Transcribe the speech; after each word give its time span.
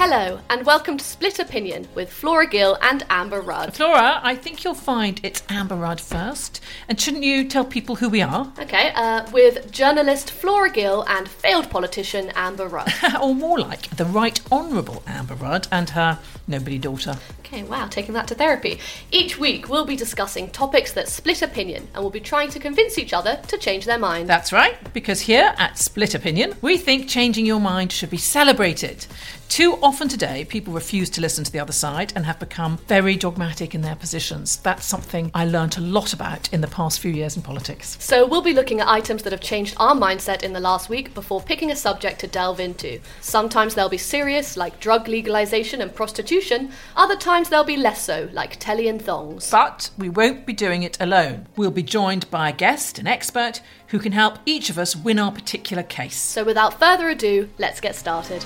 Hello, 0.00 0.38
and 0.48 0.64
welcome 0.64 0.96
to 0.96 1.04
Split 1.04 1.40
Opinion 1.40 1.88
with 1.96 2.12
Flora 2.12 2.46
Gill 2.46 2.78
and 2.82 3.04
Amber 3.10 3.40
Rudd. 3.40 3.74
Flora, 3.74 4.20
I 4.22 4.36
think 4.36 4.62
you'll 4.62 4.74
find 4.74 5.18
it's 5.24 5.42
Amber 5.48 5.74
Rudd 5.74 6.00
first. 6.00 6.62
And 6.88 7.00
shouldn't 7.00 7.24
you 7.24 7.48
tell 7.48 7.64
people 7.64 7.96
who 7.96 8.08
we 8.08 8.22
are? 8.22 8.52
Okay, 8.68 8.92
uh, 8.94 9.28
with 9.32 9.72
journalist 9.72 10.30
Flora 10.30 10.70
Gill 10.70 11.04
and 11.08 11.26
failed 11.26 11.68
politician 11.68 12.30
Amber 12.36 12.68
Rudd. 12.68 12.92
or 13.20 13.34
more 13.34 13.58
like 13.58 13.90
the 13.96 14.04
Right 14.04 14.40
Honourable 14.52 15.02
Amber 15.06 15.34
Rudd 15.34 15.66
and 15.72 15.90
her 15.90 16.20
nobody 16.46 16.78
daughter. 16.78 17.16
Okay, 17.40 17.62
wow, 17.62 17.86
taking 17.86 18.12
that 18.14 18.28
to 18.28 18.34
therapy. 18.34 18.78
Each 19.10 19.38
week 19.38 19.68
we'll 19.68 19.86
be 19.86 19.96
discussing 19.96 20.50
topics 20.50 20.92
that 20.92 21.08
split 21.08 21.40
opinion 21.40 21.88
and 21.94 22.04
we'll 22.04 22.10
be 22.10 22.20
trying 22.20 22.50
to 22.50 22.60
convince 22.60 22.98
each 22.98 23.14
other 23.14 23.40
to 23.48 23.56
change 23.56 23.86
their 23.86 23.98
mind. 23.98 24.28
That's 24.28 24.52
right, 24.52 24.76
because 24.92 25.22
here 25.22 25.54
at 25.56 25.78
Split 25.78 26.14
Opinion, 26.14 26.54
we 26.60 26.76
think 26.76 27.08
changing 27.08 27.46
your 27.46 27.60
mind 27.60 27.90
should 27.90 28.10
be 28.10 28.18
celebrated. 28.18 29.06
Too 29.48 29.78
often 29.82 30.08
today, 30.08 30.44
people 30.44 30.74
refuse 30.74 31.08
to 31.10 31.20
listen 31.22 31.42
to 31.42 31.50
the 31.50 31.58
other 31.58 31.72
side 31.72 32.12
and 32.14 32.26
have 32.26 32.38
become 32.38 32.76
very 32.86 33.16
dogmatic 33.16 33.74
in 33.74 33.80
their 33.80 33.96
positions. 33.96 34.58
That's 34.58 34.84
something 34.84 35.30
I 35.34 35.46
learnt 35.46 35.78
a 35.78 35.80
lot 35.80 36.12
about 36.12 36.52
in 36.52 36.60
the 36.60 36.68
past 36.68 37.00
few 37.00 37.10
years 37.10 37.34
in 37.34 37.42
politics. 37.42 37.96
So 37.98 38.26
we'll 38.26 38.42
be 38.42 38.52
looking 38.52 38.80
at 38.80 38.88
items 38.88 39.22
that 39.22 39.32
have 39.32 39.40
changed 39.40 39.74
our 39.78 39.94
mindset 39.94 40.42
in 40.44 40.52
the 40.52 40.60
last 40.60 40.88
week 40.90 41.14
before 41.14 41.40
picking 41.40 41.70
a 41.70 41.76
subject 41.76 42.20
to 42.20 42.26
delve 42.26 42.60
into. 42.60 43.00
Sometimes 43.20 43.74
they'll 43.74 43.88
be 43.88 43.98
serious, 43.98 44.56
like 44.56 44.80
drug 44.80 45.08
legalization 45.08 45.80
and 45.80 45.94
prostitution. 45.94 46.70
Other 46.94 47.16
times 47.16 47.48
they'll 47.48 47.64
be 47.64 47.76
less 47.76 48.02
so, 48.02 48.28
like 48.32 48.60
telly 48.60 48.86
and 48.86 49.02
thongs. 49.02 49.50
But 49.50 49.90
we 49.96 50.10
won't 50.10 50.46
be 50.46 50.52
doing 50.52 50.82
it 50.82 50.98
alone. 51.00 51.46
We'll 51.56 51.70
be 51.70 51.82
joined 51.82 52.30
by 52.30 52.50
a 52.50 52.52
guest, 52.52 52.98
an 52.98 53.06
expert, 53.06 53.62
who 53.88 53.98
can 53.98 54.12
help 54.12 54.38
each 54.44 54.68
of 54.68 54.78
us 54.78 54.94
win 54.94 55.18
our 55.18 55.32
particular 55.32 55.82
case. 55.82 56.16
So 56.16 56.44
without 56.44 56.78
further 56.78 57.08
ado, 57.08 57.48
let's 57.58 57.80
get 57.80 57.96
started. 57.96 58.44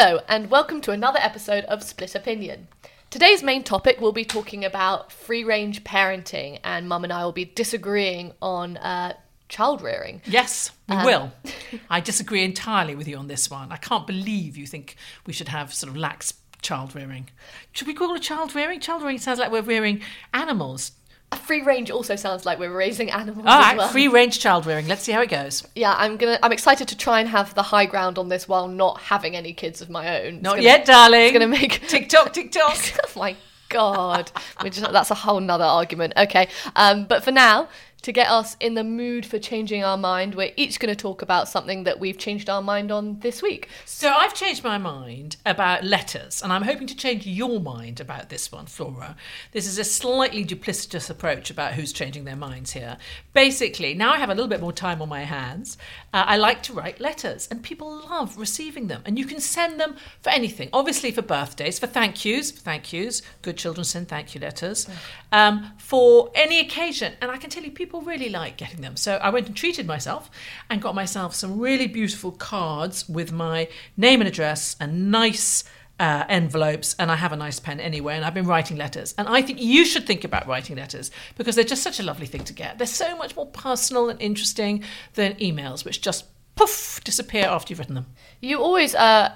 Hello, 0.00 0.20
and 0.28 0.48
welcome 0.48 0.80
to 0.82 0.92
another 0.92 1.18
episode 1.20 1.64
of 1.64 1.82
Split 1.82 2.14
Opinion. 2.14 2.68
Today's 3.10 3.42
main 3.42 3.64
topic 3.64 4.00
will 4.00 4.12
be 4.12 4.24
talking 4.24 4.64
about 4.64 5.10
free 5.10 5.42
range 5.42 5.82
parenting, 5.82 6.60
and 6.62 6.88
Mum 6.88 7.02
and 7.02 7.12
I 7.12 7.24
will 7.24 7.32
be 7.32 7.46
disagreeing 7.46 8.32
on 8.40 8.76
uh, 8.76 9.14
child 9.48 9.82
rearing. 9.82 10.22
Yes, 10.24 10.70
we 10.88 10.94
Um, 10.94 11.04
will. 11.04 11.32
I 11.90 11.98
disagree 11.98 12.44
entirely 12.44 12.94
with 12.94 13.08
you 13.08 13.16
on 13.16 13.26
this 13.26 13.50
one. 13.50 13.72
I 13.72 13.76
can't 13.76 14.06
believe 14.06 14.56
you 14.56 14.68
think 14.68 14.94
we 15.26 15.32
should 15.32 15.48
have 15.48 15.74
sort 15.74 15.90
of 15.90 15.96
lax 15.96 16.32
child 16.62 16.94
rearing. 16.94 17.30
Should 17.72 17.88
we 17.88 17.94
call 17.94 18.14
it 18.14 18.22
child 18.22 18.54
rearing? 18.54 18.78
Child 18.78 19.02
rearing 19.02 19.18
sounds 19.18 19.40
like 19.40 19.50
we're 19.50 19.62
rearing 19.62 20.00
animals. 20.32 20.92
Free 21.36 21.62
range 21.62 21.90
also 21.90 22.14
sounds 22.16 22.44
like 22.44 22.58
we're 22.58 22.74
raising 22.74 23.10
animals 23.10 23.46
All 23.46 23.62
as 23.62 23.76
well. 23.76 23.88
free 23.88 24.08
range 24.08 24.38
child 24.38 24.66
rearing. 24.66 24.86
Let's 24.86 25.02
see 25.02 25.12
how 25.12 25.22
it 25.22 25.30
goes. 25.30 25.66
Yeah, 25.74 25.94
I'm 25.96 26.16
gonna. 26.18 26.38
I'm 26.42 26.52
excited 26.52 26.88
to 26.88 26.96
try 26.96 27.20
and 27.20 27.28
have 27.28 27.54
the 27.54 27.62
high 27.62 27.86
ground 27.86 28.18
on 28.18 28.28
this 28.28 28.46
while 28.48 28.68
not 28.68 29.00
having 29.00 29.34
any 29.34 29.52
kids 29.54 29.80
of 29.80 29.88
my 29.88 30.20
own. 30.22 30.34
It's 30.34 30.42
Not 30.42 30.50
gonna- 30.52 30.62
yet, 30.62 30.84
darling. 30.84 31.20
It's 31.22 31.32
gonna 31.32 31.46
make 31.48 31.86
TikTok, 31.88 32.34
TikTok. 32.34 32.76
oh 33.06 33.10
my 33.18 33.34
god, 33.70 34.30
just, 34.64 34.92
that's 34.92 35.10
a 35.10 35.14
whole 35.14 35.40
nother 35.40 35.64
argument. 35.64 36.12
Okay, 36.16 36.48
um, 36.76 37.04
but 37.04 37.24
for 37.24 37.32
now, 37.32 37.68
to 38.08 38.12
get 38.12 38.30
us 38.30 38.56
in 38.58 38.72
the 38.72 38.82
mood 38.82 39.26
for 39.26 39.38
changing 39.38 39.84
our 39.84 39.98
mind, 39.98 40.34
we're 40.34 40.50
each 40.56 40.80
going 40.80 40.88
to 40.88 40.96
talk 40.96 41.20
about 41.20 41.46
something 41.46 41.84
that 41.84 42.00
we've 42.00 42.16
changed 42.16 42.48
our 42.48 42.62
mind 42.62 42.90
on 42.90 43.20
this 43.20 43.42
week. 43.42 43.68
So 43.84 44.08
I've 44.08 44.32
changed 44.32 44.64
my 44.64 44.78
mind 44.78 45.36
about 45.44 45.84
letters, 45.84 46.40
and 46.40 46.50
I'm 46.50 46.62
hoping 46.62 46.86
to 46.86 46.96
change 46.96 47.26
your 47.26 47.60
mind 47.60 48.00
about 48.00 48.30
this 48.30 48.50
one, 48.50 48.64
Flora. 48.64 49.14
This 49.52 49.66
is 49.66 49.78
a 49.78 49.84
slightly 49.84 50.42
duplicitous 50.42 51.10
approach 51.10 51.50
about 51.50 51.74
who's 51.74 51.92
changing 51.92 52.24
their 52.24 52.34
minds 52.34 52.72
here. 52.72 52.96
Basically, 53.34 53.92
now 53.92 54.14
I 54.14 54.16
have 54.16 54.30
a 54.30 54.34
little 54.34 54.48
bit 54.48 54.62
more 54.62 54.72
time 54.72 55.02
on 55.02 55.10
my 55.10 55.24
hands. 55.24 55.76
Uh, 56.14 56.24
I 56.26 56.38
like 56.38 56.62
to 56.62 56.72
write 56.72 57.00
letters, 57.00 57.46
and 57.50 57.62
people 57.62 58.06
love 58.08 58.38
receiving 58.38 58.86
them. 58.86 59.02
And 59.04 59.18
you 59.18 59.26
can 59.26 59.38
send 59.38 59.78
them 59.78 59.96
for 60.22 60.30
anything. 60.30 60.70
Obviously, 60.72 61.10
for 61.10 61.20
birthdays, 61.20 61.78
for 61.78 61.86
thank 61.86 62.24
yous, 62.24 62.52
for 62.52 62.60
thank 62.60 62.90
yous. 62.90 63.20
Good 63.42 63.58
children 63.58 63.84
send 63.84 64.08
thank 64.08 64.34
you 64.34 64.40
letters 64.40 64.88
um, 65.30 65.72
for 65.76 66.30
any 66.34 66.58
occasion. 66.58 67.12
And 67.20 67.30
I 67.30 67.36
can 67.36 67.50
tell 67.50 67.62
you, 67.62 67.70
people 67.70 67.97
really 68.00 68.28
like 68.28 68.56
getting 68.56 68.80
them. 68.80 68.96
So 68.96 69.16
I 69.16 69.30
went 69.30 69.46
and 69.46 69.56
treated 69.56 69.86
myself 69.86 70.30
and 70.70 70.80
got 70.82 70.94
myself 70.94 71.34
some 71.34 71.58
really 71.58 71.86
beautiful 71.86 72.32
cards 72.32 73.08
with 73.08 73.32
my 73.32 73.68
name 73.96 74.20
and 74.20 74.28
address 74.28 74.76
and 74.80 75.10
nice 75.10 75.64
uh, 76.00 76.24
envelopes, 76.28 76.94
and 76.98 77.10
I 77.10 77.16
have 77.16 77.32
a 77.32 77.36
nice 77.36 77.58
pen 77.58 77.80
anyway, 77.80 78.14
and 78.14 78.24
I've 78.24 78.34
been 78.34 78.46
writing 78.46 78.76
letters. 78.76 79.14
And 79.18 79.26
I 79.28 79.42
think 79.42 79.60
you 79.60 79.84
should 79.84 80.06
think 80.06 80.24
about 80.24 80.46
writing 80.46 80.76
letters 80.76 81.10
because 81.36 81.56
they're 81.56 81.64
just 81.64 81.82
such 81.82 81.98
a 81.98 82.02
lovely 82.02 82.26
thing 82.26 82.44
to 82.44 82.52
get. 82.52 82.78
They're 82.78 82.86
so 82.86 83.16
much 83.16 83.34
more 83.34 83.46
personal 83.46 84.08
and 84.08 84.20
interesting 84.20 84.84
than 85.14 85.34
emails, 85.34 85.84
which 85.84 86.00
just 86.00 86.26
poof 86.54 87.00
disappear 87.04 87.46
after 87.46 87.72
you've 87.72 87.80
written 87.80 87.96
them. 87.96 88.06
You 88.40 88.60
always 88.60 88.94
uh, 88.94 89.32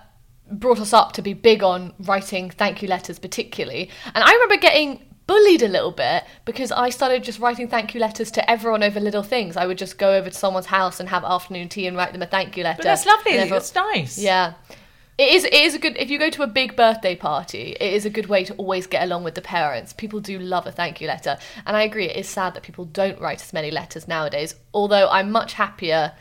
brought 0.50 0.78
us 0.78 0.92
up 0.92 1.12
to 1.12 1.22
be 1.22 1.34
big 1.34 1.62
on 1.62 1.94
writing 2.00 2.50
thank 2.50 2.80
you 2.82 2.88
letters, 2.88 3.18
particularly, 3.18 3.90
and 4.14 4.22
I 4.22 4.32
remember 4.32 4.56
getting 4.58 5.04
bullied 5.32 5.62
a 5.62 5.68
little 5.68 5.92
bit 5.92 6.24
because 6.44 6.70
I 6.70 6.90
started 6.90 7.24
just 7.24 7.38
writing 7.38 7.66
thank 7.68 7.94
you 7.94 8.00
letters 8.00 8.30
to 8.32 8.50
everyone 8.50 8.82
over 8.82 9.00
little 9.00 9.22
things. 9.22 9.56
I 9.56 9.66
would 9.66 9.78
just 9.78 9.96
go 9.96 10.12
over 10.14 10.28
to 10.28 10.36
someone's 10.36 10.66
house 10.66 11.00
and 11.00 11.08
have 11.08 11.24
afternoon 11.24 11.68
tea 11.70 11.86
and 11.86 11.96
write 11.96 12.12
them 12.12 12.20
a 12.20 12.26
thank 12.26 12.56
you 12.56 12.64
letter. 12.64 12.76
But 12.78 12.84
that's 12.84 13.06
lovely. 13.06 13.32
Everyone- 13.32 13.58
That's 13.58 13.74
nice. 13.74 14.18
Yeah. 14.18 14.54
It 15.18 15.30
is, 15.32 15.44
it 15.44 15.52
is 15.54 15.74
a 15.74 15.78
good, 15.78 15.96
if 15.98 16.10
you 16.10 16.18
go 16.18 16.30
to 16.30 16.42
a 16.42 16.46
big 16.46 16.74
birthday 16.74 17.14
party, 17.14 17.76
it 17.78 17.92
is 17.94 18.04
a 18.04 18.10
good 18.10 18.26
way 18.26 18.44
to 18.44 18.54
always 18.54 18.86
get 18.86 19.02
along 19.04 19.24
with 19.24 19.34
the 19.34 19.42
parents. 19.42 19.92
People 19.92 20.20
do 20.20 20.38
love 20.38 20.66
a 20.66 20.72
thank 20.72 21.00
you 21.00 21.06
letter. 21.06 21.38
And 21.66 21.76
I 21.76 21.82
agree, 21.82 22.06
it 22.08 22.16
is 22.16 22.28
sad 22.28 22.54
that 22.54 22.62
people 22.62 22.84
don't 22.86 23.20
write 23.20 23.40
as 23.42 23.52
many 23.52 23.70
letters 23.70 24.08
nowadays, 24.08 24.54
although 24.74 25.08
I'm 25.08 25.30
much 25.30 25.52
happier 25.54 26.12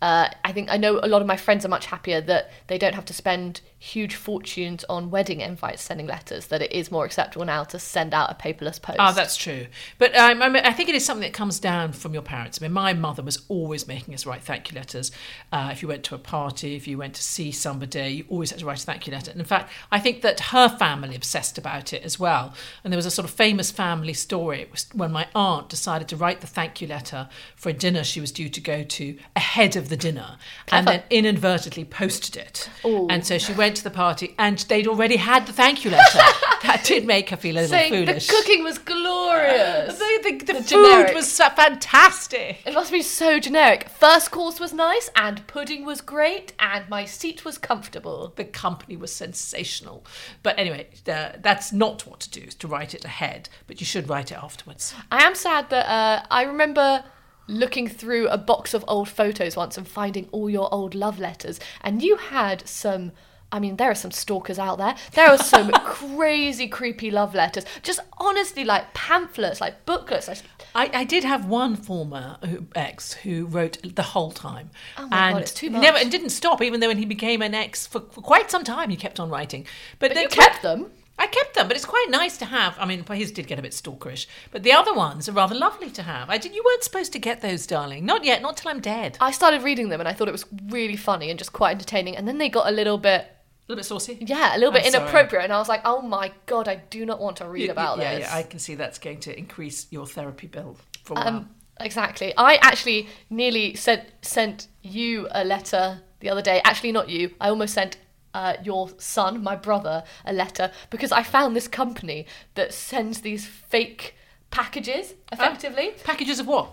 uh, 0.00 0.28
I 0.44 0.52
think 0.52 0.70
I 0.70 0.76
know 0.76 1.00
a 1.02 1.08
lot 1.08 1.20
of 1.20 1.26
my 1.26 1.36
friends 1.36 1.64
are 1.64 1.68
much 1.68 1.86
happier 1.86 2.20
that 2.20 2.50
they 2.68 2.78
don't 2.78 2.94
have 2.94 3.04
to 3.06 3.12
spend 3.12 3.60
huge 3.80 4.16
fortunes 4.16 4.84
on 4.88 5.10
wedding 5.10 5.40
invites 5.40 5.82
sending 5.82 6.06
letters, 6.06 6.46
that 6.46 6.60
it 6.60 6.72
is 6.72 6.90
more 6.90 7.04
acceptable 7.04 7.44
now 7.44 7.62
to 7.62 7.78
send 7.78 8.12
out 8.12 8.30
a 8.30 8.34
paperless 8.34 8.80
post. 8.82 8.98
Oh, 9.00 9.12
that's 9.12 9.36
true. 9.36 9.66
But 9.98 10.16
um, 10.16 10.42
I, 10.42 10.48
mean, 10.48 10.64
I 10.64 10.72
think 10.72 10.88
it 10.88 10.96
is 10.96 11.04
something 11.04 11.22
that 11.22 11.32
comes 11.32 11.60
down 11.60 11.92
from 11.92 12.12
your 12.12 12.22
parents. 12.22 12.60
I 12.60 12.64
mean, 12.64 12.72
my 12.72 12.92
mother 12.92 13.22
was 13.22 13.42
always 13.48 13.86
making 13.86 14.14
us 14.14 14.26
write 14.26 14.42
thank 14.42 14.70
you 14.70 14.76
letters. 14.76 15.12
Uh, 15.52 15.70
if 15.72 15.80
you 15.80 15.88
went 15.88 16.02
to 16.04 16.16
a 16.16 16.18
party, 16.18 16.74
if 16.74 16.88
you 16.88 16.98
went 16.98 17.14
to 17.14 17.22
see 17.22 17.52
somebody, 17.52 18.08
you 18.08 18.24
always 18.28 18.50
had 18.50 18.60
to 18.60 18.66
write 18.66 18.82
a 18.82 18.86
thank 18.86 19.06
you 19.06 19.12
letter. 19.12 19.30
And 19.30 19.40
in 19.40 19.46
fact, 19.46 19.70
I 19.92 20.00
think 20.00 20.22
that 20.22 20.40
her 20.40 20.68
family 20.68 21.14
obsessed 21.14 21.56
about 21.56 21.92
it 21.92 22.02
as 22.02 22.18
well. 22.18 22.54
And 22.82 22.92
there 22.92 22.98
was 22.98 23.06
a 23.06 23.12
sort 23.12 23.28
of 23.28 23.34
famous 23.34 23.70
family 23.70 24.12
story. 24.12 24.62
It 24.62 24.72
was 24.72 24.86
when 24.92 25.12
my 25.12 25.28
aunt 25.34 25.68
decided 25.68 26.08
to 26.08 26.16
write 26.16 26.40
the 26.40 26.46
thank 26.48 26.80
you 26.80 26.88
letter 26.88 27.28
for 27.54 27.68
a 27.68 27.72
dinner 27.72 28.02
she 28.02 28.20
was 28.20 28.32
due 28.32 28.48
to 28.48 28.60
go 28.60 28.82
to 28.82 29.16
ahead 29.36 29.76
of 29.76 29.87
the 29.88 29.96
dinner 29.96 30.36
and 30.70 30.86
then 30.86 31.02
inadvertently 31.10 31.84
posted 31.84 32.36
it. 32.36 32.68
And 32.84 33.26
so 33.26 33.38
she 33.38 33.52
went 33.52 33.76
to 33.76 33.84
the 33.84 33.90
party 33.90 34.34
and 34.38 34.58
they'd 34.60 34.86
already 34.86 35.16
had 35.16 35.46
the 35.46 35.52
thank 35.52 35.84
you 35.84 35.90
letter. 35.90 36.18
that 36.62 36.82
did 36.84 37.04
make 37.06 37.30
her 37.30 37.36
feel 37.36 37.54
a 37.56 37.60
little 37.62 37.68
Saying 37.70 37.92
foolish. 38.06 38.26
the 38.26 38.32
cooking 38.32 38.62
was 38.64 38.78
glorious. 38.78 39.98
The, 39.98 40.20
the, 40.22 40.38
the 40.38 40.44
The 40.44 40.54
food 40.60 40.66
generic. 40.68 41.14
was 41.14 41.30
so 41.30 41.48
fantastic. 41.50 42.58
It 42.66 42.74
must 42.74 42.92
be 42.92 43.02
so 43.02 43.38
generic. 43.38 43.88
First 43.88 44.30
course 44.30 44.60
was 44.60 44.72
nice, 44.72 45.10
and 45.16 45.46
pudding 45.46 45.84
was 45.84 46.00
great, 46.00 46.52
and 46.58 46.88
my 46.88 47.04
seat 47.04 47.44
was 47.44 47.58
comfortable. 47.58 48.32
The 48.36 48.44
company 48.44 48.96
was 48.96 49.12
sensational. 49.12 50.04
But 50.42 50.58
anyway, 50.58 50.88
uh, 51.06 51.30
that's 51.40 51.72
not 51.72 52.06
what 52.06 52.20
to 52.20 52.30
do, 52.30 52.40
is 52.42 52.54
to 52.56 52.68
write 52.68 52.94
it 52.94 53.04
ahead, 53.04 53.48
but 53.66 53.80
you 53.80 53.86
should 53.86 54.08
write 54.08 54.30
it 54.32 54.38
afterwards. 54.42 54.94
I 55.10 55.24
am 55.24 55.34
sad 55.34 55.70
that 55.70 55.86
uh, 55.86 56.26
I 56.30 56.42
remember 56.42 57.04
looking 57.48 57.88
through 57.88 58.28
a 58.28 58.38
box 58.38 58.74
of 58.74 58.84
old 58.86 59.08
photos 59.08 59.56
once 59.56 59.76
and 59.76 59.88
finding 59.88 60.28
all 60.30 60.48
your 60.48 60.72
old 60.72 60.94
love 60.94 61.18
letters, 61.18 61.58
and 61.80 62.02
you 62.02 62.16
had 62.16 62.66
some. 62.68 63.12
I 63.50 63.60
mean, 63.60 63.76
there 63.76 63.90
are 63.90 63.94
some 63.94 64.10
stalkers 64.10 64.58
out 64.58 64.76
there. 64.76 64.94
There 65.14 65.26
are 65.26 65.38
some 65.38 65.70
crazy, 65.84 66.68
creepy 66.68 67.10
love 67.10 67.34
letters. 67.34 67.64
Just 67.82 67.98
honestly, 68.18 68.62
like 68.62 68.92
pamphlets, 68.92 69.58
like 69.58 69.86
booklets. 69.86 70.28
Like, 70.28 70.42
I, 70.74 70.90
I 70.92 71.04
did 71.04 71.24
have 71.24 71.46
one 71.46 71.74
former 71.74 72.36
uh, 72.42 72.56
ex 72.74 73.14
who 73.14 73.46
wrote 73.46 73.78
the 73.82 74.02
whole 74.02 74.32
time. 74.32 74.68
Oh 74.98 75.04
my 75.04 75.08
God, 75.08 75.28
and 75.28 75.38
it's 75.38 75.54
too 75.54 75.70
much. 75.70 75.80
Never, 75.80 75.96
and 75.96 76.10
didn't 76.10 76.28
stop, 76.28 76.60
even 76.60 76.80
though 76.80 76.88
when 76.88 76.98
he 76.98 77.06
became 77.06 77.40
an 77.40 77.54
ex 77.54 77.86
for, 77.86 78.00
for 78.00 78.20
quite 78.20 78.50
some 78.50 78.64
time, 78.64 78.90
he 78.90 78.96
kept 78.96 79.18
on 79.18 79.30
writing. 79.30 79.66
But, 79.98 80.12
but 80.12 80.20
you 80.20 80.28
kept 80.28 80.60
them. 80.60 80.90
I 81.18 81.26
kept 81.26 81.54
them, 81.54 81.66
but 81.66 81.76
it's 81.76 81.84
quite 81.84 82.06
nice 82.10 82.36
to 82.38 82.44
have. 82.44 82.76
I 82.78 82.84
mean, 82.86 83.04
his 83.04 83.32
did 83.32 83.46
get 83.48 83.58
a 83.58 83.62
bit 83.62 83.72
stalkerish, 83.72 84.26
but 84.52 84.62
the 84.62 84.72
other 84.72 84.94
ones 84.94 85.28
are 85.28 85.32
rather 85.32 85.54
lovely 85.54 85.90
to 85.90 86.02
have. 86.04 86.30
I 86.30 86.38
did. 86.38 86.54
You 86.54 86.62
weren't 86.64 86.84
supposed 86.84 87.12
to 87.14 87.18
get 87.18 87.40
those, 87.40 87.66
darling. 87.66 88.06
Not 88.06 88.24
yet. 88.24 88.40
Not 88.40 88.56
till 88.56 88.70
I'm 88.70 88.80
dead. 88.80 89.18
I 89.20 89.32
started 89.32 89.62
reading 89.62 89.88
them 89.88 90.00
and 90.00 90.08
I 90.08 90.12
thought 90.12 90.28
it 90.28 90.32
was 90.32 90.44
really 90.68 90.96
funny 90.96 91.30
and 91.30 91.38
just 91.38 91.52
quite 91.52 91.72
entertaining. 91.72 92.16
And 92.16 92.28
then 92.28 92.38
they 92.38 92.48
got 92.48 92.68
a 92.68 92.70
little 92.70 92.98
bit, 92.98 93.22
A 93.22 93.32
little 93.68 93.80
bit 93.80 93.84
saucy. 93.84 94.18
yeah, 94.20 94.54
a 94.56 94.58
little 94.58 94.72
bit 94.72 94.84
I'm 94.86 94.92
sorry. 94.92 95.02
inappropriate. 95.04 95.44
And 95.44 95.52
I 95.52 95.58
was 95.58 95.68
like, 95.68 95.80
oh 95.84 96.00
my 96.02 96.30
God, 96.46 96.68
I 96.68 96.76
do 96.76 97.04
not 97.04 97.18
want 97.20 97.38
to 97.38 97.48
read 97.48 97.62
Y- 97.62 97.66
y- 97.66 97.72
about 97.72 97.98
yeah, 97.98 98.14
this. 98.18 98.28
Yeah, 98.28 98.36
I 98.36 98.42
can 98.44 98.58
see 98.60 98.76
that's 98.76 98.98
going 99.00 99.20
to 99.20 99.36
increase 99.36 99.86
your 99.90 100.06
therapy 100.06 100.46
bill 100.46 100.76
for 101.02 101.14
a 101.14 101.16
while. 101.16 101.28
Um, 101.28 101.50
exactly. 101.80 102.32
I 102.36 102.56
actually 102.62 103.08
nearly 103.28 103.74
sent 103.74 104.04
sent 104.22 104.68
you 104.82 105.26
a 105.32 105.44
letter 105.44 106.02
the 106.20 106.30
other 106.30 106.42
day. 106.42 106.60
Actually, 106.64 106.92
not 106.92 107.08
you. 107.08 107.34
I 107.40 107.48
almost 107.48 107.74
sent 107.74 107.96
uh, 108.38 108.54
your 108.62 108.88
son, 108.98 109.42
my 109.42 109.56
brother, 109.56 110.04
a 110.24 110.32
letter 110.32 110.70
because 110.90 111.10
I 111.10 111.24
found 111.24 111.56
this 111.56 111.66
company 111.66 112.24
that 112.54 112.72
sends 112.72 113.22
these 113.22 113.44
fake 113.44 114.14
packages. 114.52 115.14
Effectively, 115.32 115.90
Packages 116.04 116.38
of 116.38 116.46
what? 116.46 116.70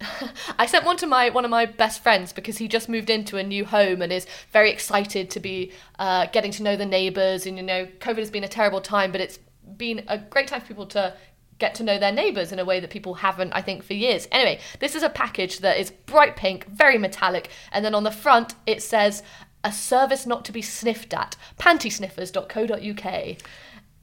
I 0.58 0.64
sent 0.64 0.86
one 0.86 0.96
to 0.98 1.06
my 1.06 1.28
one 1.28 1.44
of 1.44 1.50
my 1.50 1.66
best 1.66 2.02
friends 2.02 2.32
because 2.32 2.56
he 2.56 2.66
just 2.66 2.88
moved 2.88 3.10
into 3.10 3.36
a 3.36 3.42
new 3.42 3.66
home 3.66 4.00
and 4.00 4.10
is 4.10 4.26
very 4.50 4.70
excited 4.70 5.28
to 5.32 5.40
be 5.40 5.70
uh, 5.98 6.24
getting 6.32 6.52
to 6.52 6.62
know 6.62 6.76
the 6.76 6.86
neighbours. 6.86 7.44
And 7.44 7.58
you 7.58 7.62
know, 7.62 7.86
COVID 8.00 8.18
has 8.18 8.30
been 8.30 8.44
a 8.44 8.48
terrible 8.48 8.80
time, 8.80 9.12
but 9.12 9.20
it's 9.20 9.38
been 9.76 10.02
a 10.08 10.16
great 10.16 10.48
time 10.48 10.62
for 10.62 10.68
people 10.68 10.86
to 10.86 11.14
get 11.58 11.74
to 11.74 11.82
know 11.82 11.98
their 11.98 12.12
neighbours 12.12 12.52
in 12.52 12.58
a 12.58 12.64
way 12.64 12.80
that 12.80 12.90
people 12.90 13.14
haven't, 13.14 13.52
I 13.52 13.60
think, 13.60 13.82
for 13.82 13.92
years. 13.92 14.28
Anyway, 14.32 14.60
this 14.78 14.94
is 14.94 15.02
a 15.02 15.10
package 15.10 15.58
that 15.58 15.76
is 15.78 15.90
bright 15.90 16.36
pink, 16.36 16.66
very 16.66 16.98
metallic, 16.98 17.50
and 17.72 17.84
then 17.84 17.94
on 17.94 18.04
the 18.04 18.10
front 18.10 18.54
it 18.66 18.82
says 18.82 19.22
a 19.64 19.72
service 19.72 20.26
not 20.26 20.44
to 20.46 20.52
be 20.52 20.62
sniffed 20.62 21.12
at, 21.14 21.36
pantysniffers.co.uk. 21.58 23.36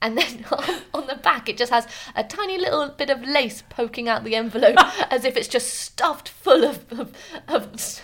And 0.02 0.18
then 0.18 0.46
on, 0.52 0.82
on 0.94 1.08
the 1.08 1.16
back, 1.16 1.50
it 1.50 1.58
just 1.58 1.72
has 1.72 1.88
a 2.16 2.24
tiny 2.24 2.58
little 2.58 2.90
bit 2.90 3.10
of 3.10 3.24
lace 3.24 3.64
poking 3.70 4.08
out 4.08 4.24
the 4.24 4.36
envelope 4.36 4.78
as 5.12 5.26
if 5.26 5.36
it's 5.36 5.48
just 5.48 5.74
stuffed 5.74 6.30
full 6.30 6.64
of, 6.64 6.86
of, 6.92 7.12
of, 7.48 8.02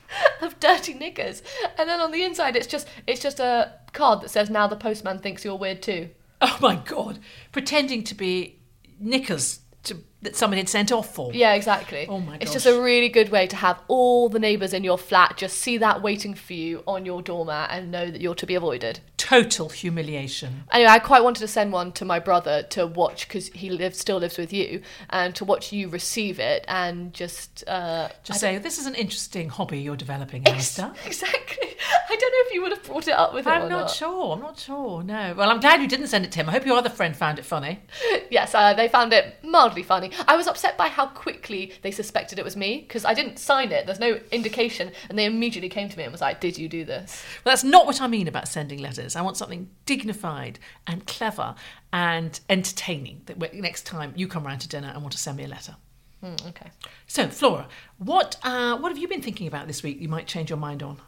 of 0.40 0.60
dirty 0.60 0.94
knickers. 0.94 1.42
And 1.78 1.88
then 1.88 2.00
on 2.00 2.10
the 2.10 2.24
inside, 2.24 2.56
it's 2.56 2.66
just 2.66 2.88
it's 3.06 3.20
just 3.20 3.38
a 3.40 3.72
card 3.92 4.22
that 4.22 4.30
says, 4.30 4.50
"Now 4.50 4.66
the 4.66 4.76
postman 4.76 5.18
thinks 5.18 5.44
you're 5.44 5.56
weird 5.56 5.82
too." 5.82 6.10
Oh 6.40 6.58
my 6.60 6.76
god! 6.76 7.18
Pretending 7.52 8.02
to 8.04 8.14
be 8.14 8.58
knickers 8.98 9.60
to, 9.86 9.96
that 10.22 10.36
someone 10.36 10.58
had 10.58 10.68
sent 10.68 10.92
off 10.92 11.14
for. 11.14 11.32
Yeah, 11.32 11.54
exactly. 11.54 12.06
Oh 12.08 12.20
my 12.20 12.38
It's 12.40 12.52
just 12.52 12.66
a 12.66 12.80
really 12.80 13.08
good 13.08 13.30
way 13.30 13.46
to 13.46 13.56
have 13.56 13.80
all 13.88 14.28
the 14.28 14.38
neighbours 14.38 14.72
in 14.72 14.84
your 14.84 14.98
flat 14.98 15.36
just 15.36 15.58
see 15.58 15.78
that 15.78 16.02
waiting 16.02 16.34
for 16.34 16.52
you 16.52 16.82
on 16.86 17.04
your 17.04 17.22
doormat 17.22 17.70
and 17.70 17.90
know 17.90 18.10
that 18.10 18.20
you're 18.20 18.34
to 18.34 18.46
be 18.46 18.54
avoided. 18.54 19.00
Total 19.26 19.68
humiliation. 19.68 20.62
Anyway, 20.70 20.88
I 20.88 21.00
quite 21.00 21.24
wanted 21.24 21.40
to 21.40 21.48
send 21.48 21.72
one 21.72 21.90
to 21.92 22.04
my 22.04 22.20
brother 22.20 22.62
to 22.70 22.86
watch 22.86 23.26
because 23.26 23.48
he 23.48 23.70
lives 23.70 23.98
still 23.98 24.18
lives 24.18 24.38
with 24.38 24.52
you, 24.52 24.82
and 25.10 25.34
to 25.34 25.44
watch 25.44 25.72
you 25.72 25.88
receive 25.88 26.38
it 26.38 26.64
and 26.68 27.12
just 27.12 27.64
uh, 27.66 28.08
Just 28.22 28.38
say 28.38 28.58
this 28.58 28.78
is 28.78 28.86
an 28.86 28.94
interesting 28.94 29.48
hobby 29.48 29.80
you're 29.80 29.96
developing, 29.96 30.46
Alistair. 30.46 30.92
exactly. 31.04 31.70
I 32.08 32.16
don't 32.16 32.32
know 32.32 32.46
if 32.48 32.54
you 32.54 32.62
would 32.62 32.70
have 32.72 32.82
brought 32.84 33.08
it 33.08 33.12
up 33.14 33.34
with 33.34 33.46
him 33.46 33.52
I'm 33.52 33.68
not 33.68 33.80
not. 33.80 33.90
sure. 33.90 34.34
I'm 34.34 34.40
not 34.40 34.58
sure. 34.58 35.02
No. 35.02 35.34
Well, 35.36 35.50
I'm 35.50 35.60
glad 35.60 35.80
you 35.82 35.88
didn't 35.88 36.06
send 36.06 36.24
it 36.24 36.30
to 36.32 36.38
him. 36.40 36.48
I 36.48 36.52
hope 36.52 36.64
your 36.64 36.78
other 36.78 36.88
friend 36.88 37.14
found 37.16 37.38
it 37.40 37.44
funny. 37.44 37.80
Yes, 38.28 38.56
uh, 38.56 38.74
they 38.74 38.88
found 38.88 39.12
it 39.12 39.36
mildly 39.44 39.84
funny. 39.84 40.10
I 40.26 40.36
was 40.36 40.48
upset 40.48 40.76
by 40.76 40.88
how 40.88 41.06
quickly 41.06 41.72
they 41.82 41.92
suspected 41.92 42.40
it 42.40 42.44
was 42.44 42.56
me 42.56 42.78
because 42.80 43.04
I 43.04 43.14
didn't 43.14 43.38
sign 43.38 43.70
it. 43.70 43.86
There's 43.86 44.00
no 44.00 44.18
indication, 44.32 44.90
and 45.08 45.16
they 45.16 45.26
immediately 45.26 45.68
came 45.68 45.88
to 45.88 45.96
me 45.96 46.02
and 46.02 46.10
was 46.10 46.20
like, 46.20 46.40
"Did 46.40 46.58
you 46.58 46.68
do 46.68 46.84
this?" 46.84 47.22
Well, 47.44 47.52
that's 47.52 47.62
not 47.62 47.86
what 47.86 48.00
I 48.00 48.08
mean 48.08 48.26
about 48.26 48.48
sending 48.48 48.80
letters. 48.80 49.14
I 49.18 49.22
want 49.22 49.36
something 49.36 49.68
dignified 49.84 50.58
and 50.86 51.06
clever 51.06 51.54
and 51.92 52.38
entertaining. 52.48 53.22
That 53.26 53.54
next 53.54 53.86
time 53.86 54.12
you 54.16 54.28
come 54.28 54.46
round 54.46 54.60
to 54.62 54.68
dinner 54.68 54.90
and 54.92 55.02
want 55.02 55.12
to 55.12 55.18
send 55.18 55.36
me 55.36 55.44
a 55.44 55.48
letter. 55.48 55.76
Mm, 56.22 56.48
okay. 56.48 56.70
So, 57.06 57.28
Flora, 57.28 57.68
what 57.98 58.36
uh, 58.42 58.76
what 58.78 58.90
have 58.90 58.98
you 58.98 59.08
been 59.08 59.22
thinking 59.22 59.46
about 59.46 59.66
this 59.66 59.82
week? 59.82 60.00
You 60.00 60.08
might 60.08 60.26
change 60.26 60.50
your 60.50 60.58
mind 60.58 60.82
on. 60.82 60.98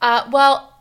Uh, 0.00 0.28
well, 0.30 0.73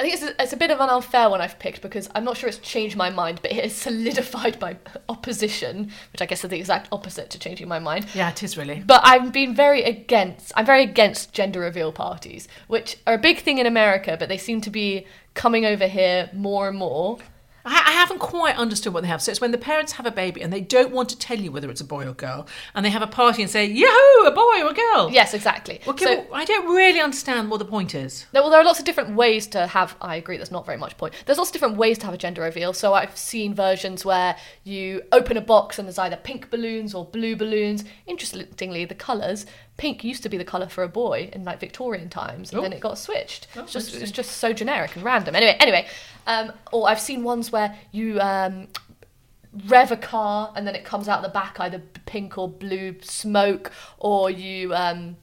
I 0.00 0.02
think 0.02 0.14
it's 0.14 0.22
a, 0.22 0.42
it's 0.42 0.52
a 0.54 0.56
bit 0.56 0.70
of 0.70 0.80
an 0.80 0.88
unfair 0.88 1.28
one 1.28 1.42
I've 1.42 1.58
picked 1.58 1.82
because 1.82 2.08
I'm 2.14 2.24
not 2.24 2.38
sure 2.38 2.48
it's 2.48 2.56
changed 2.56 2.96
my 2.96 3.10
mind, 3.10 3.40
but 3.42 3.52
it 3.52 3.62
has 3.62 3.74
solidified 3.74 4.58
my 4.58 4.78
opposition, 5.10 5.92
which 6.10 6.22
I 6.22 6.26
guess 6.26 6.42
is 6.42 6.48
the 6.48 6.56
exact 6.56 6.88
opposite 6.90 7.28
to 7.28 7.38
changing 7.38 7.68
my 7.68 7.80
mind. 7.80 8.06
Yeah, 8.14 8.30
it 8.30 8.42
is 8.42 8.56
really. 8.56 8.82
But 8.86 9.02
I've 9.04 9.30
been 9.30 9.54
very 9.54 9.82
against. 9.82 10.52
I'm 10.56 10.64
very 10.64 10.84
against 10.84 11.34
gender 11.34 11.60
reveal 11.60 11.92
parties, 11.92 12.48
which 12.66 12.96
are 13.06 13.12
a 13.12 13.18
big 13.18 13.40
thing 13.40 13.58
in 13.58 13.66
America, 13.66 14.16
but 14.18 14.30
they 14.30 14.38
seem 14.38 14.62
to 14.62 14.70
be 14.70 15.06
coming 15.34 15.66
over 15.66 15.86
here 15.86 16.30
more 16.32 16.70
and 16.70 16.78
more. 16.78 17.18
I, 17.64 17.84
I 17.86 17.92
haven't 17.92 18.18
quite 18.18 18.56
understood 18.56 18.94
what 18.94 19.02
they 19.02 19.08
have. 19.08 19.22
So 19.22 19.30
it's 19.30 19.40
when 19.40 19.50
the 19.50 19.58
parents 19.58 19.92
have 19.92 20.06
a 20.06 20.10
baby 20.10 20.42
and 20.42 20.52
they 20.52 20.60
don't 20.60 20.92
want 20.92 21.08
to 21.10 21.18
tell 21.18 21.38
you 21.38 21.52
whether 21.52 21.70
it's 21.70 21.80
a 21.80 21.84
boy 21.84 22.06
or 22.06 22.12
girl, 22.12 22.46
and 22.74 22.84
they 22.84 22.90
have 22.90 23.02
a 23.02 23.06
party 23.06 23.42
and 23.42 23.50
say, 23.50 23.66
"Yahoo, 23.66 24.26
a 24.26 24.30
boy 24.30 24.62
or 24.62 24.70
a 24.70 24.74
girl." 24.74 25.10
Yes, 25.10 25.34
exactly. 25.34 25.80
Okay, 25.86 26.04
so, 26.04 26.14
well, 26.16 26.28
I 26.32 26.44
don't 26.44 26.66
really 26.74 27.00
understand 27.00 27.50
what 27.50 27.58
the 27.58 27.64
point 27.64 27.94
is. 27.94 28.26
well, 28.32 28.50
there 28.50 28.60
are 28.60 28.64
lots 28.64 28.78
of 28.78 28.84
different 28.84 29.14
ways 29.16 29.46
to 29.48 29.66
have. 29.66 29.96
I 30.00 30.16
agree. 30.16 30.36
There's 30.36 30.50
not 30.50 30.66
very 30.66 30.78
much 30.78 30.96
point. 30.96 31.14
There's 31.26 31.38
lots 31.38 31.50
of 31.50 31.54
different 31.54 31.76
ways 31.76 31.98
to 31.98 32.06
have 32.06 32.14
a 32.14 32.18
gender 32.18 32.42
reveal. 32.42 32.72
So 32.72 32.94
I've 32.94 33.16
seen 33.16 33.54
versions 33.54 34.04
where 34.04 34.36
you 34.64 35.02
open 35.12 35.36
a 35.36 35.40
box 35.40 35.78
and 35.78 35.86
there's 35.86 35.98
either 35.98 36.16
pink 36.16 36.50
balloons 36.50 36.94
or 36.94 37.04
blue 37.04 37.36
balloons. 37.36 37.84
Interestingly, 38.06 38.84
the 38.84 38.94
colours. 38.94 39.46
Pink 39.80 40.04
used 40.04 40.22
to 40.24 40.28
be 40.28 40.36
the 40.36 40.44
colour 40.44 40.68
for 40.68 40.84
a 40.84 40.88
boy 40.88 41.30
in 41.32 41.42
like 41.44 41.58
Victorian 41.58 42.08
times, 42.10 42.50
and 42.50 42.58
Oh. 42.58 42.62
then 42.62 42.72
it 42.74 42.80
got 42.80 42.98
switched. 42.98 43.46
Oh, 43.56 43.62
it's 43.62 43.72
just 43.72 43.94
it's 43.94 44.12
just 44.12 44.32
so 44.32 44.52
generic 44.52 44.94
and 44.96 45.02
random. 45.04 45.34
Anyway, 45.34 45.56
anyway, 45.58 45.88
um, 46.26 46.52
or 46.70 46.88
I've 46.90 47.00
seen 47.00 47.24
ones 47.24 47.50
where 47.50 47.74
you 47.90 48.20
um, 48.20 48.68
rev 49.66 49.90
a 49.90 49.96
car 49.96 50.52
and 50.54 50.66
then 50.66 50.74
it 50.74 50.84
comes 50.84 51.08
out 51.08 51.22
the 51.22 51.28
back 51.30 51.58
either 51.60 51.82
pink 52.06 52.36
or 52.38 52.46
blue 52.48 52.94
smoke 53.02 53.72
or 53.98 54.30
you 54.30 54.72
um 54.74 55.16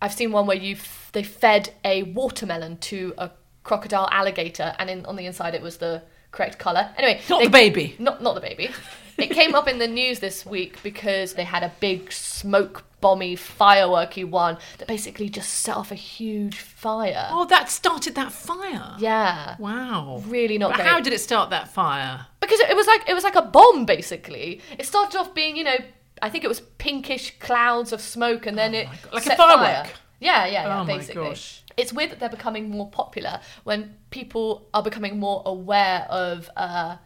i've 0.00 0.12
seen 0.14 0.32
one 0.32 0.46
where 0.46 0.56
you 0.56 0.74
f- 0.74 1.10
they 1.12 1.22
fed 1.22 1.68
a 1.84 2.02
watermelon 2.04 2.78
to 2.78 3.12
a 3.18 3.30
crocodile 3.64 4.08
alligator 4.10 4.74
and 4.78 4.88
in 4.88 5.04
on 5.04 5.16
the 5.16 5.26
inside 5.26 5.54
it 5.54 5.60
was 5.60 5.76
the 5.76 6.02
correct 6.32 6.58
color 6.58 6.88
anyway 6.96 7.20
Not 7.28 7.40
they- 7.40 7.44
the 7.44 7.50
baby. 7.50 7.94
not 7.98 8.22
not 8.22 8.34
the 8.36 8.40
baby 8.40 8.70
it 9.18 9.30
came 9.30 9.54
up 9.54 9.66
in 9.68 9.78
the 9.78 9.88
news 9.88 10.20
this 10.20 10.46
week 10.46 10.82
because 10.82 11.34
they 11.34 11.44
had 11.44 11.62
a 11.62 11.72
big 11.80 12.10
smoke 12.12 12.84
bomby 13.02 13.34
fireworky 13.34 14.28
one 14.28 14.58
that 14.78 14.88
basically 14.88 15.28
just 15.28 15.50
set 15.50 15.76
off 15.76 15.90
a 15.92 15.94
huge 15.94 16.58
fire 16.58 17.28
Oh, 17.30 17.44
that 17.46 17.70
started 17.70 18.14
that 18.16 18.32
fire. 18.32 18.96
yeah 18.98 19.56
Wow. 19.58 20.22
Really 20.26 20.58
not 20.58 20.70
But 20.70 20.76
great. 20.78 20.88
how 20.88 21.00
did 21.00 21.12
it 21.12 21.20
start 21.20 21.50
that 21.50 21.68
fire? 21.68 22.26
because 22.40 22.60
it 22.60 22.74
was 22.74 22.86
like 22.86 23.08
it 23.08 23.14
was 23.14 23.24
like 23.24 23.36
a 23.36 23.42
bomb 23.42 23.84
basically. 23.84 24.60
It 24.78 24.86
started 24.86 25.18
off 25.18 25.34
being 25.34 25.56
you 25.56 25.64
know 25.64 25.76
I 26.22 26.30
think 26.30 26.42
it 26.44 26.48
was 26.48 26.60
pinkish 26.78 27.38
clouds 27.38 27.92
of 27.92 28.00
smoke 28.00 28.46
and 28.46 28.56
then 28.58 28.74
it 28.74 28.88
Oh 28.90 28.94
God, 29.04 29.14
like 29.14 29.26
a 29.26 29.36
firework. 29.36 29.86
fire. 29.86 29.90
Yeah, 30.20 30.46
yeah, 30.46 30.52
yeah. 30.66 30.80
Oh 30.80 30.84
my 30.84 30.96
basically, 30.96 31.28
gosh. 31.28 31.62
it's 31.76 31.92
weird 31.92 32.10
that 32.10 32.18
they're 32.18 32.28
becoming 32.28 32.68
more 32.70 32.90
popular 32.90 33.38
when 33.62 33.94
people 34.10 34.66
are 34.74 34.82
becoming 34.82 35.20
more 35.20 35.42
aware 35.46 36.06
of 36.10 36.50
uh, 36.56 36.96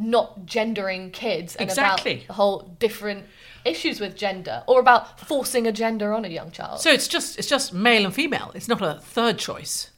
not 0.00 0.46
gendering 0.46 1.10
kids 1.10 1.54
and 1.56 1.68
Exactly. 1.68 2.14
about 2.14 2.26
the 2.26 2.32
whole 2.32 2.76
different 2.78 3.26
issues 3.64 4.00
with 4.00 4.16
gender 4.16 4.62
or 4.66 4.80
about 4.80 5.20
forcing 5.20 5.66
a 5.66 5.72
gender 5.72 6.12
on 6.12 6.24
a 6.24 6.28
young 6.28 6.50
child. 6.50 6.80
So 6.80 6.90
it's 6.90 7.06
just 7.06 7.38
it's 7.38 7.48
just 7.48 7.74
male 7.74 8.04
and 8.06 8.14
female. 8.14 8.50
It's 8.54 8.68
not 8.68 8.80
a 8.80 8.94
third 9.00 9.38
choice. 9.38 9.90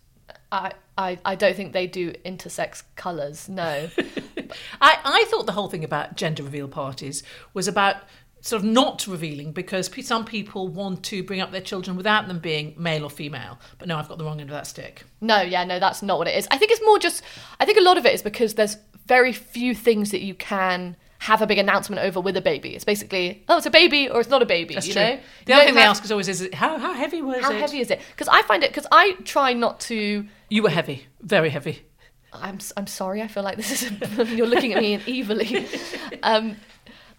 I, 0.50 0.72
I, 0.98 1.18
I 1.24 1.34
don't 1.34 1.56
think 1.56 1.72
they 1.72 1.86
do 1.86 2.12
intersex 2.26 2.82
colours. 2.96 3.48
No. 3.48 3.88
I, 4.82 4.98
I 5.02 5.24
thought 5.30 5.46
the 5.46 5.52
whole 5.52 5.68
thing 5.68 5.84
about 5.84 6.16
gender 6.16 6.42
reveal 6.42 6.68
parties 6.68 7.22
was 7.54 7.68
about 7.68 7.96
sort 8.42 8.60
of 8.60 8.68
not 8.68 9.06
revealing 9.06 9.52
because 9.52 9.88
some 10.04 10.24
people 10.24 10.66
want 10.68 11.04
to 11.04 11.22
bring 11.22 11.40
up 11.40 11.52
their 11.52 11.60
children 11.60 11.96
without 11.96 12.26
them 12.26 12.40
being 12.40 12.74
male 12.76 13.04
or 13.04 13.10
female. 13.10 13.58
But 13.78 13.88
no, 13.88 13.96
I've 13.96 14.08
got 14.08 14.18
the 14.18 14.24
wrong 14.24 14.40
end 14.40 14.50
of 14.50 14.54
that 14.54 14.66
stick. 14.66 15.04
No, 15.20 15.40
yeah, 15.40 15.64
no, 15.64 15.78
that's 15.78 16.02
not 16.02 16.18
what 16.18 16.26
it 16.28 16.36
is. 16.36 16.46
I 16.50 16.58
think 16.58 16.72
it's 16.72 16.82
more 16.84 16.98
just. 16.98 17.22
I 17.60 17.64
think 17.64 17.78
a 17.78 17.82
lot 17.82 17.96
of 17.96 18.04
it 18.04 18.12
is 18.12 18.20
because 18.20 18.54
there's 18.54 18.76
very 19.06 19.32
few 19.32 19.74
things 19.74 20.10
that 20.10 20.20
you 20.22 20.34
can 20.34 20.96
have 21.20 21.40
a 21.40 21.46
big 21.46 21.58
announcement 21.58 22.02
over 22.02 22.20
with 22.20 22.36
a 22.36 22.40
baby. 22.40 22.74
It's 22.74 22.84
basically, 22.84 23.44
oh, 23.48 23.56
it's 23.58 23.66
a 23.66 23.70
baby 23.70 24.08
or 24.08 24.20
it's 24.20 24.28
not 24.28 24.42
a 24.42 24.46
baby. 24.46 24.74
That's 24.74 24.88
you 24.88 24.92
true. 24.92 25.02
know. 25.02 25.18
The 25.46 25.52
You 25.52 25.54
other 25.54 25.64
thing 25.66 25.74
they 25.76 25.82
ask 25.82 26.02
us 26.02 26.10
always 26.10 26.28
is 26.28 26.48
how 26.52 26.78
how 26.78 26.94
heavy 26.94 27.22
was 27.22 27.42
How 27.42 27.50
it? 27.50 27.54
How 27.54 27.60
heavy 27.60 27.78
is 27.80 27.90
it? 27.92 28.00
Because 28.10 28.28
I 28.28 28.42
find 28.42 28.64
it. 28.64 28.70
Because 28.70 28.86
I 28.90 29.12
try 29.24 29.52
not 29.52 29.78
to. 29.82 30.26
You 30.48 30.62
were 30.62 30.70
heavy, 30.70 31.06
very 31.20 31.50
heavy. 31.50 31.82
I'm 32.32 32.58
I'm 32.76 32.86
sorry. 32.88 33.22
I 33.22 33.28
feel 33.28 33.42
like 33.44 33.56
this 33.56 33.82
is. 33.82 33.90
you're 34.32 34.46
looking 34.48 34.72
at 34.72 34.82
me 34.82 34.94
evilly. 35.20 35.66
Um, 36.22 36.56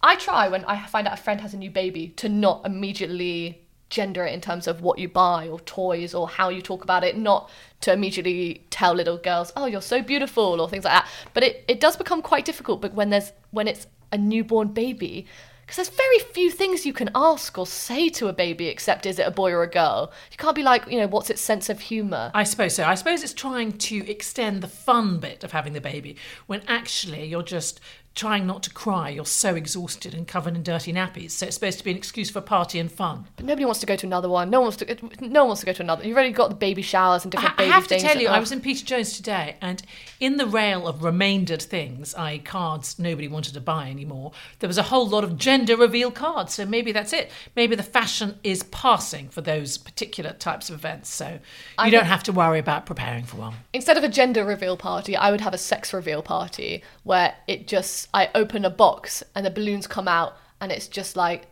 I 0.02 0.16
try 0.16 0.48
when 0.48 0.64
I 0.66 0.84
find 0.86 1.08
out 1.08 1.14
a 1.14 1.22
friend 1.22 1.40
has 1.40 1.54
a 1.54 1.56
new 1.56 1.70
baby 1.70 2.08
to 2.16 2.28
not 2.28 2.66
immediately 2.66 3.63
gender 3.94 4.26
it 4.26 4.34
in 4.34 4.40
terms 4.40 4.66
of 4.66 4.82
what 4.82 4.98
you 4.98 5.08
buy 5.08 5.48
or 5.48 5.60
toys 5.60 6.14
or 6.14 6.28
how 6.28 6.48
you 6.48 6.60
talk 6.60 6.82
about 6.82 7.04
it, 7.04 7.16
not 7.16 7.48
to 7.80 7.92
immediately 7.92 8.64
tell 8.70 8.92
little 8.92 9.16
girls, 9.16 9.52
"Oh, 9.56 9.66
you're 9.66 9.80
so 9.94 10.02
beautiful" 10.02 10.60
or 10.60 10.68
things 10.68 10.84
like 10.84 10.94
that. 10.94 11.08
But 11.32 11.44
it, 11.44 11.64
it 11.68 11.80
does 11.80 11.96
become 11.96 12.20
quite 12.20 12.44
difficult. 12.44 12.80
But 12.82 12.92
when 12.94 13.10
there's 13.10 13.32
when 13.52 13.68
it's 13.68 13.86
a 14.12 14.18
newborn 14.18 14.68
baby. 14.68 15.26
Because 15.66 15.76
there's 15.76 15.96
very 15.96 16.18
few 16.18 16.50
things 16.50 16.84
you 16.84 16.92
can 16.92 17.08
ask 17.14 17.56
or 17.56 17.66
say 17.66 18.10
to 18.10 18.28
a 18.28 18.34
baby 18.34 18.66
except 18.68 19.06
is 19.06 19.18
it 19.18 19.26
a 19.26 19.30
boy 19.30 19.50
or 19.50 19.62
a 19.62 19.66
girl? 19.66 20.12
You 20.30 20.36
can't 20.36 20.54
be 20.54 20.62
like, 20.62 20.86
you 20.90 20.98
know, 20.98 21.06
what's 21.06 21.30
its 21.30 21.40
sense 21.40 21.70
of 21.70 21.80
humour? 21.80 22.30
I 22.34 22.44
suppose 22.44 22.74
so. 22.74 22.84
I 22.84 22.94
suppose 22.94 23.22
it's 23.22 23.32
trying 23.32 23.72
to 23.72 24.06
extend 24.06 24.62
the 24.62 24.68
fun 24.68 25.20
bit 25.20 25.42
of 25.42 25.52
having 25.52 25.72
the 25.72 25.80
baby 25.80 26.16
when 26.46 26.60
actually 26.68 27.24
you're 27.24 27.42
just 27.42 27.80
trying 28.14 28.46
not 28.46 28.62
to 28.62 28.70
cry. 28.70 29.08
You're 29.08 29.26
so 29.26 29.56
exhausted 29.56 30.14
and 30.14 30.26
covered 30.26 30.54
in 30.54 30.62
dirty 30.62 30.92
nappies. 30.92 31.32
So 31.32 31.46
it's 31.46 31.56
supposed 31.56 31.78
to 31.78 31.84
be 31.84 31.90
an 31.90 31.96
excuse 31.96 32.30
for 32.30 32.40
party 32.40 32.78
and 32.78 32.90
fun. 32.90 33.26
But 33.36 33.44
nobody 33.44 33.64
wants 33.64 33.80
to 33.80 33.86
go 33.86 33.96
to 33.96 34.06
another 34.06 34.28
one. 34.28 34.50
No 34.50 34.60
one 34.60 34.66
wants 34.66 34.76
to. 34.78 35.26
No 35.26 35.42
one 35.42 35.48
wants 35.48 35.60
to 35.60 35.66
go 35.66 35.72
to 35.72 35.82
another. 35.82 36.06
You've 36.06 36.16
already 36.16 36.32
got 36.32 36.50
the 36.50 36.54
baby 36.54 36.82
showers 36.82 37.24
and 37.24 37.32
different 37.32 37.54
I 37.54 37.56
baby 37.56 37.70
have 37.70 37.88
to 37.88 37.98
tell 37.98 38.20
you, 38.20 38.28
I 38.28 38.38
was 38.38 38.52
in 38.52 38.60
Peter 38.60 38.84
Jones 38.84 39.14
today, 39.16 39.56
and 39.60 39.82
in 40.20 40.36
the 40.36 40.46
rail 40.46 40.86
of 40.86 41.02
remaindered 41.02 41.62
things, 41.62 42.14
i.e., 42.14 42.38
cards 42.38 42.98
nobody 42.98 43.26
wanted 43.26 43.54
to 43.54 43.60
buy 43.60 43.90
anymore, 43.90 44.32
there 44.60 44.68
was 44.68 44.78
a 44.78 44.84
whole 44.84 45.08
lot 45.08 45.24
of 45.24 45.36
gender 45.36 45.76
reveal 45.76 46.10
cards. 46.10 46.54
So 46.54 46.66
maybe 46.66 46.92
that's 46.92 47.12
it. 47.12 47.30
Maybe 47.56 47.74
the 47.74 47.82
fashion 47.82 48.38
is 48.44 48.62
passing 48.64 49.28
for 49.28 49.40
those 49.40 49.76
particular 49.76 50.32
types 50.32 50.70
of 50.70 50.76
events. 50.76 51.08
So 51.10 51.28
you 51.28 51.38
I 51.78 51.90
don't 51.90 52.06
have 52.06 52.22
to 52.24 52.32
worry 52.32 52.60
about 52.60 52.86
preparing 52.86 53.24
for 53.24 53.38
one. 53.38 53.54
Instead 53.72 53.96
of 53.96 54.04
a 54.04 54.08
gender 54.08 54.44
reveal 54.44 54.76
party, 54.76 55.16
I 55.16 55.30
would 55.30 55.40
have 55.40 55.54
a 55.54 55.58
sex 55.58 55.92
reveal 55.92 56.22
party 56.22 56.82
where 57.02 57.34
it 57.46 57.66
just 57.66 58.03
I 58.12 58.30
open 58.34 58.64
a 58.64 58.70
box 58.70 59.22
and 59.34 59.46
the 59.46 59.50
balloons 59.50 59.86
come 59.86 60.08
out 60.08 60.36
and 60.60 60.70
it's 60.72 60.88
just 60.88 61.16
like 61.16 61.46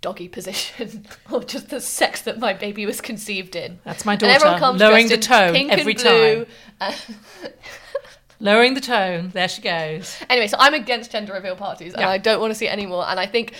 doggy 0.00 0.28
position 0.28 1.06
or 1.30 1.42
just 1.42 1.70
the 1.70 1.80
sex 1.80 2.22
that 2.22 2.38
my 2.38 2.52
baby 2.52 2.86
was 2.86 3.00
conceived 3.00 3.56
in. 3.56 3.80
That's 3.84 4.04
my 4.04 4.14
And 4.14 4.22
everyone 4.24 4.60
daughter, 4.60 4.60
comes 4.60 4.80
lowering 4.80 5.08
the 5.08 5.18
tone 5.18 5.70
every 5.70 5.94
blue. 5.94 6.46
Lowering 8.40 8.74
the 8.74 8.80
tone. 8.80 9.30
There 9.34 9.48
she 9.48 9.60
goes. 9.60 10.16
Anyway, 10.30 10.46
so 10.46 10.56
I'm 10.60 10.74
against 10.74 11.10
gender 11.10 11.32
reveal 11.32 11.56
parties 11.56 11.92
and 11.92 12.02
Yeah. 12.02 12.08
I 12.10 12.18
don't 12.18 12.40
want 12.40 12.52
to 12.52 12.54
see 12.54 12.66
it 12.66 12.72
anymore. 12.72 13.04
And 13.08 13.18
I 13.18 13.26
think 13.26 13.54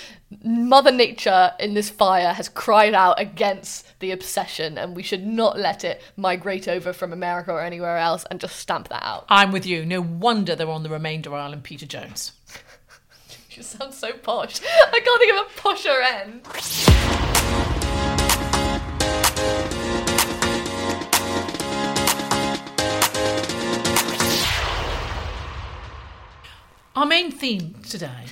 Mother 0.44 0.92
Nature 0.92 1.52
in 1.58 1.74
this 1.74 1.90
fire 1.90 2.32
has 2.32 2.48
cried 2.48 2.94
out 2.94 3.20
against 3.20 3.98
the 3.98 4.12
obsession 4.12 4.78
and 4.78 4.94
we 4.94 5.02
should 5.02 5.26
not 5.26 5.58
let 5.58 5.82
it 5.82 6.00
migrate 6.16 6.68
over 6.68 6.92
from 6.92 7.12
America 7.12 7.50
or 7.52 7.60
anywhere 7.60 7.98
else 7.98 8.24
and 8.30 8.40
just 8.40 8.56
stamp 8.56 8.88
that 8.88 9.02
out. 9.02 9.24
I'm 9.28 9.50
with 9.50 9.66
you. 9.66 9.84
No 9.84 10.00
wonder 10.00 10.54
they're 10.54 10.70
on 10.70 10.84
the 10.84 10.90
remainder 10.90 11.34
in 11.36 11.60
Peter 11.62 11.86
Jones. 11.86 12.32
You 13.50 13.64
sound 13.64 13.92
so 13.92 14.12
posh. 14.12 14.60
I 14.62 15.00
can't 15.00 15.20
think 15.20 15.32
of 15.34 15.46
a 15.46 15.60
posher 15.60 16.00
end. 17.64 17.67
Our 26.98 27.06
main 27.06 27.30
theme 27.30 27.76
today 27.88 28.24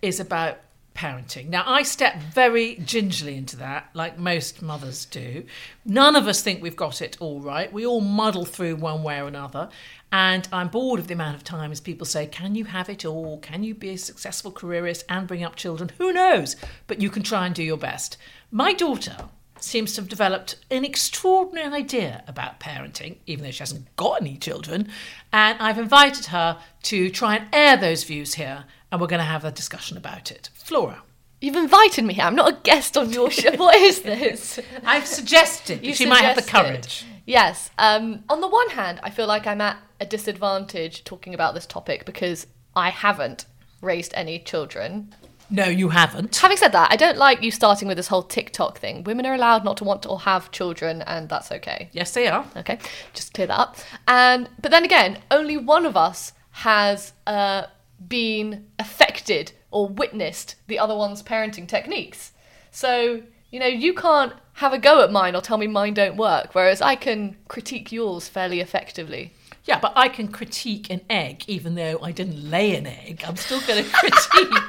is 0.00 0.20
about 0.20 0.56
parenting. 0.94 1.50
Now, 1.50 1.64
I 1.66 1.82
step 1.82 2.16
very 2.16 2.76
gingerly 2.76 3.36
into 3.36 3.58
that, 3.58 3.90
like 3.92 4.18
most 4.18 4.62
mothers 4.62 5.04
do. 5.04 5.44
None 5.84 6.16
of 6.16 6.26
us 6.26 6.40
think 6.40 6.62
we've 6.62 6.74
got 6.74 7.02
it 7.02 7.18
all 7.20 7.42
right. 7.42 7.70
We 7.70 7.84
all 7.84 8.00
muddle 8.00 8.46
through 8.46 8.76
one 8.76 9.02
way 9.02 9.20
or 9.20 9.28
another. 9.28 9.68
And 10.10 10.48
I'm 10.50 10.68
bored 10.68 10.98
of 10.98 11.08
the 11.08 11.12
amount 11.12 11.36
of 11.36 11.44
times 11.44 11.78
people 11.78 12.06
say, 12.06 12.26
Can 12.26 12.54
you 12.54 12.64
have 12.64 12.88
it 12.88 13.04
all? 13.04 13.38
Can 13.40 13.62
you 13.62 13.74
be 13.74 13.90
a 13.90 13.98
successful 13.98 14.50
careerist 14.50 15.04
and 15.10 15.28
bring 15.28 15.44
up 15.44 15.54
children? 15.54 15.90
Who 15.98 16.10
knows? 16.10 16.56
But 16.86 17.02
you 17.02 17.10
can 17.10 17.22
try 17.22 17.44
and 17.44 17.54
do 17.54 17.62
your 17.62 17.76
best. 17.76 18.16
My 18.50 18.72
daughter 18.72 19.28
seems 19.62 19.94
to 19.94 20.00
have 20.00 20.08
developed 20.08 20.56
an 20.70 20.84
extraordinary 20.84 21.74
idea 21.74 22.24
about 22.26 22.60
parenting, 22.60 23.16
even 23.26 23.44
though 23.44 23.50
she 23.50 23.60
hasn't 23.60 23.94
got 23.96 24.20
any 24.20 24.36
children. 24.36 24.88
And 25.32 25.58
I've 25.58 25.78
invited 25.78 26.26
her 26.26 26.58
to 26.84 27.10
try 27.10 27.36
and 27.36 27.48
air 27.52 27.76
those 27.76 28.04
views 28.04 28.34
here, 28.34 28.64
and 28.90 29.00
we're 29.00 29.06
going 29.06 29.20
to 29.20 29.24
have 29.24 29.44
a 29.44 29.50
discussion 29.50 29.96
about 29.96 30.30
it. 30.30 30.50
Flora, 30.54 31.02
You've 31.40 31.56
invited 31.56 32.04
me 32.04 32.14
here. 32.14 32.24
I'm 32.24 32.34
not 32.34 32.50
a 32.50 32.56
guest 32.62 32.96
on 32.96 33.12
your 33.12 33.30
show. 33.30 33.50
What 33.56 33.76
is 33.76 34.00
this? 34.00 34.58
I've 34.84 35.06
suggested 35.06 35.84
You 35.84 35.94
she 35.94 36.06
might 36.06 36.24
have 36.24 36.36
the 36.36 36.42
courage. 36.42 37.04
Yes. 37.26 37.70
Um, 37.78 38.24
on 38.28 38.40
the 38.40 38.48
one 38.48 38.70
hand, 38.70 39.00
I 39.02 39.10
feel 39.10 39.26
like 39.26 39.46
I'm 39.46 39.60
at 39.60 39.76
a 40.00 40.06
disadvantage 40.06 41.04
talking 41.04 41.34
about 41.34 41.54
this 41.54 41.66
topic 41.66 42.06
because 42.06 42.46
I 42.74 42.90
haven't 42.90 43.44
raised 43.82 44.12
any 44.14 44.38
children. 44.38 45.14
No, 45.48 45.66
you 45.66 45.90
haven't. 45.90 46.34
Having 46.36 46.56
said 46.56 46.72
that, 46.72 46.90
I 46.90 46.96
don't 46.96 47.18
like 47.18 47.42
you 47.42 47.50
starting 47.50 47.86
with 47.86 47.96
this 47.96 48.08
whole 48.08 48.22
TikTok 48.22 48.78
thing. 48.78 49.04
Women 49.04 49.26
are 49.26 49.34
allowed 49.34 49.64
not 49.64 49.76
to 49.78 49.84
want 49.84 50.02
to 50.02 50.08
or 50.08 50.20
have 50.20 50.50
children, 50.50 51.02
and 51.02 51.28
that's 51.28 51.52
okay. 51.52 51.88
Yes, 51.92 52.12
they 52.12 52.26
are. 52.26 52.44
Okay, 52.56 52.78
just 53.14 53.32
clear 53.34 53.46
that 53.46 53.58
up. 53.58 53.76
And 54.08 54.48
but 54.60 54.70
then 54.70 54.84
again, 54.84 55.18
only 55.30 55.56
one 55.56 55.86
of 55.86 55.96
us 55.96 56.32
has 56.50 57.12
uh, 57.26 57.64
been 58.08 58.66
affected 58.78 59.52
or 59.70 59.88
witnessed 59.88 60.56
the 60.66 60.78
other 60.78 60.96
one's 60.96 61.22
parenting 61.22 61.68
techniques. 61.68 62.32
So 62.70 63.22
you 63.50 63.60
know, 63.60 63.66
you 63.66 63.94
can't 63.94 64.32
have 64.54 64.72
a 64.72 64.78
go 64.78 65.02
at 65.02 65.12
mine 65.12 65.36
or 65.36 65.40
tell 65.40 65.58
me 65.58 65.66
mine 65.66 65.94
don't 65.94 66.16
work, 66.16 66.54
whereas 66.54 66.82
I 66.82 66.96
can 66.96 67.36
critique 67.48 67.92
yours 67.92 68.28
fairly 68.28 68.60
effectively. 68.60 69.32
Yeah, 69.64 69.80
but 69.80 69.92
I 69.96 70.08
can 70.08 70.28
critique 70.28 70.90
an 70.90 71.00
egg, 71.10 71.44
even 71.48 71.74
though 71.74 71.98
I 72.02 72.12
didn't 72.12 72.50
lay 72.50 72.76
an 72.76 72.86
egg. 72.86 73.24
I'm 73.26 73.36
still 73.36 73.60
going 73.62 73.84
to 73.84 73.90
critique 73.90 74.62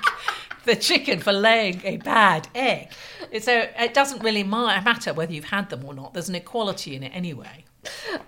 the 0.68 0.76
chicken 0.76 1.20
for 1.20 1.34
laying 1.34 1.82
a 1.84 1.98
bad 1.98 2.48
egg. 2.54 2.92
So 3.42 3.68
it 3.80 3.94
doesn't 3.96 4.22
really 4.22 4.44
matter 4.44 5.14
whether 5.14 5.34
you've 5.34 5.46
had 5.46 5.70
them 5.72 5.84
or 5.86 5.94
not. 5.96 6.14
There's 6.14 6.30
an 6.30 6.36
equality 6.36 6.96
in 6.96 7.02
it 7.04 7.10
anyway. 7.16 7.66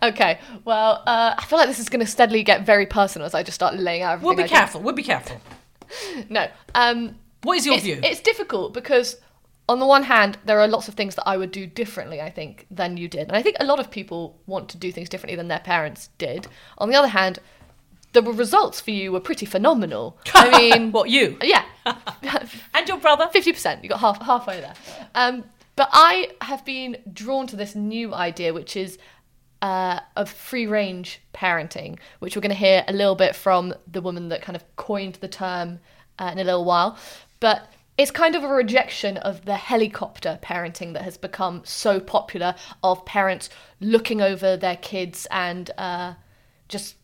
Okay, 0.02 0.40
well, 0.66 1.04
uh, 1.06 1.36
I 1.38 1.44
feel 1.46 1.60
like 1.60 1.68
this 1.68 1.80
is 1.80 1.90
going 1.90 2.00
to 2.00 2.10
steadily 2.10 2.44
get 2.44 2.66
very 2.66 2.86
personal 2.86 3.26
as 3.26 3.36
I 3.36 3.44
just 3.44 3.56
start 3.56 3.76
laying 3.78 4.02
out 4.02 4.14
everything. 4.14 4.28
We'll 4.28 4.38
be 4.38 4.44
I 4.44 4.48
do. 4.48 4.54
careful. 4.56 4.82
We'll 4.82 4.96
be 4.96 5.04
careful. 5.04 5.40
No, 6.30 6.48
um, 6.76 7.16
What 7.42 7.58
is 7.58 7.66
your 7.66 7.74
it's, 7.74 7.84
view? 7.84 8.00
It's 8.04 8.22
difficult 8.22 8.76
because, 8.76 9.18
on 9.68 9.80
the 9.80 9.88
one 9.88 10.04
hand, 10.04 10.38
there 10.46 10.60
are 10.60 10.68
lots 10.68 10.88
of 10.88 10.94
things 10.94 11.16
that 11.16 11.28
I 11.28 11.36
would 11.36 11.52
do 11.52 11.66
differently, 11.66 12.22
I 12.22 12.30
think, 12.30 12.68
than 12.70 12.96
you 12.96 13.08
did. 13.08 13.28
And 13.28 13.36
I 13.36 13.42
think 13.42 13.56
a 13.60 13.66
lot 13.66 13.80
of 13.80 13.90
people 13.90 14.40
want 14.46 14.70
to 14.70 14.78
do 14.78 14.92
things 14.92 15.10
differently 15.10 15.36
than 15.36 15.48
their 15.48 15.60
parents 15.60 16.10
did. 16.20 16.46
On 16.78 16.90
the 16.90 16.96
other 16.96 17.08
hand, 17.08 17.40
the 18.14 18.22
results 18.22 18.82
for 18.82 18.92
you 18.92 19.12
were 19.12 19.20
pretty 19.20 19.46
phenomenal. 19.46 20.18
I 20.34 20.58
mean, 20.58 20.92
what 20.92 21.10
you 21.10 21.38
yeah, 21.42 21.66
and 22.74 22.88
your 22.88 22.98
brother? 22.98 23.30
fifty 23.32 23.54
percent. 23.54 23.84
You 23.84 23.90
got 23.90 24.00
half 24.00 24.22
halfway 24.22 24.60
there. 24.60 24.74
Um, 25.16 25.44
but 25.76 25.90
I 25.94 26.32
have 26.42 26.66
been 26.66 26.98
drawn 27.14 27.48
to 27.48 27.56
this 27.56 27.74
new 27.74 28.14
idea, 28.14 28.54
which 28.54 28.76
is 28.76 28.98
uh, 29.62 30.00
of 30.16 30.30
free 30.30 30.68
range 30.68 31.22
parenting, 31.34 31.98
which 32.20 32.36
we're 32.36 32.42
going 32.42 32.50
to 32.50 32.56
hear 32.56 32.84
a 32.88 32.94
little 32.94 33.16
bit 33.16 33.36
from 33.36 33.74
the 33.90 34.02
woman 34.02 34.30
that 34.30 34.42
kind 34.42 34.56
of 34.56 34.64
coined 34.76 35.16
the 35.16 35.28
term 35.28 35.80
uh, 36.18 36.30
in 36.34 36.40
a 36.40 36.44
little 36.44 36.66
while. 36.66 36.98
But 37.40 37.72
it's 37.98 38.12
kind 38.12 38.36
of 38.36 38.44
a 38.44 38.48
rejection 38.48 39.18
of 39.18 39.46
the 39.46 39.58
helicopter 39.58 40.40
parenting 40.42 40.94
that 40.94 41.02
has 41.04 41.18
become 41.18 41.62
so 41.66 42.00
popular 42.00 42.56
of 42.82 43.04
parents 43.06 43.50
looking 43.82 44.22
over 44.22 44.56
their 44.56 44.78
kids 44.78 45.28
and 45.32 45.70
uh, 45.78 46.14
just 46.70 46.96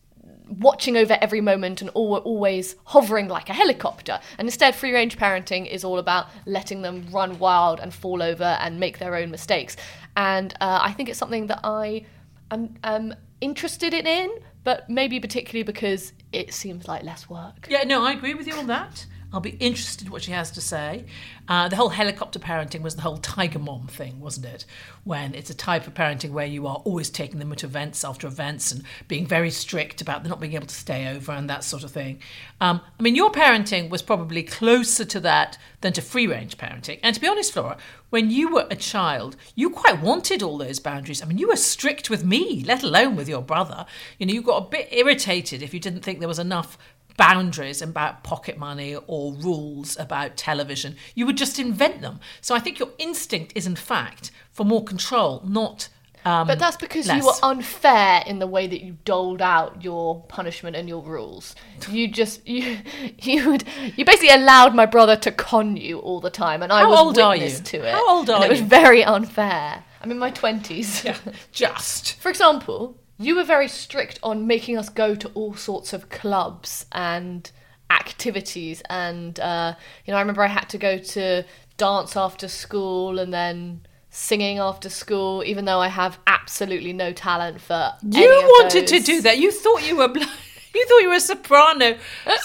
watching 0.48 0.96
over 0.96 1.18
every 1.20 1.40
moment 1.40 1.80
and 1.80 1.90
al- 1.90 2.18
always 2.18 2.76
hovering 2.84 3.28
like 3.28 3.48
a 3.48 3.52
helicopter. 3.52 4.20
And 4.38 4.46
instead, 4.46 4.74
free 4.74 4.92
range 4.92 5.18
parenting 5.18 5.66
is 5.66 5.84
all 5.84 5.98
about 5.98 6.26
letting 6.46 6.82
them 6.82 7.06
run 7.10 7.38
wild 7.38 7.80
and 7.80 7.92
fall 7.92 8.22
over 8.22 8.44
and 8.44 8.78
make 8.78 8.98
their 8.98 9.14
own 9.14 9.30
mistakes. 9.30 9.76
And 10.16 10.52
uh, 10.60 10.80
I 10.82 10.92
think 10.92 11.08
it's 11.08 11.18
something 11.18 11.46
that 11.48 11.60
I 11.64 12.06
am, 12.50 12.76
am 12.84 13.14
interested 13.40 13.92
in, 13.92 14.06
in, 14.06 14.30
but 14.64 14.88
maybe 14.88 15.20
particularly 15.20 15.62
because 15.62 16.12
it 16.32 16.52
seems 16.52 16.88
like 16.88 17.02
less 17.02 17.28
work. 17.28 17.66
Yeah, 17.68 17.84
no, 17.84 18.04
I 18.04 18.12
agree 18.12 18.34
with 18.34 18.46
you 18.46 18.54
on 18.54 18.66
that. 18.68 19.06
I'll 19.32 19.40
be 19.40 19.50
interested 19.50 20.08
what 20.08 20.22
she 20.22 20.30
has 20.32 20.50
to 20.52 20.60
say. 20.60 21.04
Uh, 21.48 21.68
the 21.68 21.76
whole 21.76 21.88
helicopter 21.88 22.38
parenting 22.38 22.82
was 22.82 22.96
the 22.96 23.02
whole 23.02 23.18
tiger 23.18 23.58
mom 23.58 23.86
thing, 23.86 24.20
wasn't 24.20 24.46
it? 24.46 24.64
When 25.04 25.34
it's 25.34 25.50
a 25.50 25.54
type 25.54 25.86
of 25.86 25.94
parenting 25.94 26.30
where 26.30 26.46
you 26.46 26.66
are 26.66 26.76
always 26.84 27.10
taking 27.10 27.38
them 27.38 27.54
to 27.54 27.66
events 27.66 28.04
after 28.04 28.26
events 28.26 28.72
and 28.72 28.82
being 29.08 29.26
very 29.26 29.50
strict 29.50 30.00
about 30.00 30.22
them 30.22 30.30
not 30.30 30.40
being 30.40 30.54
able 30.54 30.66
to 30.66 30.74
stay 30.74 31.08
over 31.14 31.32
and 31.32 31.50
that 31.50 31.64
sort 31.64 31.84
of 31.84 31.90
thing. 31.90 32.20
Um, 32.60 32.80
I 32.98 33.02
mean, 33.02 33.14
your 33.14 33.30
parenting 33.30 33.90
was 33.90 34.02
probably 34.02 34.42
closer 34.42 35.04
to 35.04 35.20
that 35.20 35.58
than 35.80 35.92
to 35.92 36.02
free 36.02 36.26
range 36.26 36.56
parenting. 36.56 36.98
And 37.02 37.14
to 37.14 37.20
be 37.20 37.28
honest, 37.28 37.52
Flora, 37.52 37.76
when 38.10 38.30
you 38.30 38.52
were 38.52 38.66
a 38.70 38.76
child, 38.76 39.36
you 39.54 39.70
quite 39.70 40.00
wanted 40.00 40.42
all 40.42 40.58
those 40.58 40.80
boundaries. 40.80 41.22
I 41.22 41.26
mean, 41.26 41.38
you 41.38 41.48
were 41.48 41.56
strict 41.56 42.08
with 42.08 42.24
me, 42.24 42.64
let 42.64 42.82
alone 42.82 43.16
with 43.16 43.28
your 43.28 43.42
brother. 43.42 43.86
You 44.18 44.26
know, 44.26 44.34
you 44.34 44.42
got 44.42 44.66
a 44.66 44.68
bit 44.68 44.88
irritated 44.92 45.62
if 45.62 45.74
you 45.74 45.80
didn't 45.80 46.02
think 46.02 46.20
there 46.20 46.28
was 46.28 46.38
enough 46.38 46.78
boundaries 47.16 47.80
about 47.82 48.22
pocket 48.22 48.58
money 48.58 48.96
or 49.06 49.32
rules 49.34 49.98
about 49.98 50.36
television. 50.36 50.96
You 51.14 51.26
would 51.26 51.36
just 51.36 51.58
invent 51.58 52.00
them. 52.02 52.20
So 52.40 52.54
I 52.54 52.58
think 52.58 52.78
your 52.78 52.90
instinct 52.98 53.52
is, 53.54 53.66
in 53.66 53.76
fact, 53.76 54.30
for 54.52 54.64
more 54.64 54.84
control, 54.84 55.42
not. 55.46 55.88
Um, 56.24 56.48
But 56.48 56.58
that's 56.58 56.76
because 56.76 57.06
less. 57.06 57.18
you 57.18 57.26
were 57.26 57.34
unfair 57.44 58.24
in 58.26 58.40
the 58.40 58.48
way 58.48 58.66
that 58.66 58.80
you 58.82 58.96
doled 59.04 59.40
out 59.40 59.84
your 59.84 60.22
punishment 60.24 60.74
and 60.74 60.88
your 60.88 61.00
rules. 61.00 61.54
You 61.88 62.08
just 62.08 62.44
you 62.48 62.78
you 63.22 63.48
would 63.50 63.64
you 63.96 64.04
basically 64.04 64.30
allowed 64.30 64.74
my 64.74 64.86
brother 64.86 65.14
to 65.16 65.30
con 65.30 65.76
you 65.76 65.98
all 66.00 66.20
the 66.20 66.30
time, 66.30 66.64
and 66.64 66.72
I 66.72 66.80
How 66.80 66.90
was 66.90 66.98
old 66.98 67.16
witness 67.16 67.58
you? 67.58 67.64
to 67.80 67.86
it. 67.86 67.92
How 67.92 68.10
old 68.10 68.28
are 68.28 68.44
it 68.44 68.50
was 68.50 68.60
very 68.60 69.04
unfair. 69.04 69.84
I'm 70.02 70.10
in 70.10 70.18
my 70.18 70.30
twenties. 70.30 71.04
Yeah, 71.04 71.16
just. 71.52 72.14
For 72.14 72.28
example, 72.28 72.96
you 73.18 73.34
were 73.34 73.44
very 73.44 73.68
strict 73.68 74.18
on 74.22 74.46
making 74.46 74.76
us 74.76 74.88
go 74.88 75.14
to 75.14 75.28
all 75.28 75.54
sorts 75.54 75.92
of 75.92 76.08
clubs 76.10 76.86
and 76.92 77.50
activities, 77.90 78.82
and 78.90 79.38
uh, 79.40 79.74
you 80.04 80.12
know, 80.12 80.18
I 80.18 80.20
remember 80.20 80.42
I 80.42 80.48
had 80.48 80.68
to 80.70 80.78
go 80.78 80.98
to 80.98 81.44
dance 81.76 82.16
after 82.16 82.48
school 82.48 83.18
and 83.18 83.32
then 83.32 83.86
singing 84.10 84.58
after 84.58 84.88
school, 84.88 85.42
even 85.44 85.64
though 85.64 85.80
I 85.80 85.88
have 85.88 86.18
absolutely 86.26 86.92
no 86.92 87.12
talent 87.12 87.60
for. 87.60 87.92
You 88.02 88.28
wanted 88.60 88.86
to 88.88 89.00
do 89.00 89.20
that. 89.22 89.38
You 89.38 89.50
thought 89.50 89.86
you 89.86 89.96
were. 89.96 90.12
You 90.74 90.84
thought 90.84 90.98
you 90.98 91.08
were 91.08 91.14
a 91.14 91.20
soprano, 91.20 91.96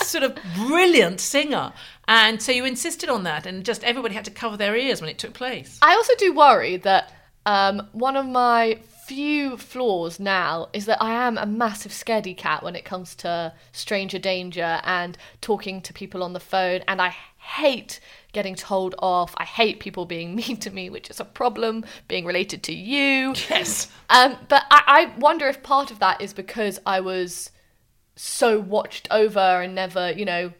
sort 0.03 0.23
of 0.23 0.37
brilliant 0.55 1.19
singer, 1.19 1.73
and 2.07 2.41
so 2.41 2.53
you 2.53 2.63
insisted 2.63 3.09
on 3.09 3.23
that, 3.23 3.45
and 3.45 3.65
just 3.65 3.83
everybody 3.83 4.15
had 4.15 4.23
to 4.23 4.31
cover 4.31 4.55
their 4.55 4.73
ears 4.73 5.01
when 5.01 5.09
it 5.09 5.17
took 5.17 5.33
place. 5.33 5.77
I 5.81 5.95
also 5.95 6.13
do 6.17 6.33
worry 6.33 6.77
that 6.77 7.11
um, 7.45 7.89
one 7.91 8.15
of 8.15 8.25
my 8.25 8.79
few 9.05 9.57
flaws 9.57 10.19
now 10.19 10.69
is 10.73 10.85
that 10.85 11.01
I 11.01 11.11
am 11.11 11.37
a 11.37 11.45
massive 11.45 11.91
scaredy 11.91 12.35
cat 12.35 12.63
when 12.63 12.75
it 12.75 12.85
comes 12.85 13.15
to 13.15 13.53
stranger 13.71 14.19
danger 14.19 14.79
and 14.83 15.17
talking 15.41 15.81
to 15.81 15.93
people 15.93 16.23
on 16.23 16.33
the 16.33 16.39
phone, 16.39 16.81
and 16.87 17.01
I 17.01 17.15
hate 17.37 17.99
getting 18.31 18.55
told 18.55 18.95
off. 18.99 19.33
I 19.37 19.45
hate 19.45 19.79
people 19.79 20.05
being 20.05 20.35
mean 20.41 20.57
to 20.57 20.71
me, 20.71 20.89
which 20.89 21.09
is 21.09 21.19
a 21.19 21.25
problem 21.25 21.85
being 22.07 22.25
related 22.25 22.63
to 22.63 22.73
you. 22.73 23.33
Yes. 23.49 23.87
Um, 24.09 24.37
but 24.47 24.63
I, 24.69 24.83
I 24.87 25.19
wonder 25.19 25.47
if 25.47 25.63
part 25.63 25.91
of 25.91 25.99
that 25.99 26.21
is 26.21 26.33
because 26.33 26.79
I 26.85 26.99
was 26.99 27.51
so 28.15 28.59
watched 28.59 29.07
over 29.09 29.39
and 29.39 29.73
never, 29.73 30.11
you 30.11 30.25
know, 30.25 30.53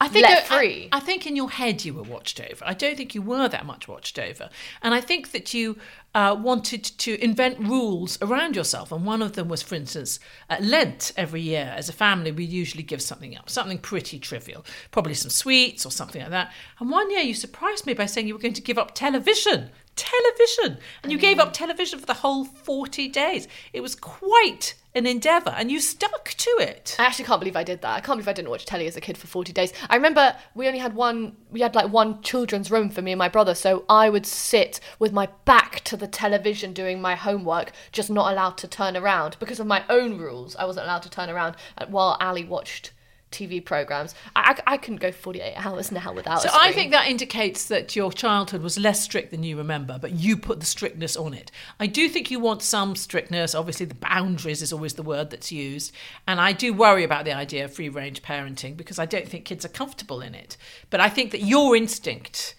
I 0.00 0.08
think 0.08 0.26
let 0.26 0.50
I- 0.50 0.58
free. 0.58 0.88
I, 0.92 1.00
think 1.00 1.26
in 1.26 1.36
your 1.36 1.50
head 1.50 1.84
you 1.84 1.94
were 1.94 2.02
watched 2.02 2.40
over. 2.40 2.64
I 2.64 2.74
don't 2.74 2.96
think 2.96 3.14
you 3.14 3.22
were 3.22 3.48
that 3.48 3.64
much 3.64 3.88
watched 3.88 4.18
over, 4.18 4.50
and 4.82 4.94
I 4.94 5.00
think 5.00 5.32
that 5.32 5.54
you 5.54 5.76
uh, 6.14 6.36
wanted 6.38 6.84
to 6.84 7.22
invent 7.22 7.58
rules 7.58 8.18
around 8.20 8.56
yourself. 8.56 8.92
And 8.92 9.04
one 9.04 9.22
of 9.22 9.32
them 9.32 9.48
was, 9.48 9.62
for 9.62 9.74
instance, 9.74 10.20
at 10.50 10.62
Lent 10.62 11.12
every 11.16 11.40
year 11.40 11.72
as 11.76 11.88
a 11.88 11.92
family 11.92 12.32
we 12.32 12.44
usually 12.44 12.82
give 12.82 13.02
something 13.02 13.36
up, 13.36 13.48
something 13.48 13.78
pretty 13.78 14.18
trivial, 14.18 14.64
probably 14.90 15.14
some 15.14 15.30
sweets 15.30 15.86
or 15.86 15.90
something 15.90 16.20
like 16.20 16.30
that. 16.30 16.52
And 16.80 16.90
one 16.90 17.10
year 17.10 17.20
you 17.20 17.34
surprised 17.34 17.86
me 17.86 17.94
by 17.94 18.06
saying 18.06 18.28
you 18.28 18.34
were 18.34 18.40
going 18.40 18.54
to 18.54 18.62
give 18.62 18.78
up 18.78 18.94
television. 18.94 19.70
Television, 19.96 20.78
and 21.04 21.12
you 21.12 21.18
gave 21.18 21.38
up 21.38 21.52
television 21.52 22.00
for 22.00 22.06
the 22.06 22.14
whole 22.14 22.44
forty 22.44 23.06
days. 23.06 23.46
It 23.72 23.80
was 23.80 23.94
quite 23.94 24.74
an 24.94 25.06
endeavour, 25.06 25.50
and 25.56 25.70
you 25.70 25.80
stuck 25.80 26.30
to 26.34 26.50
it. 26.60 26.96
I 26.98 27.06
actually 27.06 27.24
can't 27.24 27.40
believe 27.40 27.56
I 27.56 27.64
did 27.64 27.82
that. 27.82 27.96
I 27.96 28.00
can't 28.00 28.16
believe 28.16 28.28
I 28.28 28.32
didn't 28.32 28.50
watch 28.50 28.64
telly 28.64 28.86
as 28.86 28.96
a 28.96 29.00
kid 29.00 29.18
for 29.18 29.26
40 29.26 29.52
days. 29.52 29.72
I 29.90 29.96
remember 29.96 30.36
we 30.54 30.66
only 30.66 30.78
had 30.78 30.94
one, 30.94 31.36
we 31.50 31.60
had 31.60 31.74
like 31.74 31.90
one 31.90 32.22
children's 32.22 32.70
room 32.70 32.90
for 32.90 33.02
me 33.02 33.12
and 33.12 33.18
my 33.18 33.28
brother, 33.28 33.54
so 33.54 33.84
I 33.88 34.08
would 34.08 34.26
sit 34.26 34.78
with 34.98 35.12
my 35.12 35.28
back 35.44 35.80
to 35.84 35.96
the 35.96 36.06
television 36.06 36.72
doing 36.72 37.00
my 37.00 37.16
homework, 37.16 37.72
just 37.90 38.10
not 38.10 38.32
allowed 38.32 38.56
to 38.58 38.68
turn 38.68 38.96
around. 38.96 39.36
Because 39.40 39.58
of 39.58 39.66
my 39.66 39.82
own 39.88 40.18
rules, 40.18 40.54
I 40.56 40.64
wasn't 40.64 40.86
allowed 40.86 41.02
to 41.02 41.10
turn 41.10 41.28
around 41.28 41.56
uh, 41.76 41.86
while 41.86 42.16
Ali 42.20 42.44
watched 42.44 42.92
TV 43.34 43.64
programs. 43.64 44.14
I, 44.36 44.56
I, 44.66 44.74
I 44.74 44.76
couldn't 44.76 45.00
go 45.00 45.12
48 45.12 45.54
hours 45.56 45.90
now 45.90 46.12
without 46.12 46.42
So. 46.42 46.50
I 46.52 46.72
think 46.72 46.92
that 46.92 47.08
indicates 47.08 47.66
that 47.66 47.94
your 47.96 48.12
childhood 48.12 48.62
was 48.62 48.78
less 48.78 49.02
strict 49.02 49.30
than 49.30 49.42
you 49.42 49.56
remember, 49.56 49.98
but 50.00 50.12
you 50.12 50.36
put 50.36 50.60
the 50.60 50.66
strictness 50.66 51.16
on 51.16 51.34
it. 51.34 51.50
I 51.80 51.86
do 51.86 52.08
think 52.08 52.30
you 52.30 52.40
want 52.40 52.62
some 52.62 52.96
strictness. 52.96 53.54
Obviously, 53.54 53.86
the 53.86 53.94
boundaries 53.94 54.62
is 54.62 54.72
always 54.72 54.94
the 54.94 55.02
word 55.02 55.30
that's 55.30 55.52
used. 55.52 55.92
And 56.26 56.40
I 56.40 56.52
do 56.52 56.72
worry 56.72 57.04
about 57.04 57.24
the 57.24 57.32
idea 57.32 57.64
of 57.64 57.74
free 57.74 57.88
range 57.88 58.22
parenting 58.22 58.76
because 58.76 58.98
I 58.98 59.06
don't 59.06 59.28
think 59.28 59.44
kids 59.44 59.64
are 59.64 59.68
comfortable 59.68 60.20
in 60.20 60.34
it. 60.34 60.56
But 60.90 61.00
I 61.00 61.08
think 61.08 61.32
that 61.32 61.42
your 61.42 61.76
instinct 61.76 62.54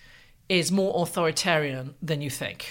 is 0.50 0.72
more 0.72 1.02
authoritarian 1.02 1.96
than 2.02 2.22
you 2.22 2.30
think. 2.30 2.68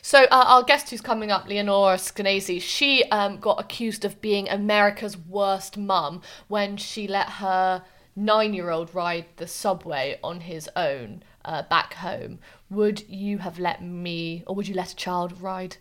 So 0.00 0.24
uh, 0.24 0.44
our 0.46 0.62
guest 0.62 0.90
who's 0.90 1.00
coming 1.00 1.30
up, 1.30 1.46
Leonora 1.46 1.96
Skenazy, 1.96 2.60
she 2.60 3.04
um, 3.04 3.38
got 3.38 3.60
accused 3.60 4.04
of 4.04 4.20
being 4.20 4.48
America's 4.48 5.16
worst 5.16 5.76
mum 5.76 6.22
when 6.48 6.76
she 6.76 7.06
let 7.06 7.28
her 7.28 7.82
nine-year-old 8.14 8.94
ride 8.94 9.24
the 9.36 9.46
subway 9.46 10.18
on 10.22 10.40
his 10.40 10.68
own 10.76 11.22
uh, 11.44 11.62
back 11.62 11.94
home. 11.94 12.38
Would 12.70 13.08
you 13.08 13.38
have 13.38 13.58
let 13.58 13.82
me, 13.82 14.44
or 14.46 14.54
would 14.54 14.68
you 14.68 14.74
let 14.74 14.92
a 14.92 14.96
child 14.96 15.40
ride 15.40 15.76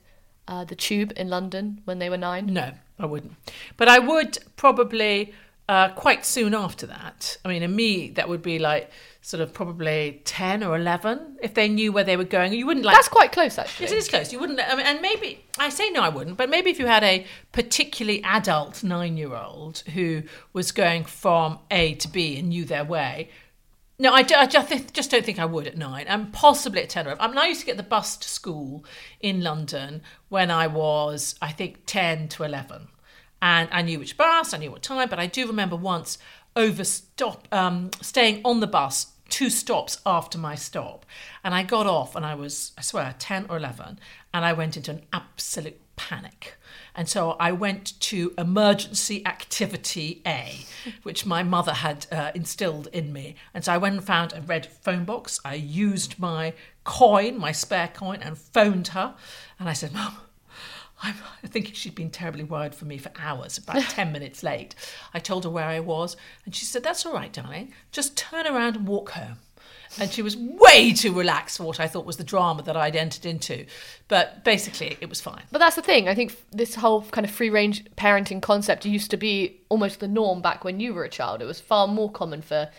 uh, 0.47 0.63
the 0.63 0.75
tube 0.75 1.13
in 1.15 1.29
London 1.29 1.81
when 1.85 1.99
they 1.99 2.09
were 2.09 2.17
nine? 2.17 2.47
No, 2.47 2.73
I 2.99 3.05
wouldn't. 3.05 3.33
But 3.77 3.87
I 3.87 3.99
would 3.99 4.37
probably 4.55 5.33
uh, 5.67 5.89
quite 5.89 6.25
soon 6.25 6.53
after 6.53 6.85
that. 6.87 7.37
I 7.45 7.49
mean, 7.49 7.63
in 7.63 7.75
me, 7.75 8.09
that 8.11 8.27
would 8.27 8.41
be 8.41 8.59
like 8.59 8.89
sort 9.21 9.41
of 9.41 9.53
probably 9.53 10.19
10 10.25 10.63
or 10.63 10.75
11 10.75 11.38
if 11.43 11.53
they 11.53 11.69
knew 11.69 11.91
where 11.91 12.03
they 12.03 12.17
were 12.17 12.23
going. 12.23 12.51
You 12.53 12.65
wouldn't 12.65 12.86
like. 12.86 12.95
That's 12.95 13.07
quite 13.07 13.31
close, 13.31 13.57
actually. 13.57 13.86
Yes, 13.86 13.91
it 13.93 13.97
is 13.97 14.10
close. 14.10 14.34
You 14.34 14.39
wouldn't, 14.39 14.60
I 14.60 14.75
mean, 14.75 14.86
and 14.86 14.99
maybe 15.01 15.45
I 15.60 15.69
say 15.69 15.91
no, 15.91 16.01
I 16.01 16.10
wouldn't. 16.10 16.38
But 16.38 16.49
maybe 16.49 16.71
if 16.71 16.79
you 16.79 16.88
had 16.88 17.03
a 17.03 17.25
particularly 17.51 18.23
adult 18.23 18.84
nine-year-old 18.84 19.79
who 19.93 20.23
was 20.53 20.71
going 20.71 21.05
from 21.05 21.60
A 21.69 21.93
to 21.95 22.07
B 22.07 22.38
and 22.39 22.49
knew 22.49 22.65
their 22.65 22.84
way, 22.84 23.29
no, 23.99 24.12
I, 24.12 24.23
do- 24.23 24.34
I 24.34 24.47
just, 24.47 24.93
just 24.95 25.12
don't 25.12 25.23
think 25.23 25.38
I 25.38 25.45
would 25.45 25.67
at 25.67 25.77
nine, 25.77 26.07
and 26.07 26.34
possibly 26.34 26.81
at 26.81 26.89
ten 26.89 27.07
or. 27.07 27.15
I 27.21 27.27
mean, 27.27 27.38
I 27.38 27.45
used 27.45 27.60
to 27.60 27.67
get 27.67 27.77
the 27.77 27.84
bus 27.84 28.17
to 28.17 28.27
school 28.27 28.84
in 29.19 29.41
London 29.43 30.01
when 30.29 30.49
I 30.49 30.65
was, 30.65 31.36
I 31.39 31.51
think, 31.51 31.86
ten 31.86 32.27
to 32.29 32.41
eleven, 32.41 32.88
and 33.43 33.69
I 33.71 33.84
knew 33.84 33.99
which 33.99 34.17
bus, 34.17 34.55
I 34.55 34.57
knew 34.57 34.71
what 34.71 34.81
time. 34.81 35.07
But 35.07 35.19
I 35.19 35.27
do 35.27 35.45
remember 35.45 35.75
once 35.75 36.17
overstop, 36.55 37.47
um, 37.51 37.91
staying 38.01 38.41
on 38.43 38.60
the 38.60 38.65
bus 38.65 39.11
two 39.32 39.50
stops 39.50 40.00
after 40.06 40.38
my 40.38 40.54
stop, 40.54 41.06
and 41.44 41.56
I 41.56 41.63
got 41.63 41.88
off, 41.88 42.15
and 42.15 42.24
I 42.24 42.36
was, 42.36 42.74
I 42.78 42.82
swear, 42.82 43.15
ten 43.17 43.48
or 43.50 43.58
eleven, 43.58 43.98
and 44.34 44.46
I 44.46 44.54
went 44.54 44.78
into 44.78 44.91
an 44.91 45.02
absolute 45.12 45.80
panic. 45.96 46.56
And 46.94 47.08
so 47.08 47.32
I 47.39 47.52
went 47.52 48.00
to 48.02 48.34
emergency 48.38 49.26
activity 49.26 50.22
A, 50.28 50.65
which 51.04 51.26
my 51.26 51.41
mother 51.41 51.74
had 51.74 52.06
uh, 52.12 52.32
instilled 52.36 52.88
in 52.91 53.13
me. 53.13 53.36
And 53.54 53.63
so 53.63 53.74
I 53.74 53.78
went 53.78 53.96
and 53.96 54.04
found 54.04 54.34
a 54.34 54.41
red 54.41 54.65
phone 54.65 55.06
box. 55.06 55.39
I 55.46 55.56
used 55.56 56.20
my 56.20 56.54
coin, 56.84 57.38
my 57.38 57.52
spare 57.52 57.88
coin, 57.88 58.20
and 58.22 58.38
phoned 58.38 58.89
her. 58.89 59.15
And 59.60 59.70
I 59.70 59.74
said, 59.74 59.94
Mum, 59.94 60.17
I'm, 61.03 61.15
I 61.43 61.47
think 61.47 61.71
she'd 61.73 61.95
been 61.95 62.11
terribly 62.11 62.43
worried 62.43 62.75
for 62.75 62.85
me 62.85 62.97
for 62.97 63.11
hours, 63.19 63.57
about 63.57 63.81
10 63.89 64.11
minutes 64.11 64.43
late. 64.43 64.75
I 65.13 65.19
told 65.19 65.43
her 65.43 65.49
where 65.49 65.65
I 65.65 65.79
was, 65.79 66.15
and 66.45 66.55
she 66.55 66.65
said, 66.65 66.83
That's 66.83 67.05
all 67.05 67.13
right, 67.13 67.31
darling. 67.31 67.73
Just 67.91 68.17
turn 68.17 68.47
around 68.47 68.75
and 68.75 68.87
walk 68.87 69.11
home. 69.11 69.37
And 69.99 70.09
she 70.09 70.21
was 70.21 70.37
way 70.37 70.93
too 70.93 71.13
relaxed 71.13 71.57
for 71.57 71.63
what 71.65 71.79
I 71.79 71.87
thought 71.87 72.05
was 72.05 72.15
the 72.15 72.23
drama 72.23 72.61
that 72.63 72.77
I'd 72.77 72.95
entered 72.95 73.25
into. 73.25 73.65
But 74.07 74.45
basically, 74.45 74.97
it 75.01 75.09
was 75.09 75.19
fine. 75.19 75.43
But 75.51 75.59
that's 75.59 75.75
the 75.75 75.81
thing. 75.81 76.07
I 76.07 76.15
think 76.15 76.33
this 76.51 76.75
whole 76.75 77.01
kind 77.03 77.25
of 77.25 77.31
free 77.31 77.49
range 77.49 77.83
parenting 77.97 78.41
concept 78.41 78.85
used 78.85 79.11
to 79.11 79.17
be 79.17 79.59
almost 79.67 79.99
the 79.99 80.07
norm 80.07 80.41
back 80.41 80.63
when 80.63 80.79
you 80.79 80.93
were 80.93 81.03
a 81.03 81.09
child. 81.09 81.41
It 81.41 81.45
was 81.45 81.59
far 81.59 81.87
more 81.87 82.09
common 82.09 82.41
for 82.41 82.69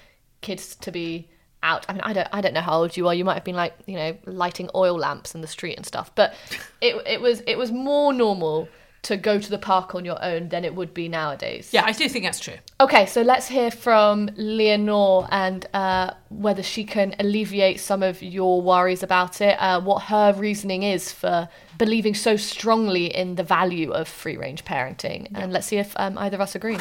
kids 0.41 0.75
to 0.77 0.91
be 0.91 1.29
out. 1.63 1.87
I 1.89 1.93
mean, 1.93 2.03
I 2.03 2.13
don't, 2.13 2.29
I 2.33 2.41
don't 2.41 2.55
know 2.55 2.61
how 2.61 2.79
old 2.79 2.97
you 2.97 3.09
are. 3.09 3.15
You 3.15 3.25
might 3.25 3.35
have 3.35 3.45
been 3.45 3.57
like, 3.57 3.75
you 3.87 3.97
know, 3.97 4.17
lighting 4.27 4.71
oil 4.75 4.97
lamps 4.97 5.35
in 5.35 5.41
the 5.41 5.47
street 5.47 5.77
and 5.77 5.87
stuff. 5.87 6.15
But 6.15 6.35
it, 6.81 7.01
it 7.07 7.21
was, 7.21 7.43
it 7.47 7.59
was 7.59 7.71
more 7.71 8.13
normal 8.13 8.69
to 9.03 9.17
go 9.17 9.39
to 9.39 9.51
the 9.51 9.59
park 9.59 9.97
on 9.97 10.05
your 10.05 10.23
own 10.25 10.49
than 10.49 10.65
it 10.65 10.75
would 10.75 10.95
be 10.95 11.09
nowadays. 11.09 11.71
Yeah, 11.73 11.83
I 11.85 11.93
do 11.93 12.09
think 12.09 12.25
that's 12.25 12.39
true. 12.39 12.55
Okay, 12.81 13.07
so 13.07 13.23
let's 13.23 13.49
hear 13.49 13.71
from 13.71 14.31
Lenore 14.37 15.27
and 15.33 15.67
uh, 15.75 16.13
whether 16.29 16.63
she 16.63 16.85
can 16.85 17.15
alleviate 17.19 17.81
some 17.81 18.03
of 18.03 18.23
your 18.23 18.63
worries 18.63 19.03
about 19.03 19.41
it, 19.41 19.55
uh, 19.61 19.81
what 19.81 20.05
her 20.05 20.33
reasoning 20.35 20.85
is 20.85 21.11
for 21.11 21.49
believing 21.79 22.15
so 22.15 22.37
strongly 22.37 23.07
in 23.07 23.35
the 23.35 23.45
value 23.45 23.91
of 23.91 24.07
free 24.07 24.37
range 24.37 24.65
parenting. 24.65 25.29
And 25.35 25.53
let's 25.53 25.67
see 25.67 25.79
if 25.79 25.95
um, 25.97 26.17
either 26.17 26.37
of 26.37 26.41
us 26.41 26.55
agree. 26.55 26.79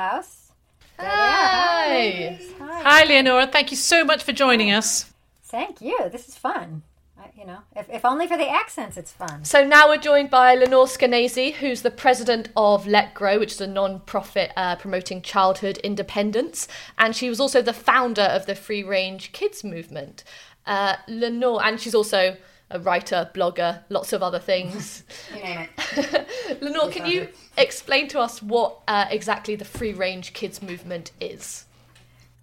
House. 0.00 0.52
There 0.98 1.06
Hi. 1.06 2.38
Hi. 2.58 2.82
Hi, 2.82 3.04
Leonora. 3.04 3.46
Thank 3.46 3.70
you 3.70 3.76
so 3.76 4.02
much 4.02 4.22
for 4.22 4.32
joining 4.32 4.72
us. 4.72 5.12
Thank 5.44 5.82
you. 5.82 6.08
This 6.10 6.26
is 6.26 6.36
fun. 6.36 6.82
I, 7.18 7.28
you 7.36 7.44
know, 7.44 7.58
if, 7.76 7.90
if 7.90 8.06
only 8.06 8.26
for 8.26 8.38
the 8.38 8.48
accents, 8.48 8.96
it's 8.96 9.12
fun. 9.12 9.44
So 9.44 9.62
now 9.62 9.88
we're 9.88 9.98
joined 9.98 10.30
by 10.30 10.54
Lenore 10.54 10.86
Skenazy, 10.86 11.52
who's 11.52 11.82
the 11.82 11.90
president 11.90 12.48
of 12.56 12.86
Let 12.86 13.12
Grow, 13.12 13.38
which 13.38 13.52
is 13.52 13.60
a 13.60 13.66
non-profit 13.66 14.52
uh, 14.56 14.76
promoting 14.76 15.20
childhood 15.20 15.76
independence, 15.78 16.66
and 16.96 17.14
she 17.14 17.28
was 17.28 17.38
also 17.38 17.60
the 17.60 17.74
founder 17.74 18.22
of 18.22 18.46
the 18.46 18.54
Free 18.54 18.82
Range 18.82 19.32
Kids 19.32 19.62
movement. 19.62 20.24
Uh, 20.64 20.96
Lenore, 21.08 21.62
and 21.62 21.78
she's 21.78 21.94
also 21.94 22.38
a 22.70 22.78
writer, 22.78 23.30
blogger, 23.34 23.82
lots 23.88 24.12
of 24.12 24.22
other 24.22 24.38
things. 24.38 25.04
You 25.34 25.42
name 25.42 25.68
it. 25.78 26.60
Lenore, 26.60 26.90
can 26.90 27.06
you 27.06 27.28
explain 27.56 28.08
to 28.08 28.20
us 28.20 28.42
what 28.42 28.80
uh, 28.88 29.06
exactly 29.10 29.54
the 29.54 29.64
Free 29.64 29.92
Range 29.92 30.32
Kids 30.32 30.62
movement 30.62 31.12
is? 31.20 31.66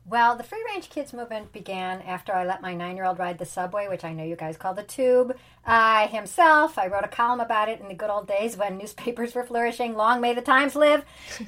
Well, 0.10 0.38
the 0.38 0.44
free 0.44 0.64
range 0.66 0.90
kids 0.90 1.12
movement 1.12 1.52
began 1.52 2.02
after 2.02 2.32
I 2.32 2.46
let 2.46 2.62
my 2.62 2.74
nine 2.74 2.96
year 2.96 3.04
old 3.04 3.20
ride 3.20 3.40
the 3.40 3.46
subway, 3.46 3.90
which 3.90 4.06
I 4.06 4.14
know 4.14 4.24
you 4.24 4.38
guys 4.38 4.56
call 4.56 4.74
the 4.74 4.84
tube. 4.84 5.36
I 5.66 6.08
himself, 6.08 6.80
I 6.80 6.88
wrote 6.88 7.04
a 7.04 7.10
column 7.10 7.42
about 7.42 7.68
it 7.68 7.82
in 7.82 7.90
the 7.90 7.94
good 7.94 8.10
old 8.10 8.26
days 8.26 8.56
when 8.56 8.78
newspapers 8.78 9.36
were 9.36 9.44
flourishing. 9.44 9.96
Long 9.96 10.22
may 10.22 10.34
the 10.34 10.42
times 10.42 10.78
live. 10.78 11.04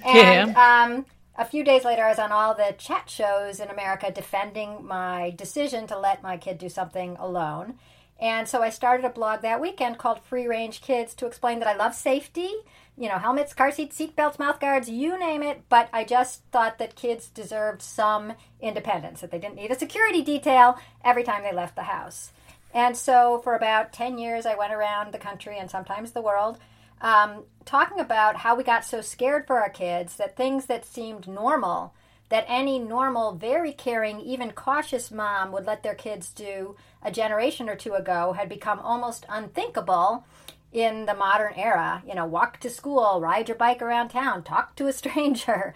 And 0.06 0.54
um, 0.58 1.06
a 1.38 1.46
few 1.46 1.64
days 1.64 1.86
later, 1.86 2.04
I 2.04 2.10
was 2.10 2.20
on 2.20 2.34
all 2.34 2.54
the 2.54 2.76
chat 2.78 3.10
shows 3.10 3.62
in 3.62 3.70
America 3.70 4.12
defending 4.12 4.86
my 4.86 5.34
decision 5.38 5.88
to 5.88 5.98
let 5.98 6.22
my 6.22 6.36
kid 6.36 6.58
do 6.58 6.68
something 6.68 7.16
alone. 7.18 7.76
And 8.20 8.48
so 8.48 8.62
I 8.62 8.70
started 8.70 9.06
a 9.06 9.10
blog 9.10 9.42
that 9.42 9.62
weekend 9.62 9.98
called 9.98 10.22
Free 10.22 10.46
Range 10.46 10.82
Kids 10.82 11.14
to 11.16 11.26
explain 11.26 11.60
that 11.60 11.70
I 11.70 11.76
love 11.76 11.96
safety, 11.96 12.52
you 12.98 13.08
know, 13.08 13.18
helmets, 13.18 13.54
car 13.54 13.72
seats, 13.72 13.96
seat 13.96 14.16
belts, 14.16 14.38
mouth 14.38 14.60
guards, 14.60 14.90
you 14.90 15.18
name 15.18 15.42
it. 15.42 15.64
But 15.70 15.90
I 15.94 16.04
just 16.04 16.44
thought 16.52 16.80
that 16.80 16.96
kids 16.96 17.30
deserved 17.30 17.82
some 17.82 18.34
independence, 18.60 19.22
that 19.22 19.32
they 19.32 19.40
didn't 19.40 19.56
need 19.56 19.72
a 19.72 19.80
security 19.80 20.22
detail 20.22 20.78
every 21.04 21.24
time 21.24 21.44
they 21.44 21.54
left 21.54 21.76
the 21.76 21.84
house. 21.84 22.34
And 22.74 22.96
so 22.96 23.40
for 23.44 23.56
about 23.56 23.94
10 23.94 24.18
years, 24.18 24.46
I 24.46 24.56
went 24.56 24.74
around 24.74 25.12
the 25.12 25.18
country 25.18 25.58
and 25.58 25.72
sometimes 25.72 26.12
the 26.12 26.22
world 26.22 26.60
um, 27.02 27.44
talking 27.66 28.00
about 28.00 28.38
how 28.38 28.56
we 28.56 28.64
got 28.64 28.86
so 28.86 29.02
scared 29.02 29.48
for 29.48 29.60
our 29.60 29.70
kids 29.70 30.18
that 30.18 30.36
things 30.36 30.66
that 30.66 30.86
seemed 30.86 31.28
normal, 31.28 31.94
that 32.30 32.46
any 32.48 32.78
normal, 32.78 33.34
very 33.34 33.72
caring, 33.72 34.20
even 34.20 34.52
cautious 34.52 35.10
mom 35.10 35.52
would 35.52 35.66
let 35.66 35.84
their 35.84 35.96
kids 35.96 36.30
do 36.32 36.76
a 37.02 37.12
generation 37.12 37.70
or 37.70 37.76
two 37.76 37.94
ago 37.94 38.34
had 38.34 38.50
become 38.50 38.80
almost 38.80 39.26
unthinkable 39.30 40.26
in 40.72 41.06
the 41.06 41.14
modern 41.14 41.54
era. 41.56 42.04
You 42.08 42.16
know, 42.16 42.26
walk 42.26 42.60
to 42.60 42.70
school, 42.70 43.20
ride 43.22 43.48
your 43.48 43.58
bike 43.58 43.82
around 43.82 44.10
town, 44.10 44.44
talk 44.44 44.76
to 44.76 44.88
a 44.88 44.94
stranger. 45.02 45.74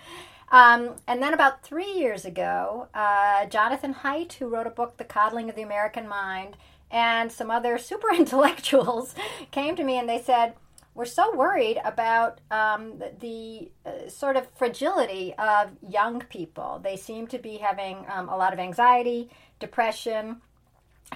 Um, 0.52 0.98
and 1.08 1.22
then 1.22 1.34
about 1.34 1.64
three 1.64 1.92
years 1.92 2.26
ago, 2.26 2.88
uh, 2.94 3.48
Jonathan 3.48 3.94
Haidt, 3.94 4.34
who 4.34 4.48
wrote 4.48 4.68
a 4.68 4.72
book, 4.72 4.98
The 4.98 5.04
Coddling 5.04 5.50
of 5.50 5.56
the 5.56 5.64
American 5.64 6.08
Mind, 6.08 6.58
and 6.92 7.32
some 7.32 7.50
other 7.50 7.78
super 7.80 8.14
intellectuals 8.14 9.16
came 9.52 9.76
to 9.76 9.84
me 9.84 9.98
and 9.98 10.08
they 10.08 10.22
said, 10.22 10.54
we're 10.96 11.06
so 11.06 11.36
worried 11.36 11.82
about 11.84 12.40
um, 12.52 13.00
the, 13.00 13.72
the 13.84 13.90
uh, 13.90 14.10
sort 14.10 14.38
of 14.38 14.48
fragility 14.56 15.34
of 15.40 15.72
young 15.82 16.22
people. 16.22 16.80
They 16.84 16.98
seem 16.98 17.26
to 17.28 17.40
be 17.40 17.58
having 17.58 18.06
um, 18.10 18.30
a 18.30 18.38
lot 18.38 18.54
of 18.54 18.60
anxiety, 18.60 19.32
depression, 19.60 20.42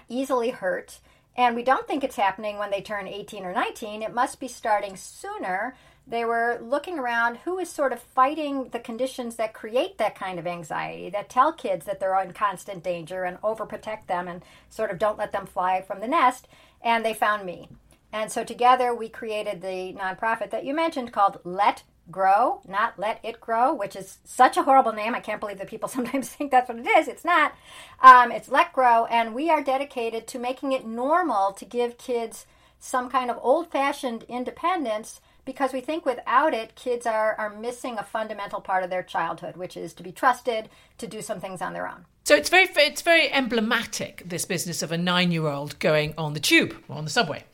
easily 0.09 0.51
hurt. 0.51 0.99
And 1.35 1.55
we 1.55 1.63
don't 1.63 1.87
think 1.87 2.03
it's 2.03 2.15
happening 2.15 2.57
when 2.57 2.71
they 2.71 2.81
turn 2.81 3.07
18 3.07 3.45
or 3.45 3.53
19. 3.53 4.01
It 4.01 4.13
must 4.13 4.39
be 4.39 4.47
starting 4.47 4.95
sooner. 4.95 5.75
They 6.07 6.25
were 6.25 6.59
looking 6.61 6.97
around 6.97 7.37
who 7.37 7.59
is 7.59 7.69
sort 7.69 7.93
of 7.93 7.99
fighting 7.99 8.69
the 8.69 8.79
conditions 8.79 9.35
that 9.35 9.53
create 9.53 9.97
that 9.97 10.15
kind 10.15 10.39
of 10.39 10.47
anxiety, 10.47 11.09
that 11.09 11.29
tell 11.29 11.53
kids 11.53 11.85
that 11.85 11.99
they're 11.99 12.19
in 12.21 12.31
constant 12.31 12.81
danger 12.81 13.23
and 13.23 13.39
overprotect 13.41 14.07
them 14.07 14.27
and 14.27 14.41
sort 14.69 14.89
of 14.89 14.97
don't 14.97 15.17
let 15.17 15.31
them 15.31 15.45
fly 15.45 15.81
from 15.81 15.99
the 15.99 16.07
nest. 16.07 16.47
And 16.81 17.05
they 17.05 17.13
found 17.13 17.45
me. 17.45 17.69
And 18.11 18.31
so 18.31 18.43
together 18.43 18.95
we 18.95 19.09
created 19.09 19.61
the 19.61 19.93
nonprofit 19.93 20.49
that 20.51 20.65
you 20.65 20.73
mentioned 20.73 21.11
called 21.11 21.39
Let 21.43 21.83
Grow, 22.09 22.61
not 22.67 22.97
Let 22.97 23.19
It 23.23 23.39
Grow, 23.39 23.73
which 23.73 23.95
is 23.95 24.17
such 24.23 24.57
a 24.57 24.63
horrible 24.63 24.93
name. 24.93 25.15
I 25.15 25.19
can't 25.19 25.39
believe 25.39 25.57
that 25.57 25.67
people 25.67 25.89
sometimes 25.97 26.29
think 26.29 26.51
that's 26.51 26.69
what 26.69 26.79
it 26.79 26.87
is. 26.87 27.07
It's 27.07 27.25
not. 27.25 27.53
Um, 28.01 28.31
it's 28.31 28.49
Let 28.49 28.73
Grow, 28.73 29.05
and 29.05 29.33
we 29.33 29.49
are 29.49 29.63
dedicated 29.63 30.27
to 30.27 30.39
making 30.39 30.71
it 30.71 30.85
normal 30.85 31.51
to 31.53 31.65
give 31.65 31.97
kids 31.97 32.45
some 32.79 33.09
kind 33.09 33.31
of 33.31 33.39
old 33.41 33.71
fashioned 33.71 34.23
independence 34.23 35.21
because 35.47 35.71
we 35.71 35.79
think 35.79 36.05
without 36.05 36.53
it, 36.53 36.75
kids 36.75 37.05
are, 37.05 37.33
are 37.35 37.49
missing 37.49 37.97
a 37.97 38.03
fundamental 38.03 38.59
part 38.59 38.83
of 38.83 38.89
their 38.89 39.01
childhood, 39.01 39.55
which 39.55 39.77
is 39.77 39.93
to 39.93 40.03
be 40.03 40.11
trusted 40.11 40.69
to 40.97 41.07
do 41.07 41.21
some 41.21 41.39
things 41.39 41.61
on 41.61 41.73
their 41.73 41.87
own. 41.87 42.05
So 42.25 42.35
it's 42.35 42.49
very 42.49 42.67
it's 42.75 43.01
very 43.01 43.31
emblematic 43.31 44.21
this 44.25 44.43
business 44.43 44.83
of 44.83 44.91
a 44.91 44.97
nine 44.97 45.31
year 45.31 45.47
old 45.47 45.79
going 45.79 46.13
on 46.17 46.33
the 46.33 46.41
tube 46.41 46.75
or 46.89 46.97
on 46.97 47.05
the 47.05 47.09
subway. 47.09 47.45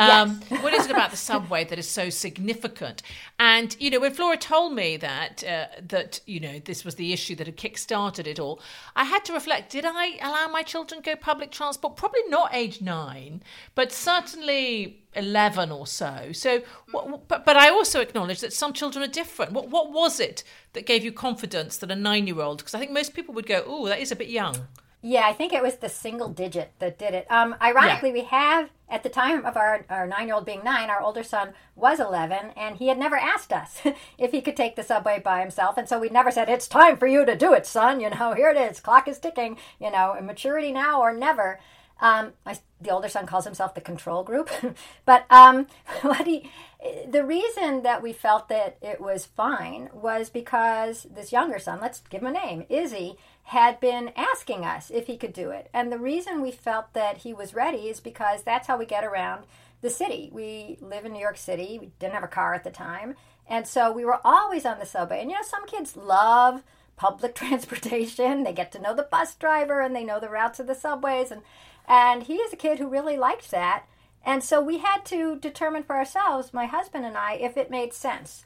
Um, 0.00 0.40
what 0.62 0.72
is 0.72 0.86
it 0.86 0.90
about 0.90 1.10
the 1.10 1.16
subway 1.16 1.64
that 1.64 1.78
is 1.78 1.88
so 1.88 2.08
significant? 2.08 3.02
And 3.38 3.76
you 3.78 3.90
know, 3.90 4.00
when 4.00 4.14
Flora 4.14 4.36
told 4.36 4.72
me 4.72 4.96
that 4.96 5.44
uh, 5.44 5.66
that 5.88 6.20
you 6.26 6.40
know 6.40 6.58
this 6.58 6.84
was 6.84 6.94
the 6.94 7.12
issue 7.12 7.34
that 7.36 7.46
had 7.46 7.56
kick-started 7.56 8.26
it 8.26 8.38
all, 8.38 8.60
I 8.96 9.04
had 9.04 9.24
to 9.26 9.32
reflect: 9.32 9.70
Did 9.70 9.84
I 9.86 10.16
allow 10.22 10.48
my 10.48 10.62
children 10.62 11.02
go 11.02 11.16
public 11.16 11.50
transport? 11.50 11.96
Probably 11.96 12.22
not 12.28 12.54
age 12.54 12.80
nine, 12.80 13.42
but 13.74 13.92
certainly 13.92 15.02
eleven 15.14 15.70
or 15.70 15.86
so. 15.86 16.30
So, 16.32 16.62
what, 16.92 17.28
but 17.28 17.44
but 17.44 17.56
I 17.56 17.68
also 17.68 18.00
acknowledge 18.00 18.40
that 18.40 18.52
some 18.52 18.72
children 18.72 19.04
are 19.04 19.12
different. 19.12 19.52
What 19.52 19.68
what 19.68 19.92
was 19.92 20.18
it 20.18 20.44
that 20.72 20.86
gave 20.86 21.04
you 21.04 21.12
confidence 21.12 21.76
that 21.78 21.90
a 21.90 21.96
nine-year-old? 21.96 22.58
Because 22.58 22.74
I 22.74 22.78
think 22.78 22.92
most 22.92 23.12
people 23.14 23.34
would 23.34 23.46
go, 23.46 23.62
"Oh, 23.66 23.86
that 23.88 24.00
is 24.00 24.10
a 24.10 24.16
bit 24.16 24.28
young." 24.28 24.68
Yeah, 25.02 25.22
I 25.26 25.32
think 25.32 25.54
it 25.54 25.62
was 25.62 25.76
the 25.76 25.88
single 25.88 26.28
digit 26.28 26.72
that 26.78 26.98
did 26.98 27.14
it. 27.14 27.30
Um, 27.30 27.56
ironically, 27.62 28.12
we 28.12 28.24
have, 28.24 28.68
at 28.86 29.02
the 29.02 29.08
time 29.08 29.46
of 29.46 29.56
our, 29.56 29.86
our 29.88 30.06
nine 30.06 30.26
year 30.26 30.34
old 30.34 30.44
being 30.44 30.62
nine, 30.62 30.90
our 30.90 31.00
older 31.00 31.22
son 31.22 31.54
was 31.74 32.00
11, 32.00 32.50
and 32.54 32.76
he 32.76 32.88
had 32.88 32.98
never 32.98 33.16
asked 33.16 33.50
us 33.50 33.80
if 34.18 34.30
he 34.32 34.42
could 34.42 34.56
take 34.56 34.76
the 34.76 34.82
subway 34.82 35.18
by 35.18 35.40
himself. 35.40 35.78
And 35.78 35.88
so 35.88 35.98
we 35.98 36.10
never 36.10 36.30
said, 36.30 36.50
It's 36.50 36.68
time 36.68 36.98
for 36.98 37.06
you 37.06 37.24
to 37.24 37.34
do 37.34 37.54
it, 37.54 37.64
son. 37.66 38.00
You 38.00 38.10
know, 38.10 38.34
here 38.36 38.50
it 38.50 38.58
is. 38.58 38.80
Clock 38.80 39.08
is 39.08 39.18
ticking. 39.18 39.56
You 39.80 39.90
know, 39.90 40.18
maturity 40.22 40.70
now 40.70 41.00
or 41.00 41.14
never. 41.14 41.60
Um, 42.02 42.32
my, 42.44 42.58
the 42.80 42.90
older 42.90 43.08
son 43.08 43.26
calls 43.26 43.44
himself 43.44 43.74
the 43.74 43.80
control 43.80 44.22
group. 44.22 44.50
but 45.04 45.24
um, 45.30 45.66
what 46.02 46.26
he, 46.26 46.50
the 47.08 47.24
reason 47.24 47.82
that 47.82 48.02
we 48.02 48.12
felt 48.12 48.48
that 48.48 48.76
it 48.80 49.00
was 49.00 49.26
fine 49.26 49.90
was 49.92 50.30
because 50.30 51.06
this 51.14 51.32
younger 51.32 51.58
son, 51.58 51.78
let's 51.80 52.00
give 52.00 52.22
him 52.22 52.28
a 52.28 52.32
name, 52.32 52.64
Izzy, 52.68 53.16
had 53.50 53.80
been 53.80 54.12
asking 54.14 54.64
us 54.64 54.92
if 54.92 55.08
he 55.08 55.16
could 55.16 55.32
do 55.32 55.50
it. 55.50 55.68
And 55.74 55.90
the 55.90 55.98
reason 55.98 56.40
we 56.40 56.52
felt 56.52 56.92
that 56.92 57.18
he 57.18 57.34
was 57.34 57.52
ready 57.52 57.88
is 57.88 57.98
because 57.98 58.44
that's 58.44 58.68
how 58.68 58.78
we 58.78 58.86
get 58.86 59.02
around 59.02 59.42
the 59.80 59.90
city. 59.90 60.30
We 60.32 60.78
live 60.80 61.04
in 61.04 61.12
New 61.12 61.18
York 61.18 61.36
City. 61.36 61.76
We 61.80 61.90
didn't 61.98 62.14
have 62.14 62.22
a 62.22 62.28
car 62.28 62.54
at 62.54 62.62
the 62.62 62.70
time. 62.70 63.16
And 63.48 63.66
so 63.66 63.90
we 63.90 64.04
were 64.04 64.20
always 64.24 64.64
on 64.64 64.78
the 64.78 64.86
subway. 64.86 65.20
And 65.20 65.32
you 65.32 65.36
know, 65.36 65.42
some 65.42 65.66
kids 65.66 65.96
love 65.96 66.62
public 66.94 67.34
transportation. 67.34 68.44
They 68.44 68.52
get 68.52 68.70
to 68.70 68.80
know 68.80 68.94
the 68.94 69.02
bus 69.02 69.34
driver 69.34 69.80
and 69.80 69.96
they 69.96 70.04
know 70.04 70.20
the 70.20 70.30
routes 70.30 70.60
of 70.60 70.68
the 70.68 70.74
subways 70.76 71.32
and 71.32 71.42
and 71.88 72.22
he 72.22 72.34
is 72.34 72.52
a 72.52 72.56
kid 72.56 72.78
who 72.78 72.86
really 72.86 73.16
liked 73.16 73.50
that. 73.50 73.84
And 74.24 74.44
so 74.44 74.60
we 74.60 74.78
had 74.78 75.04
to 75.06 75.40
determine 75.40 75.82
for 75.82 75.96
ourselves, 75.96 76.54
my 76.54 76.66
husband 76.66 77.04
and 77.04 77.16
I, 77.16 77.32
if 77.32 77.56
it 77.56 77.68
made 77.68 77.94
sense. 77.94 78.44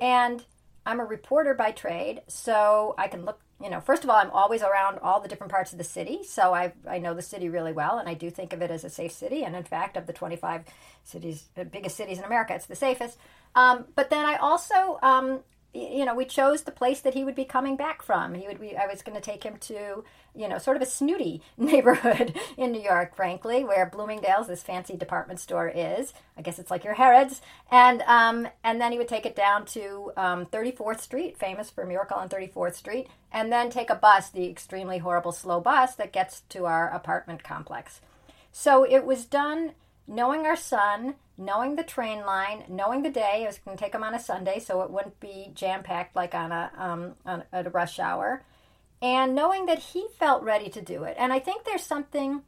And 0.00 0.44
I'm 0.86 1.00
a 1.00 1.04
reporter 1.04 1.54
by 1.54 1.72
trade, 1.72 2.22
so 2.28 2.94
I 2.96 3.08
can 3.08 3.24
look 3.24 3.40
you 3.62 3.70
know, 3.70 3.80
first 3.80 4.04
of 4.04 4.10
all, 4.10 4.16
I'm 4.16 4.30
always 4.30 4.62
around 4.62 4.98
all 4.98 5.20
the 5.20 5.28
different 5.28 5.52
parts 5.52 5.72
of 5.72 5.78
the 5.78 5.84
city, 5.84 6.22
so 6.24 6.54
I 6.54 6.72
I 6.88 6.98
know 6.98 7.14
the 7.14 7.22
city 7.22 7.48
really 7.48 7.72
well, 7.72 7.98
and 7.98 8.08
I 8.08 8.14
do 8.14 8.30
think 8.30 8.52
of 8.52 8.62
it 8.62 8.70
as 8.70 8.84
a 8.84 8.90
safe 8.90 9.12
city. 9.12 9.44
And 9.44 9.54
in 9.54 9.64
fact, 9.64 9.96
of 9.96 10.06
the 10.06 10.12
25 10.12 10.64
cities, 11.04 11.44
the 11.54 11.64
biggest 11.64 11.96
cities 11.96 12.18
in 12.18 12.24
America, 12.24 12.54
it's 12.54 12.66
the 12.66 12.76
safest. 12.76 13.18
Um, 13.54 13.86
but 13.94 14.10
then 14.10 14.24
I 14.24 14.36
also 14.36 14.98
um, 15.02 15.40
you 15.74 16.04
know, 16.04 16.14
we 16.14 16.24
chose 16.24 16.62
the 16.62 16.70
place 16.70 17.00
that 17.00 17.14
he 17.14 17.24
would 17.24 17.34
be 17.34 17.44
coming 17.44 17.76
back 17.76 18.00
from. 18.00 18.34
He 18.34 18.46
would 18.46 18.60
be, 18.60 18.76
I 18.76 18.86
was 18.86 19.02
going 19.02 19.16
to 19.16 19.20
take 19.20 19.42
him 19.42 19.56
to, 19.62 20.04
you 20.32 20.48
know, 20.48 20.58
sort 20.58 20.76
of 20.76 20.82
a 20.82 20.86
snooty 20.86 21.42
neighborhood 21.58 22.38
in 22.56 22.70
New 22.70 22.80
York, 22.80 23.16
frankly, 23.16 23.64
where 23.64 23.84
Bloomingdale's, 23.84 24.46
this 24.46 24.62
fancy 24.62 24.96
department 24.96 25.40
store, 25.40 25.68
is. 25.68 26.14
I 26.38 26.42
guess 26.42 26.60
it's 26.60 26.70
like 26.70 26.84
your 26.84 26.94
Harrods. 26.94 27.42
And, 27.72 28.02
um, 28.02 28.46
and 28.62 28.80
then 28.80 28.92
he 28.92 28.98
would 28.98 29.08
take 29.08 29.26
it 29.26 29.34
down 29.34 29.66
to 29.66 30.12
um, 30.16 30.46
34th 30.46 31.00
Street, 31.00 31.36
famous 31.36 31.70
for 31.70 31.84
Miracle 31.84 32.18
on 32.18 32.28
34th 32.28 32.76
Street, 32.76 33.08
and 33.32 33.50
then 33.52 33.68
take 33.68 33.90
a 33.90 33.96
bus, 33.96 34.30
the 34.30 34.48
extremely 34.48 34.98
horrible 34.98 35.32
slow 35.32 35.60
bus 35.60 35.96
that 35.96 36.12
gets 36.12 36.42
to 36.50 36.66
our 36.66 36.88
apartment 36.88 37.42
complex. 37.42 38.00
So 38.52 38.84
it 38.84 39.04
was 39.04 39.24
done 39.24 39.72
knowing 40.06 40.46
our 40.46 40.56
son, 40.56 41.16
knowing 41.36 41.76
the 41.76 41.82
train 41.82 42.24
line, 42.24 42.64
knowing 42.68 43.02
the 43.02 43.10
day. 43.10 43.42
I 43.42 43.46
was 43.46 43.58
going 43.58 43.76
to 43.76 43.82
take 43.82 43.94
him 43.94 44.04
on 44.04 44.14
a 44.14 44.20
Sunday, 44.20 44.58
so 44.58 44.82
it 44.82 44.90
wouldn't 44.90 45.20
be 45.20 45.50
jam 45.54 45.82
packed 45.82 46.14
like 46.16 46.34
on 46.34 46.52
a 46.52 46.70
um, 46.76 47.14
on, 47.26 47.44
at 47.52 47.66
a 47.66 47.70
rush 47.70 47.98
hour, 47.98 48.42
and 49.02 49.34
knowing 49.34 49.66
that 49.66 49.78
he 49.78 50.06
felt 50.18 50.42
ready 50.42 50.68
to 50.70 50.80
do 50.80 51.04
it. 51.04 51.16
And 51.18 51.32
I 51.32 51.38
think 51.38 51.64
there's 51.64 51.82
something 51.82 52.42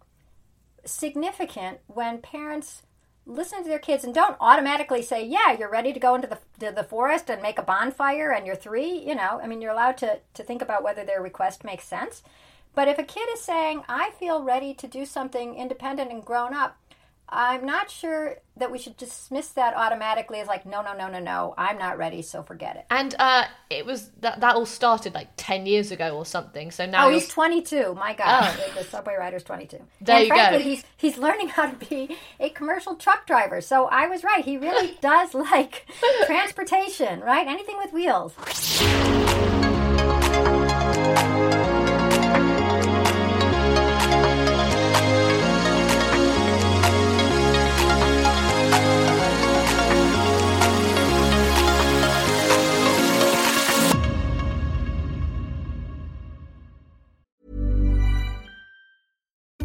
significant 0.85 1.81
when 1.89 2.19
parents 2.19 2.83
listen 3.27 3.65
to 3.65 3.69
their 3.69 3.81
kids 3.81 4.05
and 4.05 4.15
don't 4.15 4.37
automatically 4.41 5.03
say, 5.03 5.25
"Yeah, 5.25 5.53
you're 5.59 5.71
ready 5.71 5.93
to 5.93 6.01
go 6.01 6.15
into 6.15 6.29
the 6.29 6.39
to 6.61 6.73
the 6.73 6.85
forest 6.85 7.29
and 7.29 7.43
make 7.43 7.59
a 7.59 7.63
bonfire, 7.63 8.31
and 8.31 8.47
you're 8.47 8.57
three. 8.57 8.99
You 8.99 9.15
know, 9.15 9.41
I 9.43 9.47
mean, 9.47 9.61
you're 9.61 9.73
allowed 9.73 9.99
to 9.99 10.21
to 10.35 10.45
think 10.45 10.63
about 10.63 10.85
whether 10.85 11.05
their 11.05 11.21
request 11.21 11.65
makes 11.65 11.85
sense. 11.85 12.23
But 12.75 12.89
if 12.89 12.99
a 12.99 13.03
kid 13.03 13.29
is 13.33 13.43
saying, 13.43 13.85
"I 13.89 14.11
feel 14.19 14.43
ready 14.43 14.75
to 14.75 14.87
do 14.87 15.05
something 15.07 15.57
independent 15.57 16.13
and 16.13 16.25
grown 16.25 16.55
up," 16.55 16.77
I'm 17.29 17.67
not 17.67 17.91
sure 17.91 18.37
that 18.57 18.71
we 18.71 18.79
should 18.79 18.97
dismiss 18.97 19.49
that 19.51 19.77
automatically 19.77 20.41
as 20.41 20.47
like, 20.47 20.65
no, 20.65 20.81
no, 20.83 20.97
no, 20.97 21.09
no, 21.09 21.19
no, 21.19 21.55
I'm 21.59 21.77
not 21.77 21.99
ready, 21.99 22.23
so 22.23 22.43
forget 22.43 22.77
it. 22.77 22.87
And 22.89 23.15
uh, 23.19 23.45
it 23.69 23.85
was 23.85 24.11
that 24.21 24.41
that 24.41 24.55
all 24.55 24.67
started 24.67 25.13
like 25.15 25.29
ten 25.37 25.67
years 25.67 25.91
ago 25.91 26.17
or 26.17 26.25
something. 26.25 26.71
So 26.71 26.87
now 26.87 27.09
oh, 27.09 27.11
he's 27.11 27.29
22. 27.29 27.95
My 27.95 28.15
God, 28.15 28.57
oh. 28.59 28.75
the 28.79 28.85
subway 28.85 29.15
rider's 29.19 29.43
22. 29.43 29.79
There 30.01 30.17
and 30.17 30.25
you 30.25 30.29
frankly, 30.29 30.59
go. 30.59 30.65
He's 30.65 30.85
he's 30.97 31.19
learning 31.19 31.49
how 31.49 31.71
to 31.71 31.87
be 31.87 32.17
a 32.39 32.49
commercial 32.51 32.95
truck 32.95 33.27
driver. 33.27 33.61
So 33.61 33.87
I 33.87 34.07
was 34.07 34.23
right. 34.23 34.45
He 34.45 34.57
really 34.57 34.97
does 35.01 35.35
like 35.35 35.87
transportation, 36.27 37.21
right? 37.21 37.47
Anything 37.47 37.77
with 37.79 37.93
wheels. 37.93 38.35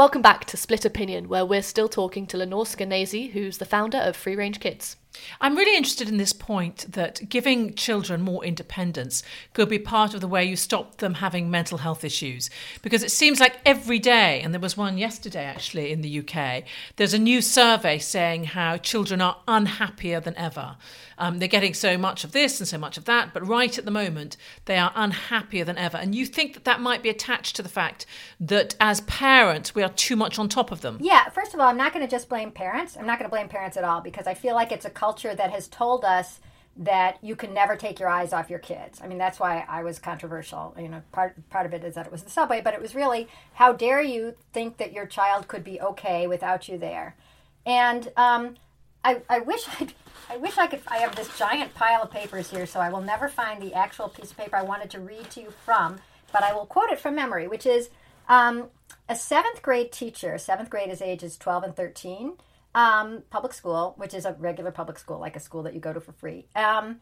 Welcome 0.00 0.22
back 0.22 0.46
to 0.46 0.56
Split 0.56 0.86
Opinion, 0.86 1.28
where 1.28 1.44
we're 1.44 1.60
still 1.60 1.86
talking 1.86 2.26
to 2.28 2.38
Lenore 2.38 2.64
Skenazy, 2.64 3.32
who's 3.32 3.58
the 3.58 3.66
founder 3.66 3.98
of 3.98 4.16
Free 4.16 4.34
Range 4.34 4.58
Kids. 4.58 4.96
I'm 5.40 5.56
really 5.56 5.76
interested 5.76 6.08
in 6.08 6.16
this 6.16 6.32
point 6.32 6.92
that 6.92 7.28
giving 7.28 7.74
children 7.74 8.22
more 8.22 8.44
independence 8.44 9.22
could 9.52 9.68
be 9.68 9.78
part 9.78 10.14
of 10.14 10.20
the 10.20 10.28
way 10.28 10.44
you 10.44 10.56
stop 10.56 10.98
them 10.98 11.14
having 11.14 11.50
mental 11.50 11.78
health 11.78 12.04
issues. 12.04 12.50
Because 12.82 13.02
it 13.02 13.10
seems 13.10 13.40
like 13.40 13.58
every 13.66 13.98
day, 13.98 14.40
and 14.40 14.54
there 14.54 14.60
was 14.60 14.76
one 14.76 14.98
yesterday 14.98 15.44
actually 15.44 15.92
in 15.92 16.02
the 16.02 16.20
UK, 16.20 16.64
there's 16.96 17.14
a 17.14 17.18
new 17.18 17.42
survey 17.42 17.98
saying 17.98 18.44
how 18.44 18.76
children 18.76 19.20
are 19.20 19.38
unhappier 19.48 20.20
than 20.20 20.36
ever. 20.36 20.76
Um, 21.18 21.38
they're 21.38 21.48
getting 21.48 21.74
so 21.74 21.98
much 21.98 22.24
of 22.24 22.32
this 22.32 22.60
and 22.60 22.68
so 22.68 22.78
much 22.78 22.96
of 22.96 23.04
that, 23.04 23.34
but 23.34 23.46
right 23.46 23.76
at 23.76 23.84
the 23.84 23.90
moment, 23.90 24.38
they 24.64 24.78
are 24.78 24.90
unhappier 24.94 25.64
than 25.64 25.76
ever. 25.76 25.98
And 25.98 26.14
you 26.14 26.24
think 26.24 26.54
that 26.54 26.64
that 26.64 26.80
might 26.80 27.02
be 27.02 27.10
attached 27.10 27.56
to 27.56 27.62
the 27.62 27.68
fact 27.68 28.06
that 28.40 28.74
as 28.80 29.02
parents, 29.02 29.74
we 29.74 29.82
are 29.82 29.90
too 29.90 30.16
much 30.16 30.38
on 30.38 30.48
top 30.48 30.72
of 30.72 30.80
them. 30.80 30.96
Yeah, 30.98 31.28
first 31.28 31.52
of 31.52 31.60
all, 31.60 31.68
I'm 31.68 31.76
not 31.76 31.92
going 31.92 32.04
to 32.04 32.10
just 32.10 32.30
blame 32.30 32.50
parents. 32.50 32.96
I'm 32.96 33.06
not 33.06 33.18
going 33.18 33.28
to 33.28 33.34
blame 33.34 33.48
parents 33.48 33.76
at 33.76 33.84
all 33.84 34.00
because 34.00 34.26
I 34.26 34.32
feel 34.32 34.54
like 34.54 34.72
it's 34.72 34.86
a 34.86 34.90
culture 35.00 35.34
that 35.34 35.50
has 35.50 35.66
told 35.66 36.04
us 36.04 36.40
that 36.76 37.18
you 37.22 37.34
can 37.34 37.52
never 37.54 37.74
take 37.74 37.98
your 37.98 38.08
eyes 38.08 38.32
off 38.32 38.50
your 38.50 38.58
kids. 38.58 39.00
I 39.02 39.06
mean, 39.06 39.18
that's 39.18 39.40
why 39.40 39.64
I 39.68 39.82
was 39.82 39.98
controversial. 39.98 40.74
You 40.78 40.88
know, 40.88 41.02
part 41.10 41.34
part 41.48 41.66
of 41.66 41.72
it 41.72 41.84
is 41.84 41.94
that 41.94 42.06
it 42.06 42.12
was 42.12 42.22
the 42.22 42.30
subway, 42.30 42.60
but 42.60 42.74
it 42.74 42.82
was 42.82 42.94
really 42.94 43.26
how 43.54 43.72
dare 43.72 44.02
you 44.02 44.34
think 44.52 44.76
that 44.76 44.92
your 44.92 45.06
child 45.06 45.48
could 45.48 45.64
be 45.64 45.80
okay 45.80 46.26
without 46.26 46.68
you 46.68 46.76
there? 46.78 47.16
And 47.64 48.12
um, 48.16 48.56
I, 49.02 49.22
I 49.28 49.40
wish 49.40 49.62
I 49.80 49.88
I 50.28 50.36
wish 50.36 50.58
I 50.58 50.66
could. 50.66 50.80
I 50.86 50.98
have 50.98 51.16
this 51.16 51.36
giant 51.38 51.74
pile 51.74 52.02
of 52.02 52.10
papers 52.10 52.50
here, 52.50 52.66
so 52.66 52.78
I 52.78 52.90
will 52.90 53.00
never 53.00 53.28
find 53.28 53.60
the 53.60 53.74
actual 53.74 54.08
piece 54.08 54.30
of 54.30 54.36
paper 54.36 54.56
I 54.56 54.62
wanted 54.62 54.90
to 54.90 55.00
read 55.00 55.30
to 55.30 55.40
you 55.40 55.50
from, 55.64 55.98
but 56.32 56.42
I 56.42 56.52
will 56.52 56.66
quote 56.66 56.90
it 56.90 57.00
from 57.00 57.14
memory, 57.14 57.48
which 57.48 57.66
is 57.66 57.90
um, 58.28 58.68
a 59.08 59.16
seventh 59.16 59.62
grade 59.62 59.92
teacher. 59.92 60.38
Seventh 60.38 60.70
grade 60.70 60.90
is 60.90 61.02
ages 61.02 61.36
twelve 61.36 61.64
and 61.64 61.74
thirteen 61.74 62.34
um, 62.74 63.22
public 63.30 63.52
school, 63.52 63.94
which 63.96 64.14
is 64.14 64.24
a 64.24 64.34
regular 64.34 64.70
public 64.70 64.98
school, 64.98 65.18
like 65.18 65.36
a 65.36 65.40
school 65.40 65.62
that 65.64 65.74
you 65.74 65.80
go 65.80 65.92
to 65.92 66.00
for 66.00 66.12
free. 66.12 66.46
Um, 66.54 67.00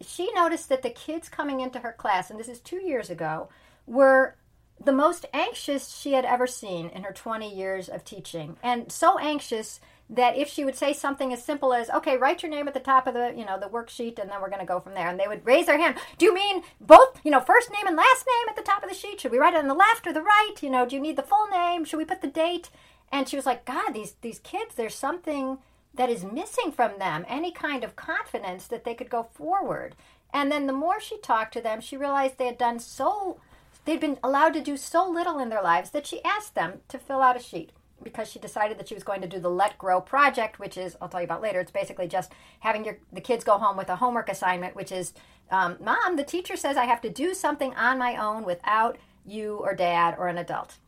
she 0.00 0.32
noticed 0.32 0.68
that 0.68 0.82
the 0.82 0.90
kids 0.90 1.28
coming 1.28 1.60
into 1.60 1.80
her 1.80 1.92
class, 1.92 2.30
and 2.30 2.38
this 2.38 2.48
is 2.48 2.60
two 2.60 2.80
years 2.80 3.10
ago, 3.10 3.48
were 3.86 4.36
the 4.82 4.92
most 4.92 5.26
anxious 5.32 5.96
she 5.96 6.12
had 6.12 6.24
ever 6.24 6.46
seen 6.46 6.88
in 6.88 7.04
her 7.04 7.12
20 7.12 7.54
years 7.54 7.88
of 7.88 8.04
teaching. 8.04 8.56
And 8.62 8.90
so 8.90 9.18
anxious 9.18 9.80
that 10.10 10.36
if 10.36 10.48
she 10.48 10.64
would 10.64 10.76
say 10.76 10.92
something 10.92 11.32
as 11.32 11.42
simple 11.42 11.72
as, 11.72 11.88
okay, 11.88 12.16
write 12.16 12.42
your 12.42 12.50
name 12.50 12.68
at 12.68 12.74
the 12.74 12.80
top 12.80 13.06
of 13.06 13.14
the, 13.14 13.32
you 13.36 13.44
know, 13.44 13.58
the 13.58 13.68
worksheet 13.68 14.18
and 14.18 14.30
then 14.30 14.40
we're 14.42 14.50
going 14.50 14.60
to 14.60 14.66
go 14.66 14.80
from 14.80 14.94
there. 14.94 15.08
And 15.08 15.18
they 15.18 15.28
would 15.28 15.46
raise 15.46 15.66
their 15.66 15.78
hand. 15.78 15.96
Do 16.18 16.26
you 16.26 16.34
mean 16.34 16.62
both, 16.80 17.20
you 17.24 17.30
know, 17.30 17.40
first 17.40 17.70
name 17.70 17.86
and 17.86 17.96
last 17.96 18.26
name 18.26 18.48
at 18.50 18.56
the 18.56 18.62
top 18.62 18.82
of 18.82 18.90
the 18.90 18.94
sheet? 18.94 19.20
Should 19.20 19.32
we 19.32 19.38
write 19.38 19.54
it 19.54 19.58
on 19.58 19.68
the 19.68 19.74
left 19.74 20.06
or 20.06 20.12
the 20.12 20.22
right? 20.22 20.54
You 20.60 20.70
know, 20.70 20.84
do 20.84 20.96
you 20.96 21.02
need 21.02 21.16
the 21.16 21.22
full 21.22 21.46
name? 21.48 21.84
Should 21.84 21.96
we 21.96 22.04
put 22.04 22.20
the 22.20 22.28
date? 22.28 22.68
And 23.14 23.28
she 23.28 23.36
was 23.36 23.46
like, 23.46 23.64
God, 23.64 23.92
these 23.94 24.16
these 24.20 24.40
kids, 24.40 24.74
there's 24.74 24.94
something 25.06 25.58
that 25.94 26.10
is 26.10 26.24
missing 26.24 26.72
from 26.72 26.98
them, 26.98 27.24
any 27.28 27.52
kind 27.52 27.84
of 27.84 27.94
confidence 27.94 28.66
that 28.66 28.82
they 28.84 28.94
could 28.94 29.08
go 29.08 29.22
forward. 29.32 29.94
And 30.32 30.50
then 30.50 30.66
the 30.66 30.72
more 30.84 30.98
she 31.00 31.18
talked 31.18 31.52
to 31.54 31.60
them, 31.60 31.80
she 31.80 31.96
realized 31.96 32.38
they 32.38 32.46
had 32.46 32.58
done 32.58 32.80
so 32.80 33.38
they'd 33.84 34.00
been 34.00 34.18
allowed 34.24 34.54
to 34.54 34.60
do 34.70 34.76
so 34.76 35.08
little 35.08 35.38
in 35.38 35.48
their 35.48 35.62
lives 35.62 35.90
that 35.90 36.06
she 36.08 36.24
asked 36.24 36.54
them 36.56 36.80
to 36.88 36.98
fill 36.98 37.22
out 37.22 37.36
a 37.36 37.40
sheet. 37.50 37.70
because 38.02 38.28
she 38.30 38.38
decided 38.38 38.78
that 38.78 38.88
she 38.88 38.94
was 38.94 39.04
going 39.04 39.20
to 39.22 39.28
do 39.28 39.40
the 39.40 39.50
Let 39.50 39.78
Grow 39.78 40.00
project, 40.00 40.58
which 40.58 40.76
is 40.76 40.96
I'll 41.00 41.08
tell 41.08 41.20
you 41.20 41.24
about 41.24 41.42
later. 41.42 41.60
It's 41.60 41.70
basically 41.70 42.08
just 42.08 42.32
having 42.60 42.84
your 42.84 42.98
the 43.12 43.20
kids 43.20 43.44
go 43.44 43.58
home 43.58 43.76
with 43.76 43.88
a 43.88 43.96
homework 43.96 44.28
assignment, 44.28 44.76
which 44.76 44.92
is, 44.92 45.14
um, 45.50 45.76
Mom, 45.80 46.16
the 46.16 46.24
teacher 46.24 46.56
says 46.56 46.76
I 46.76 46.84
have 46.84 47.00
to 47.02 47.10
do 47.10 47.34
something 47.34 47.74
on 47.74 47.98
my 47.98 48.16
own 48.16 48.44
without 48.44 48.98
you 49.24 49.56
or 49.56 49.74
Dad 49.74 50.16
or 50.18 50.28
an 50.28 50.38
adult. 50.38 50.78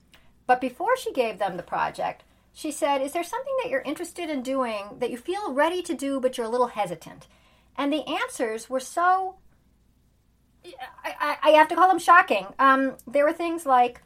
But 0.46 0.60
before 0.60 0.96
she 0.96 1.12
gave 1.12 1.38
them 1.38 1.56
the 1.56 1.62
project, 1.62 2.24
she 2.52 2.70
said, 2.70 3.02
"Is 3.02 3.12
there 3.12 3.24
something 3.24 3.54
that 3.62 3.70
you're 3.70 3.80
interested 3.80 4.30
in 4.30 4.42
doing 4.42 4.96
that 4.98 5.10
you 5.10 5.18
feel 5.18 5.52
ready 5.52 5.82
to 5.82 5.94
do, 5.94 6.20
but 6.20 6.36
you're 6.36 6.46
a 6.46 6.50
little 6.50 6.68
hesitant?" 6.68 7.26
And 7.76 7.92
the 7.92 8.06
answers 8.06 8.70
were 8.70 8.80
so. 8.80 9.36
I, 11.04 11.14
I, 11.20 11.36
I 11.42 11.50
have 11.50 11.68
to 11.68 11.76
call 11.76 11.88
them 11.88 11.98
shocking. 11.98 12.46
Um, 12.58 12.96
there 13.06 13.24
were 13.24 13.32
things 13.32 13.66
like, 13.66 14.02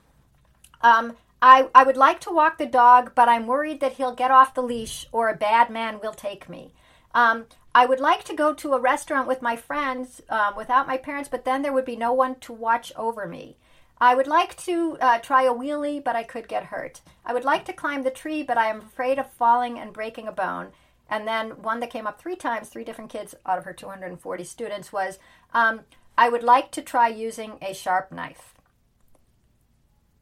um, 0.82 1.16
I, 1.40 1.68
I 1.74 1.84
would 1.84 1.96
like 1.96 2.20
to 2.20 2.32
walk 2.32 2.58
the 2.58 2.66
dog, 2.66 3.12
but 3.14 3.28
I'm 3.28 3.46
worried 3.46 3.80
that 3.80 3.94
he'll 3.94 4.14
get 4.14 4.30
off 4.30 4.54
the 4.54 4.62
leash 4.62 5.06
or 5.10 5.30
a 5.30 5.36
bad 5.36 5.70
man 5.70 6.00
will 6.02 6.12
take 6.12 6.50
me. 6.50 6.74
Um, 7.14 7.46
I 7.74 7.86
would 7.86 8.00
like 8.00 8.24
to 8.24 8.34
go 8.34 8.52
to 8.52 8.74
a 8.74 8.80
restaurant 8.80 9.26
with 9.26 9.40
my 9.42 9.56
friends 9.56 10.20
um, 10.28 10.54
without 10.56 10.86
my 10.86 10.96
parents, 10.96 11.28
but 11.30 11.44
then 11.44 11.62
there 11.62 11.72
would 11.72 11.84
be 11.84 11.96
no 11.96 12.12
one 12.12 12.34
to 12.40 12.52
watch 12.52 12.92
over 12.94 13.26
me. 13.26 13.56
I 14.00 14.14
would 14.14 14.26
like 14.26 14.56
to 14.64 14.96
uh, 15.00 15.18
try 15.18 15.42
a 15.42 15.52
wheelie, 15.52 16.02
but 16.02 16.16
I 16.16 16.22
could 16.22 16.48
get 16.48 16.64
hurt. 16.64 17.02
I 17.24 17.34
would 17.34 17.44
like 17.44 17.64
to 17.66 17.72
climb 17.72 18.02
the 18.02 18.10
tree, 18.10 18.42
but 18.42 18.56
I 18.56 18.70
am 18.70 18.80
afraid 18.80 19.18
of 19.18 19.30
falling 19.32 19.78
and 19.78 19.92
breaking 19.92 20.26
a 20.26 20.32
bone. 20.32 20.68
And 21.08 21.28
then 21.28 21.62
one 21.62 21.80
that 21.80 21.90
came 21.90 22.06
up 22.06 22.20
three 22.20 22.36
times, 22.36 22.68
three 22.68 22.84
different 22.84 23.10
kids 23.10 23.34
out 23.44 23.58
of 23.58 23.64
her 23.64 23.72
240 23.72 24.44
students, 24.44 24.92
was 24.92 25.18
um, 25.52 25.80
I 26.16 26.28
would 26.28 26.42
like 26.42 26.70
to 26.72 26.82
try 26.82 27.08
using 27.08 27.58
a 27.60 27.74
sharp 27.74 28.10
knife. 28.10 28.54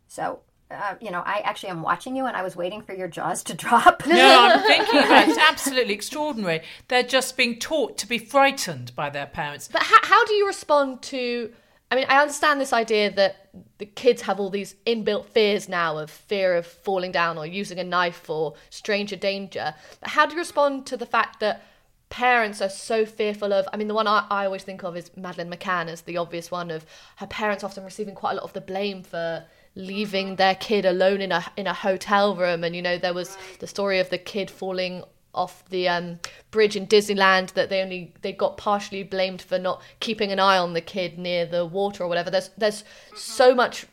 So 0.09 0.41
uh, 0.71 0.95
you 1.01 1.11
know, 1.11 1.23
I 1.25 1.41
actually 1.45 1.71
am 1.71 1.83
watching 1.83 2.15
you 2.15 2.27
and 2.27 2.37
I 2.37 2.43
was 2.43 2.55
waiting 2.55 2.83
for 2.83 2.95
your 2.95 3.09
jaws 3.09 3.43
to 3.45 3.55
drop. 3.55 4.07
no, 4.07 4.49
I'm 4.51 4.61
thinking 4.67 4.99
about 4.99 5.23
it. 5.29 5.31
It's 5.31 5.39
absolutely 5.39 5.95
extraordinary. 5.95 6.63
They're 6.89 7.03
just 7.03 7.37
being 7.37 7.59
taught 7.59 7.97
to 7.99 8.07
be 8.07 8.19
frightened 8.19 8.95
by 8.95 9.11
their 9.11 9.27
parents. 9.27 9.69
But 9.73 9.83
how, 9.83 9.99
how 10.03 10.25
do 10.27 10.35
you 10.35 10.47
respond 10.47 11.03
to? 11.03 11.53
I 11.91 11.97
mean, 11.97 12.07
I 12.09 12.21
understand 12.21 12.61
this 12.61 12.73
idea 12.73 13.11
that 13.13 13.49
the 13.79 13.87
kids 13.87 14.23
have 14.23 14.39
all 14.39 14.51
these 14.51 14.75
inbuilt 14.87 15.27
fears 15.27 15.69
now 15.69 15.97
of 15.97 16.11
fear 16.11 16.55
of 16.57 16.67
falling 16.67 17.13
down 17.13 17.39
or 17.39 17.47
using 17.47 17.79
a 17.79 17.85
knife 17.85 18.29
or 18.29 18.55
stranger 18.69 19.17
danger. 19.17 19.75
But 20.01 20.11
how 20.11 20.27
do 20.27 20.35
you 20.35 20.39
respond 20.39 20.87
to 20.87 20.99
the 20.99 21.07
fact 21.07 21.41
that 21.41 21.63
parents 22.11 22.61
are 22.61 22.69
so 22.69 23.07
fearful 23.07 23.55
of? 23.55 23.67
I 23.73 23.79
mean, 23.79 23.89
the 23.89 23.95
one 23.95 24.07
I, 24.07 24.27
I 24.31 24.45
always 24.45 24.65
think 24.65 24.83
of 24.83 24.97
is 24.97 25.11
Madeleine 25.17 25.51
McCann 25.51 25.89
as 25.89 26.03
the 26.03 26.19
obvious 26.19 26.51
one 26.51 26.71
of 26.71 26.85
her 27.17 27.27
parents 27.27 27.65
often 27.65 27.85
receiving 27.85 28.15
quite 28.15 28.33
a 28.33 28.35
lot 28.35 28.45
of 28.45 28.53
the 28.53 28.61
blame 28.61 29.03
for 29.03 29.45
leaving 29.75 30.37
their 30.37 30.57
kid 30.57 30.85
alone 30.85 31.23
in 31.23 31.33
a 31.33 31.45
in 31.57 31.67
a 31.67 31.73
hotel 31.73 32.35
room 32.35 32.65
and 32.65 32.75
you 32.75 32.83
know 32.83 32.99
there 32.99 33.15
was 33.15 33.39
the 33.61 33.67
story 33.67 34.01
of 34.01 34.11
the 34.11 34.19
kid 34.19 34.51
falling 34.51 35.05
off 35.39 35.65
the 35.71 35.89
um, 35.89 36.19
bridge 36.51 36.77
in 36.77 36.87
Disneyland 36.87 37.53
that 37.55 37.71
they 37.71 37.81
only 37.81 38.13
they 38.23 38.33
got 38.33 38.57
partially 38.57 39.03
blamed 39.03 39.41
for 39.41 39.59
not 39.59 39.81
keeping 40.01 40.33
an 40.33 40.39
eye 40.39 40.59
on 40.59 40.73
the 40.73 40.81
kid 40.81 41.19
near 41.19 41.47
the 41.47 41.65
water 41.65 42.05
or 42.05 42.09
whatever. 42.09 42.31
There's 42.31 42.51
there's 42.59 42.85
so 43.15 43.55
much 43.55 43.87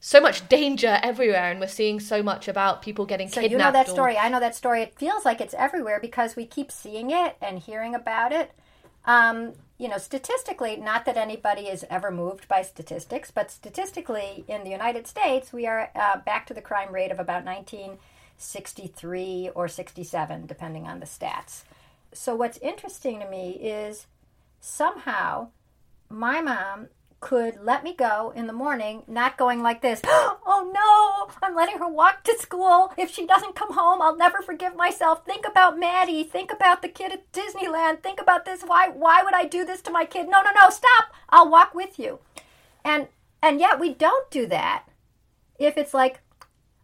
so 0.00 0.20
much 0.20 0.48
danger 0.48 1.00
everywhere 1.02 1.50
and 1.50 1.58
we're 1.58 1.66
seeing 1.66 1.98
so 1.98 2.22
much 2.22 2.46
about 2.46 2.82
people 2.82 3.04
getting 3.04 3.28
so 3.28 3.40
kidnapped 3.40 3.50
you 3.50 3.58
know 3.58 3.72
that 3.72 3.88
or- 3.88 3.92
story 3.92 4.16
i 4.16 4.28
know 4.28 4.38
that 4.38 4.54
story. 4.54 4.82
It 4.82 4.94
feels 4.96 5.24
like 5.24 5.40
it's 5.40 5.54
everywhere 5.54 5.98
because 6.00 6.36
we 6.36 6.46
keep 6.46 6.70
seeing 6.70 7.10
it 7.10 7.36
and 7.42 7.58
hearing 7.58 7.94
about 7.94 8.32
it. 8.32 8.52
Um, 9.04 9.54
you 9.78 9.88
know 9.88 9.98
statistically 9.98 10.76
not 10.76 11.04
that 11.04 11.16
anybody 11.16 11.62
is 11.62 11.86
ever 11.88 12.10
moved 12.10 12.48
by 12.48 12.62
statistics 12.62 13.30
but 13.30 13.50
statistically 13.50 14.44
in 14.48 14.64
the 14.64 14.70
united 14.70 15.06
states 15.06 15.52
we 15.52 15.66
are 15.66 15.90
uh, 15.94 16.18
back 16.18 16.46
to 16.46 16.54
the 16.54 16.60
crime 16.60 16.92
rate 16.92 17.12
of 17.12 17.20
about 17.20 17.44
1963 18.38 19.50
or 19.54 19.68
67 19.68 20.46
depending 20.46 20.86
on 20.86 21.00
the 21.00 21.06
stats 21.06 21.64
so 22.12 22.34
what's 22.34 22.58
interesting 22.58 23.20
to 23.20 23.28
me 23.28 23.50
is 23.52 24.06
somehow 24.60 25.48
my 26.08 26.40
mom 26.40 26.88
could 27.20 27.58
let 27.62 27.82
me 27.82 27.94
go 27.94 28.32
in 28.34 28.46
the 28.46 28.52
morning, 28.52 29.02
not 29.08 29.36
going 29.36 29.60
like 29.60 29.82
this, 29.82 30.00
oh 30.06 30.70
no, 30.72 31.34
I'm 31.42 31.54
letting 31.54 31.78
her 31.78 31.88
walk 31.88 32.22
to 32.24 32.38
school. 32.38 32.92
If 32.96 33.10
she 33.10 33.26
doesn't 33.26 33.56
come 33.56 33.74
home, 33.74 34.00
I'll 34.00 34.16
never 34.16 34.40
forgive 34.40 34.76
myself. 34.76 35.24
Think 35.24 35.46
about 35.46 35.78
Maddie. 35.78 36.22
Think 36.22 36.52
about 36.52 36.80
the 36.80 36.88
kid 36.88 37.12
at 37.12 37.30
Disneyland. 37.32 38.02
Think 38.02 38.20
about 38.20 38.44
this. 38.44 38.62
Why 38.62 38.88
why 38.88 39.22
would 39.22 39.34
I 39.34 39.46
do 39.46 39.64
this 39.64 39.82
to 39.82 39.90
my 39.90 40.04
kid? 40.04 40.28
No, 40.28 40.42
no, 40.42 40.50
no, 40.52 40.70
stop. 40.70 41.12
I'll 41.28 41.50
walk 41.50 41.74
with 41.74 41.98
you. 41.98 42.20
And 42.84 43.08
and 43.42 43.58
yet 43.58 43.80
we 43.80 43.94
don't 43.94 44.30
do 44.30 44.46
that. 44.46 44.84
If 45.58 45.76
it's 45.76 45.94
like, 45.94 46.20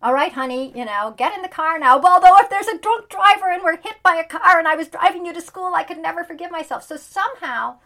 all 0.04 0.12
right, 0.12 0.32
honey, 0.32 0.70
you 0.76 0.84
know, 0.84 1.14
get 1.16 1.34
in 1.34 1.40
the 1.40 1.48
car 1.48 1.78
now. 1.78 1.94
Although 1.94 2.38
if 2.38 2.50
there's 2.50 2.66
a 2.66 2.78
drunk 2.78 3.08
driver 3.08 3.50
and 3.50 3.62
we're 3.62 3.78
hit 3.78 4.02
by 4.02 4.16
a 4.16 4.28
car 4.28 4.58
and 4.58 4.68
I 4.68 4.76
was 4.76 4.88
driving 4.88 5.24
you 5.24 5.32
to 5.32 5.40
school, 5.40 5.72
I 5.74 5.82
could 5.82 5.96
never 5.96 6.22
forgive 6.22 6.50
myself. 6.50 6.84
So 6.84 6.98
somehow 6.98 7.76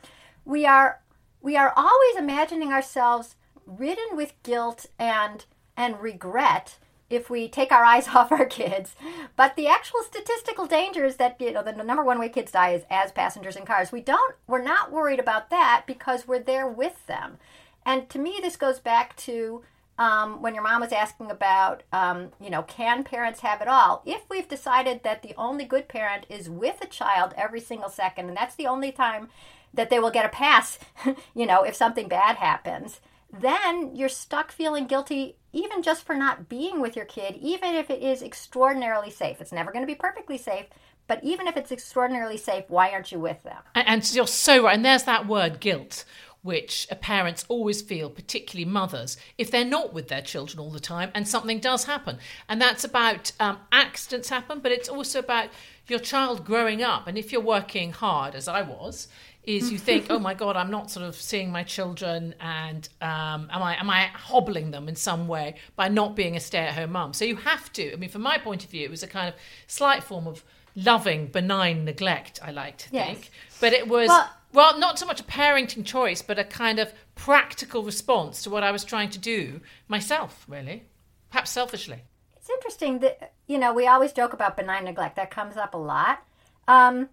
we 0.44 0.66
are 0.66 1.00
we 1.40 1.56
are 1.56 1.72
always 1.76 2.16
imagining 2.16 2.72
ourselves 2.72 3.36
ridden 3.64 4.16
with 4.16 4.34
guilt 4.42 4.86
and 4.98 5.44
and 5.76 6.00
regret 6.00 6.78
if 7.08 7.30
we 7.30 7.48
take 7.48 7.70
our 7.70 7.84
eyes 7.84 8.08
off 8.14 8.32
our 8.32 8.46
kids. 8.46 8.96
But 9.36 9.54
the 9.54 9.68
actual 9.68 10.02
statistical 10.02 10.66
danger 10.66 11.04
is 11.04 11.18
that 11.18 11.40
you 11.40 11.52
know 11.52 11.62
the 11.62 11.72
number 11.72 12.02
one 12.02 12.18
way 12.18 12.30
kids 12.30 12.50
die 12.50 12.72
is 12.72 12.82
as 12.90 13.12
passengers 13.12 13.54
in 13.54 13.64
cars. 13.64 13.92
We 13.92 14.00
don't 14.00 14.34
we're 14.48 14.60
not 14.60 14.90
worried 14.90 15.20
about 15.20 15.50
that 15.50 15.84
because 15.86 16.26
we're 16.26 16.40
there 16.40 16.66
with 16.66 17.06
them. 17.06 17.38
And 17.86 18.10
to 18.10 18.18
me, 18.18 18.40
this 18.42 18.56
goes 18.56 18.80
back 18.80 19.14
to 19.18 19.62
um, 19.98 20.40
when 20.40 20.54
your 20.54 20.62
mom 20.62 20.80
was 20.80 20.92
asking 20.92 21.30
about, 21.30 21.82
um, 21.92 22.30
you 22.40 22.50
know, 22.50 22.62
can 22.62 23.02
parents 23.02 23.40
have 23.40 23.60
it 23.60 23.68
all? 23.68 24.02
If 24.06 24.22
we've 24.30 24.48
decided 24.48 25.02
that 25.02 25.22
the 25.22 25.34
only 25.36 25.64
good 25.64 25.88
parent 25.88 26.24
is 26.28 26.48
with 26.48 26.80
a 26.80 26.86
child 26.86 27.34
every 27.36 27.60
single 27.60 27.90
second, 27.90 28.28
and 28.28 28.36
that's 28.36 28.54
the 28.54 28.66
only 28.66 28.92
time 28.92 29.28
that 29.74 29.90
they 29.90 29.98
will 29.98 30.10
get 30.10 30.24
a 30.24 30.30
pass, 30.30 30.78
you 31.34 31.46
know, 31.46 31.64
if 31.64 31.74
something 31.74 32.08
bad 32.08 32.36
happens, 32.36 33.00
then 33.32 33.94
you're 33.94 34.08
stuck 34.08 34.52
feeling 34.52 34.86
guilty 34.86 35.36
even 35.52 35.82
just 35.82 36.04
for 36.04 36.14
not 36.14 36.48
being 36.48 36.80
with 36.80 36.94
your 36.94 37.04
kid, 37.04 37.36
even 37.40 37.74
if 37.74 37.90
it 37.90 38.02
is 38.02 38.22
extraordinarily 38.22 39.10
safe. 39.10 39.40
It's 39.40 39.52
never 39.52 39.72
going 39.72 39.82
to 39.82 39.86
be 39.86 39.94
perfectly 39.94 40.38
safe, 40.38 40.66
but 41.06 41.24
even 41.24 41.46
if 41.46 41.56
it's 41.56 41.72
extraordinarily 41.72 42.36
safe, 42.36 42.64
why 42.68 42.90
aren't 42.90 43.10
you 43.10 43.18
with 43.18 43.42
them? 43.42 43.56
And, 43.74 43.88
and 43.88 44.14
you're 44.14 44.26
so 44.26 44.64
right. 44.64 44.74
And 44.74 44.84
there's 44.84 45.04
that 45.04 45.26
word 45.26 45.58
guilt, 45.58 46.04
which 46.42 46.86
parents 47.00 47.44
always 47.48 47.82
feel, 47.82 48.08
particularly 48.08 48.64
mothers, 48.64 49.16
if 49.36 49.50
they're 49.50 49.64
not 49.64 49.92
with 49.92 50.08
their 50.08 50.22
children 50.22 50.58
all 50.58 50.70
the 50.70 50.80
time 50.80 51.10
and 51.14 51.26
something 51.26 51.58
does 51.58 51.84
happen. 51.84 52.18
And 52.48 52.60
that's 52.60 52.84
about 52.84 53.32
um, 53.40 53.58
accidents 53.72 54.28
happen, 54.28 54.60
but 54.60 54.72
it's 54.72 54.88
also 54.88 55.18
about 55.18 55.48
your 55.88 55.98
child 55.98 56.44
growing 56.44 56.82
up. 56.82 57.06
And 57.06 57.18
if 57.18 57.32
you're 57.32 57.40
working 57.40 57.92
hard, 57.92 58.34
as 58.34 58.46
I 58.46 58.62
was, 58.62 59.08
is 59.44 59.72
you 59.72 59.78
think, 59.78 60.06
oh 60.10 60.18
my 60.18 60.34
God, 60.34 60.56
I'm 60.56 60.70
not 60.70 60.90
sort 60.90 61.06
of 61.06 61.16
seeing 61.16 61.50
my 61.50 61.62
children, 61.64 62.34
and 62.40 62.88
um, 63.00 63.48
am 63.50 63.62
I 63.62 63.80
am 63.80 63.88
I 63.88 64.06
hobbling 64.08 64.70
them 64.70 64.88
in 64.88 64.94
some 64.96 65.26
way 65.26 65.54
by 65.74 65.88
not 65.88 66.14
being 66.14 66.36
a 66.36 66.40
stay-at-home 66.40 66.92
mum? 66.92 67.14
So 67.14 67.24
you 67.24 67.36
have 67.36 67.72
to. 67.72 67.92
I 67.92 67.96
mean, 67.96 68.10
from 68.10 68.22
my 68.22 68.36
point 68.36 68.64
of 68.64 68.70
view, 68.70 68.84
it 68.84 68.90
was 68.90 69.02
a 69.02 69.06
kind 69.06 69.28
of 69.28 69.34
slight 69.66 70.04
form 70.04 70.26
of 70.26 70.44
loving, 70.76 71.26
benign 71.28 71.84
neglect. 71.86 72.38
I 72.42 72.50
like 72.50 72.76
to 72.78 72.88
Yes. 72.92 73.06
think, 73.06 73.30
but 73.60 73.72
it 73.72 73.88
was. 73.88 74.08
Well- 74.08 74.30
well, 74.52 74.78
not 74.78 74.98
so 74.98 75.06
much 75.06 75.20
a 75.20 75.24
parenting 75.24 75.84
choice, 75.84 76.22
but 76.22 76.38
a 76.38 76.44
kind 76.44 76.78
of 76.78 76.92
practical 77.14 77.82
response 77.82 78.42
to 78.42 78.50
what 78.50 78.62
I 78.62 78.70
was 78.70 78.84
trying 78.84 79.10
to 79.10 79.18
do 79.18 79.60
myself, 79.88 80.44
really. 80.48 80.84
Perhaps 81.30 81.50
selfishly. 81.50 82.02
It's 82.36 82.48
interesting 82.50 83.00
that, 83.00 83.32
you 83.46 83.58
know, 83.58 83.72
we 83.72 83.86
always 83.86 84.12
joke 84.12 84.32
about 84.32 84.56
benign 84.56 84.84
neglect. 84.84 85.16
That 85.16 85.30
comes 85.30 85.56
up 85.56 85.74
a 85.74 85.78
lot. 85.78 86.22
Um, 86.66 87.10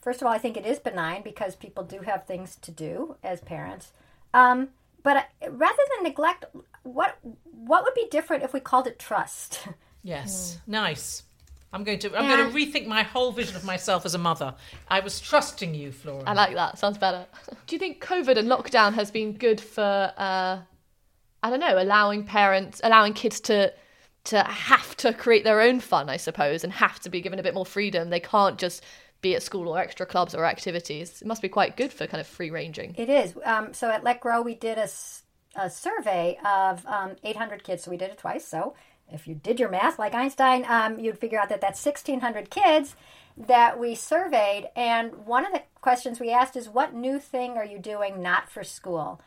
first 0.00 0.20
of 0.20 0.26
all, 0.26 0.32
I 0.32 0.38
think 0.38 0.56
it 0.56 0.66
is 0.66 0.78
benign 0.78 1.22
because 1.22 1.56
people 1.56 1.82
do 1.82 2.00
have 2.00 2.26
things 2.26 2.56
to 2.62 2.70
do 2.70 3.16
as 3.24 3.40
parents. 3.40 3.92
Um, 4.32 4.68
but 5.02 5.28
rather 5.48 5.82
than 5.96 6.04
neglect, 6.04 6.44
what 6.84 7.18
what 7.42 7.84
would 7.84 7.94
be 7.94 8.06
different 8.10 8.44
if 8.44 8.52
we 8.52 8.60
called 8.60 8.86
it 8.86 8.98
trust? 8.98 9.66
Yes, 10.04 10.58
nice. 10.66 11.22
I'm 11.72 11.84
going 11.84 11.98
to 12.00 12.16
I'm 12.16 12.28
going 12.28 12.52
to 12.52 12.54
rethink 12.54 12.86
my 12.86 13.02
whole 13.02 13.32
vision 13.32 13.56
of 13.56 13.64
myself 13.64 14.04
as 14.04 14.14
a 14.14 14.18
mother. 14.18 14.54
I 14.88 15.00
was 15.00 15.20
trusting 15.20 15.74
you, 15.74 15.90
Flora. 15.90 16.24
I 16.26 16.34
like 16.34 16.54
that. 16.54 16.78
Sounds 16.78 16.98
better. 16.98 17.26
Do 17.66 17.74
you 17.74 17.78
think 17.78 18.02
COVID 18.02 18.36
and 18.36 18.48
lockdown 18.48 18.92
has 18.94 19.10
been 19.10 19.32
good 19.32 19.60
for, 19.60 20.12
uh, 20.16 20.60
I 21.42 21.50
don't 21.50 21.60
know, 21.60 21.80
allowing 21.80 22.24
parents, 22.24 22.80
allowing 22.84 23.14
kids 23.14 23.40
to 23.42 23.72
to 24.24 24.42
have 24.44 24.96
to 24.98 25.12
create 25.12 25.44
their 25.44 25.60
own 25.60 25.80
fun, 25.80 26.08
I 26.08 26.16
suppose, 26.16 26.62
and 26.62 26.72
have 26.72 27.00
to 27.00 27.10
be 27.10 27.20
given 27.20 27.38
a 27.38 27.42
bit 27.42 27.54
more 27.54 27.66
freedom. 27.66 28.10
They 28.10 28.20
can't 28.20 28.58
just 28.58 28.84
be 29.20 29.34
at 29.34 29.42
school 29.42 29.68
or 29.68 29.78
extra 29.78 30.06
clubs 30.06 30.34
or 30.34 30.44
activities. 30.44 31.22
It 31.22 31.26
must 31.26 31.42
be 31.42 31.48
quite 31.48 31.76
good 31.76 31.92
for 31.92 32.06
kind 32.06 32.20
of 32.20 32.26
free 32.26 32.50
ranging. 32.50 32.94
It 32.96 33.08
is. 33.08 33.34
Um, 33.44 33.72
so 33.72 33.90
at 33.90 34.04
Let 34.04 34.20
Grow, 34.20 34.42
we 34.42 34.54
did 34.54 34.78
a, 34.78 34.88
a 35.56 35.70
survey 35.70 36.38
of 36.44 36.86
um, 36.86 37.16
800 37.24 37.64
kids. 37.64 37.84
So 37.84 37.90
we 37.90 37.96
did 37.96 38.10
it 38.10 38.18
twice. 38.18 38.46
So 38.46 38.74
if 39.14 39.26
you 39.26 39.34
did 39.34 39.60
your 39.60 39.68
math 39.68 39.98
like 39.98 40.14
Einstein, 40.14 40.64
um, 40.68 40.98
you'd 40.98 41.18
figure 41.18 41.38
out 41.38 41.48
that 41.48 41.60
that's 41.60 41.84
1,600 41.84 42.50
kids 42.50 42.94
that 43.36 43.78
we 43.78 43.94
surveyed. 43.94 44.68
And 44.76 45.26
one 45.26 45.46
of 45.46 45.52
the 45.52 45.62
questions 45.80 46.20
we 46.20 46.30
asked 46.30 46.56
is, 46.56 46.68
What 46.68 46.94
new 46.94 47.18
thing 47.18 47.52
are 47.52 47.64
you 47.64 47.78
doing 47.78 48.22
not 48.22 48.50
for 48.50 48.64
school? 48.64 49.20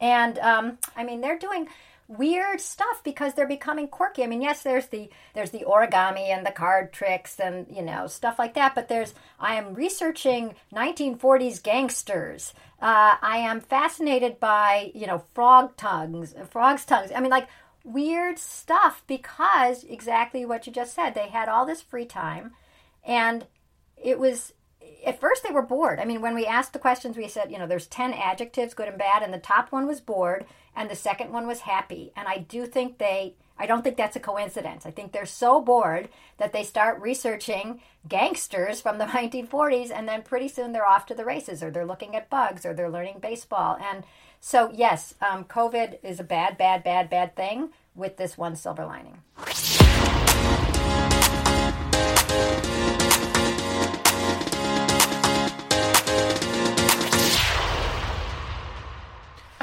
And 0.00 0.38
um, 0.38 0.78
I 0.96 1.04
mean, 1.04 1.20
they're 1.20 1.38
doing 1.38 1.68
weird 2.08 2.60
stuff 2.60 3.02
because 3.02 3.34
they're 3.34 3.48
becoming 3.48 3.88
quirky. 3.88 4.22
I 4.22 4.26
mean, 4.26 4.42
yes, 4.42 4.62
there's 4.62 4.86
the 4.88 5.08
there's 5.34 5.50
the 5.50 5.64
origami 5.66 6.28
and 6.28 6.44
the 6.44 6.50
card 6.50 6.92
tricks 6.92 7.40
and 7.40 7.66
you 7.70 7.82
know 7.82 8.06
stuff 8.06 8.38
like 8.38 8.54
that. 8.54 8.74
But 8.74 8.88
there's 8.88 9.14
I 9.40 9.54
am 9.54 9.74
researching 9.74 10.54
1940s 10.74 11.62
gangsters. 11.62 12.52
Uh, 12.80 13.16
I 13.22 13.38
am 13.38 13.60
fascinated 13.60 14.40
by 14.40 14.90
you 14.94 15.06
know 15.06 15.24
frog 15.34 15.76
tongues, 15.76 16.34
frogs 16.50 16.84
tongues. 16.84 17.10
I 17.14 17.20
mean, 17.20 17.30
like 17.30 17.48
weird 17.84 18.38
stuff 18.38 19.02
because 19.06 19.84
exactly 19.84 20.44
what 20.44 20.66
you 20.66 20.72
just 20.72 20.94
said. 20.94 21.14
They 21.14 21.28
had 21.28 21.48
all 21.48 21.66
this 21.66 21.82
free 21.82 22.06
time, 22.06 22.52
and 23.04 23.46
it 23.96 24.18
was 24.18 24.52
at 25.06 25.20
first 25.20 25.42
they 25.42 25.52
were 25.52 25.62
bored. 25.62 26.00
I 26.00 26.04
mean, 26.04 26.20
when 26.20 26.34
we 26.34 26.46
asked 26.46 26.72
the 26.72 26.78
questions, 26.78 27.16
we 27.16 27.28
said, 27.28 27.50
you 27.50 27.58
know, 27.58 27.66
there's 27.66 27.86
10 27.86 28.12
adjectives, 28.14 28.74
good 28.74 28.88
and 28.88 28.98
bad, 28.98 29.22
and 29.22 29.32
the 29.32 29.38
top 29.38 29.70
one 29.70 29.86
was 29.86 30.00
bored, 30.00 30.46
and 30.74 30.90
the 30.90 30.96
second 30.96 31.32
one 31.32 31.46
was 31.46 31.60
happy. 31.60 32.12
And 32.16 32.26
I 32.26 32.38
do 32.38 32.66
think 32.66 32.98
they, 32.98 33.34
I 33.58 33.66
don't 33.66 33.82
think 33.82 33.96
that's 33.96 34.16
a 34.16 34.20
coincidence. 34.20 34.86
I 34.86 34.90
think 34.90 35.12
they're 35.12 35.26
so 35.26 35.60
bored 35.60 36.08
that 36.38 36.52
they 36.52 36.64
start 36.64 37.00
researching 37.00 37.80
gangsters 38.08 38.80
from 38.80 38.98
the 38.98 39.04
1940s, 39.06 39.90
and 39.90 40.08
then 40.08 40.22
pretty 40.22 40.48
soon 40.48 40.72
they're 40.72 40.86
off 40.86 41.06
to 41.06 41.14
the 41.14 41.24
races, 41.24 41.62
or 41.62 41.70
they're 41.70 41.86
looking 41.86 42.16
at 42.16 42.30
bugs, 42.30 42.64
or 42.64 42.74
they're 42.74 42.90
learning 42.90 43.18
baseball. 43.20 43.78
And 43.80 44.04
so, 44.46 44.70
yes, 44.74 45.14
um, 45.22 45.44
COVID 45.44 46.00
is 46.02 46.20
a 46.20 46.22
bad, 46.22 46.58
bad, 46.58 46.84
bad, 46.84 47.08
bad 47.08 47.34
thing 47.34 47.70
with 47.94 48.18
this 48.18 48.36
one 48.36 48.56
silver 48.56 48.84
lining. 48.84 49.22
I 49.38 49.44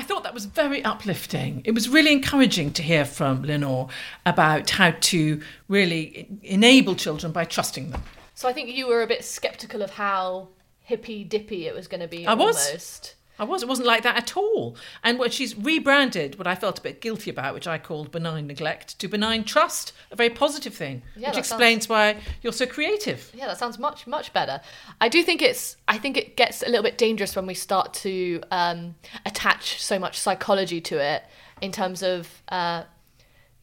thought 0.02 0.24
that 0.24 0.34
was 0.34 0.46
very 0.46 0.84
uplifting. 0.84 1.62
It 1.64 1.76
was 1.76 1.88
really 1.88 2.12
encouraging 2.12 2.74
to 2.74 2.82
hear 2.82 3.06
from 3.06 3.44
Lenore 3.44 3.88
about 4.26 4.72
how 4.72 4.96
to 5.00 5.42
really 5.68 6.28
enable 6.42 6.96
children 6.96 7.32
by 7.32 7.46
trusting 7.46 7.92
them. 7.92 8.02
So 8.34 8.50
I 8.50 8.54
think 8.54 8.72
you 8.72 8.88
were 8.88 9.04
a 9.04 9.08
bit 9.08 9.24
skeptical 9.24 9.84
of 9.84 9.92
how 9.92 10.48
hippy 10.80 11.24
dippy 11.24 11.68
it 11.68 11.76
was 11.76 11.88
going 11.88 12.02
to 12.02 12.08
be. 12.08 12.26
I 12.26 12.34
was. 12.34 13.14
I 13.42 13.44
was. 13.44 13.64
It 13.64 13.68
wasn't 13.68 13.88
like 13.88 14.04
that 14.04 14.16
at 14.16 14.38
all. 14.38 14.78
And 15.04 15.18
what 15.20 15.34
she's 15.34 15.58
rebranded, 15.58 16.38
what 16.38 16.46
I 16.48 16.56
felt 16.56 16.78
a 16.80 16.82
bit 16.82 17.02
guilty 17.02 17.30
about, 17.32 17.54
which 17.56 17.68
I 17.68 17.78
called 17.80 18.12
benign 18.12 18.46
neglect, 18.48 19.00
to 19.00 19.08
benign 19.08 19.44
trust, 19.44 19.92
a 20.12 20.16
very 20.16 20.30
positive 20.30 20.76
thing, 20.76 21.02
Yeah, 21.18 21.30
which 21.30 21.40
explains 21.40 21.88
sounds- 21.88 21.90
why 21.90 22.22
you're 22.44 22.54
so 22.54 22.68
creative. 22.68 23.32
Yeah, 23.34 23.48
that 23.48 23.58
sounds 23.58 23.80
much 23.80 24.06
much 24.08 24.32
better. 24.32 24.62
I 25.02 25.10
do 25.10 25.24
think 25.24 25.42
it's. 25.42 25.76
I 25.88 25.98
think 25.98 26.16
it 26.18 26.38
gets 26.38 26.62
a 26.62 26.68
little 26.68 26.84
bit 26.84 26.98
dangerous 26.98 27.36
when 27.36 27.48
we 27.48 27.56
start 27.56 27.94
to 28.06 28.42
um, 28.52 28.96
attach 29.26 29.82
so 29.82 29.98
much 29.98 30.20
psychology 30.20 30.80
to 30.82 31.00
it, 31.04 31.24
in 31.62 31.72
terms 31.72 32.04
of. 32.04 32.30
Uh, 32.48 32.84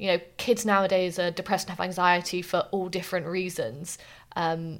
you 0.01 0.07
know, 0.07 0.21
kids 0.37 0.65
nowadays 0.65 1.19
are 1.19 1.33
depressed 1.33 1.67
and 1.69 1.77
have 1.77 1.85
anxiety 1.85 2.41
for 2.41 2.59
all 2.71 2.89
different 2.89 3.27
reasons. 3.27 3.99
Um, 4.37 4.79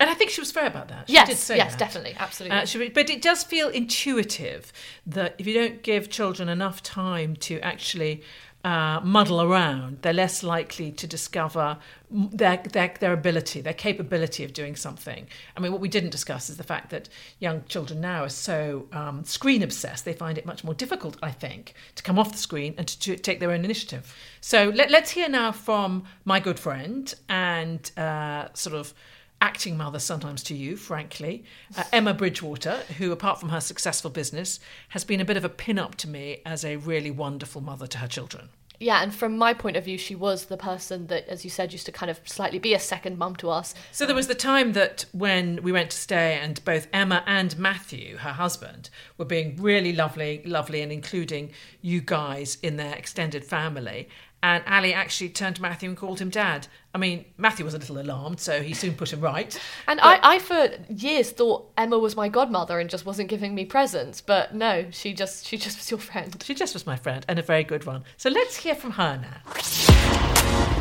And 0.00 0.10
I 0.10 0.14
think 0.14 0.30
she 0.30 0.40
was 0.40 0.52
fair 0.52 0.66
about 0.66 0.88
that. 0.88 1.08
She 1.08 1.14
Yes, 1.14 1.28
did 1.28 1.38
say 1.38 1.56
yes, 1.56 1.72
that. 1.72 1.78
definitely, 1.78 2.14
absolutely. 2.18 2.58
Uh, 2.58 2.64
she- 2.66 2.88
but 2.90 3.08
it 3.10 3.22
does 3.22 3.42
feel 3.44 3.68
intuitive 3.68 4.72
that 5.06 5.34
if 5.38 5.46
you 5.46 5.54
don't 5.54 5.82
give 5.82 6.10
children 6.10 6.48
enough 6.48 6.82
time 6.82 7.36
to 7.36 7.58
actually 7.60 8.22
uh, 8.64 9.00
muddle 9.04 9.40
around, 9.40 9.98
they're 10.02 10.12
less 10.12 10.42
likely 10.42 10.90
to 10.90 11.06
discover 11.06 11.78
their, 12.10 12.56
their 12.72 12.92
their 12.98 13.12
ability, 13.12 13.60
their 13.60 13.72
capability 13.72 14.42
of 14.42 14.52
doing 14.52 14.74
something. 14.74 15.28
I 15.56 15.60
mean, 15.60 15.70
what 15.70 15.80
we 15.80 15.88
didn't 15.88 16.10
discuss 16.10 16.50
is 16.50 16.56
the 16.56 16.64
fact 16.64 16.90
that 16.90 17.08
young 17.38 17.62
children 17.68 18.00
now 18.00 18.24
are 18.24 18.28
so 18.28 18.88
um, 18.92 19.22
screen 19.24 19.62
obsessed; 19.62 20.04
they 20.04 20.14
find 20.14 20.36
it 20.36 20.44
much 20.46 20.64
more 20.64 20.74
difficult, 20.74 21.16
I 21.22 21.30
think, 21.30 21.74
to 21.94 22.02
come 22.02 22.18
off 22.18 22.32
the 22.32 22.38
screen 22.38 22.74
and 22.76 22.88
to, 22.88 22.98
to 22.98 23.16
take 23.16 23.38
their 23.38 23.52
own 23.52 23.64
initiative. 23.64 24.12
So 24.40 24.70
let, 24.74 24.90
let's 24.90 25.10
hear 25.12 25.28
now 25.28 25.52
from 25.52 26.02
my 26.24 26.40
good 26.40 26.58
friend 26.58 27.14
and 27.28 27.88
uh, 27.96 28.48
sort 28.54 28.74
of 28.74 28.92
acting 29.40 29.76
mother 29.76 29.98
sometimes 29.98 30.42
to 30.44 30.54
you, 30.54 30.76
frankly, 30.76 31.44
uh, 31.76 31.84
Emma 31.92 32.14
Bridgewater, 32.14 32.78
who, 32.98 33.12
apart 33.12 33.38
from 33.38 33.50
her 33.50 33.60
successful 33.60 34.10
business, 34.10 34.60
has 34.90 35.04
been 35.04 35.20
a 35.20 35.24
bit 35.24 35.36
of 35.36 35.44
a 35.44 35.48
pin 35.48 35.78
up 35.78 35.94
to 35.96 36.08
me 36.08 36.40
as 36.46 36.64
a 36.64 36.76
really 36.76 37.10
wonderful 37.10 37.60
mother 37.60 37.86
to 37.86 37.98
her 37.98 38.08
children. 38.08 38.48
yeah, 38.78 39.02
and 39.02 39.14
from 39.14 39.38
my 39.38 39.54
point 39.54 39.76
of 39.76 39.84
view, 39.84 39.96
she 39.96 40.14
was 40.14 40.46
the 40.46 40.56
person 40.56 41.06
that, 41.06 41.26
as 41.28 41.44
you 41.44 41.50
said, 41.50 41.72
used 41.72 41.86
to 41.86 41.92
kind 41.92 42.10
of 42.10 42.20
slightly 42.24 42.58
be 42.58 42.74
a 42.74 42.78
second 42.78 43.16
mum 43.16 43.34
to 43.36 43.48
us. 43.48 43.74
So 43.90 44.04
there 44.04 44.14
was 44.14 44.26
the 44.26 44.34
time 44.34 44.72
that 44.74 45.06
when 45.12 45.62
we 45.62 45.72
went 45.72 45.90
to 45.90 45.96
stay, 45.96 46.38
and 46.38 46.62
both 46.64 46.86
Emma 46.92 47.22
and 47.26 47.58
Matthew, 47.58 48.18
her 48.18 48.32
husband, 48.32 48.90
were 49.16 49.24
being 49.24 49.56
really 49.56 49.94
lovely, 49.94 50.42
lovely, 50.44 50.82
and 50.82 50.92
including 50.92 51.52
you 51.80 52.00
guys 52.00 52.58
in 52.62 52.76
their 52.76 52.94
extended 52.94 53.44
family. 53.44 54.08
And 54.46 54.62
Ali 54.68 54.94
actually 54.94 55.30
turned 55.30 55.56
to 55.56 55.62
Matthew 55.62 55.88
and 55.88 55.98
called 55.98 56.20
him 56.20 56.30
dad. 56.30 56.68
I 56.94 56.98
mean, 56.98 57.24
Matthew 57.36 57.64
was 57.64 57.74
a 57.74 57.78
little 57.78 57.98
alarmed, 57.98 58.38
so 58.38 58.62
he 58.62 58.74
soon 58.74 58.94
put 58.94 59.12
him 59.12 59.20
right. 59.20 59.60
And 59.88 59.98
I, 60.00 60.20
I, 60.22 60.38
for 60.38 60.68
years, 60.88 61.32
thought 61.32 61.72
Emma 61.76 61.98
was 61.98 62.14
my 62.14 62.28
godmother 62.28 62.78
and 62.78 62.88
just 62.88 63.04
wasn't 63.04 63.28
giving 63.28 63.56
me 63.56 63.64
presents. 63.64 64.20
But 64.20 64.54
no, 64.54 64.86
she 64.92 65.14
just 65.14 65.48
she 65.48 65.56
just 65.56 65.78
was 65.78 65.90
your 65.90 65.98
friend. 65.98 66.40
She 66.44 66.54
just 66.54 66.74
was 66.74 66.86
my 66.86 66.94
friend, 66.94 67.26
and 67.28 67.40
a 67.40 67.42
very 67.42 67.64
good 67.64 67.86
one. 67.86 68.04
So 68.18 68.30
let's 68.30 68.54
hear 68.54 68.76
from 68.76 68.92
her 68.92 69.20
now. 69.20 70.75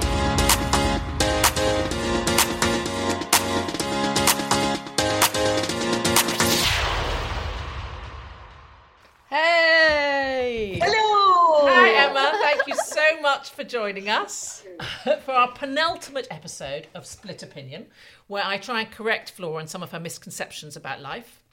Much 13.36 13.50
for 13.50 13.66
joining 13.66 14.08
us 14.08 14.64
for 15.26 15.34
our 15.34 15.52
penultimate 15.52 16.26
episode 16.32 16.88
of 16.96 17.06
Split 17.06 17.44
Opinion, 17.44 17.86
where 18.28 18.46
I 18.46 18.58
try 18.58 18.80
and 18.80 18.90
correct 18.90 19.32
Flora 19.32 19.60
on 19.60 19.68
some 19.68 19.84
of 19.84 19.92
her 19.92 20.00
misconceptions 20.00 20.78
about 20.78 21.02
life. 21.02 21.44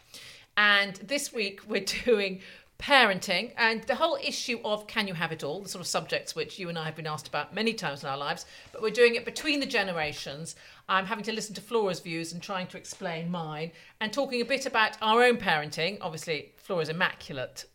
And 0.56 0.94
this 0.94 1.32
week 1.32 1.62
we're 1.66 1.84
doing 2.04 2.40
parenting 2.78 3.50
and 3.56 3.82
the 3.84 3.96
whole 3.96 4.16
issue 4.22 4.60
of 4.64 4.86
can 4.86 5.08
you 5.08 5.14
have 5.14 5.32
it 5.32 5.42
all, 5.42 5.60
the 5.60 5.68
sort 5.68 5.80
of 5.80 5.88
subjects 5.88 6.36
which 6.36 6.56
you 6.56 6.68
and 6.68 6.78
I 6.78 6.84
have 6.84 6.94
been 6.94 7.08
asked 7.08 7.26
about 7.26 7.52
many 7.52 7.74
times 7.74 8.04
in 8.04 8.08
our 8.08 8.16
lives, 8.16 8.46
but 8.70 8.80
we're 8.80 8.90
doing 8.90 9.16
it 9.16 9.24
between 9.24 9.58
the 9.58 9.66
generations. 9.66 10.54
I'm 10.88 11.06
having 11.06 11.24
to 11.24 11.32
listen 11.32 11.52
to 11.56 11.60
Flora's 11.60 11.98
views 11.98 12.32
and 12.32 12.40
trying 12.40 12.68
to 12.68 12.76
explain 12.76 13.28
mine 13.28 13.72
and 14.00 14.12
talking 14.12 14.40
a 14.40 14.44
bit 14.44 14.66
about 14.66 14.96
our 15.02 15.24
own 15.24 15.36
parenting. 15.36 15.98
Obviously, 16.00 16.52
Flora's 16.58 16.88
immaculately 16.88 17.68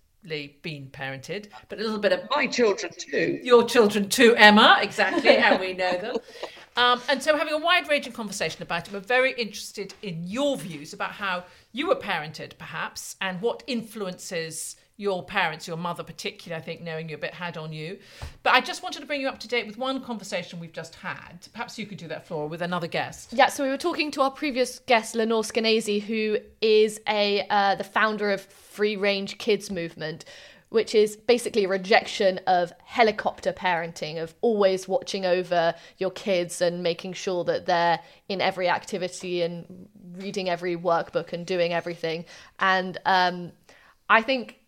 been 0.62 0.88
parented, 0.92 1.48
but 1.70 1.80
a 1.80 1.84
little 1.84 2.00
bit 2.00 2.12
of 2.12 2.22
My 2.30 2.48
children 2.48 2.92
too. 2.98 3.40
your 3.44 3.64
children 3.66 4.10
too, 4.10 4.36
Emma, 4.36 4.80
exactly, 4.82 5.38
and 5.38 5.60
we 5.60 5.74
know 5.74 5.98
them. 5.98 6.16
Um, 6.78 7.02
and 7.10 7.22
so, 7.22 7.36
having 7.36 7.56
a 7.56 7.58
wide 7.58 7.90
ranging 7.90 8.14
conversation 8.14 8.62
about 8.62 8.88
it. 8.88 8.94
We're 8.94 9.00
very 9.00 9.34
interested 9.34 9.96
in 10.04 10.24
your 10.24 10.58
views 10.58 10.94
about 10.94 11.12
how 11.12 11.44
you 11.72 11.88
were 11.88 11.96
parented, 11.96 12.58
perhaps, 12.60 13.16
and 13.20 13.42
what 13.42 13.64
influences 13.66 14.76
your 15.00 15.24
parents, 15.24 15.68
your 15.68 15.78
mother 15.78 16.04
particularly, 16.04 16.60
I 16.62 16.66
think, 16.66 16.82
knowing 16.82 17.08
you 17.10 17.16
a 17.16 17.20
bit 17.20 17.34
had 17.34 17.56
on 17.56 17.72
you. 17.72 18.00
But 18.42 18.54
I 18.56 18.62
just 18.62 18.82
wanted 18.82 19.00
to 19.02 19.06
bring 19.06 19.22
you 19.22 19.28
up 19.28 19.40
to 19.40 19.48
date 19.48 19.68
with 19.68 19.78
one 19.78 20.02
conversation 20.02 20.60
we've 20.60 20.74
just 20.74 20.96
had. 20.96 21.48
Perhaps 21.52 21.78
you 21.78 21.86
could 21.86 22.00
do 22.00 22.08
that, 22.08 22.28
Flora, 22.28 22.48
with 22.48 22.64
another 22.64 22.88
guest. 22.88 23.32
Yeah, 23.32 23.48
so 23.48 23.64
we 23.64 23.70
were 23.70 23.78
talking 23.78 24.10
to 24.12 24.22
our 24.22 24.32
previous 24.32 24.80
guest, 24.80 25.16
Lenore 25.16 25.44
Skenazy, 25.44 26.02
who 26.02 26.38
is 26.62 27.00
a 27.08 27.46
uh, 27.50 27.76
the 27.76 27.84
founder 27.84 28.32
of 28.32 28.42
Free 28.42 28.96
Range 28.96 29.38
Kids 29.38 29.70
Movement, 29.72 30.26
which 30.70 30.94
is 30.94 31.16
basically 31.16 31.64
a 31.66 31.68
rejection 31.68 32.40
of 32.48 32.74
helicopter 32.84 33.54
parenting, 33.54 34.22
of 34.22 34.36
always 34.42 34.88
watching 34.88 35.26
over 35.26 35.74
your 35.98 36.12
kids 36.12 36.62
and 36.62 36.84
making 36.84 37.14
sure 37.14 37.44
that 37.44 37.66
they're 37.66 38.00
in 38.28 38.42
every 38.42 38.68
activity 38.68 39.42
and 39.42 39.88
reading 40.18 40.50
every 40.50 40.76
workbook 40.76 41.34
and 41.34 41.46
doing 41.46 41.74
everything. 41.74 42.26
And 42.60 42.98
um, 43.06 43.52
I 44.10 44.22
think 44.22 44.60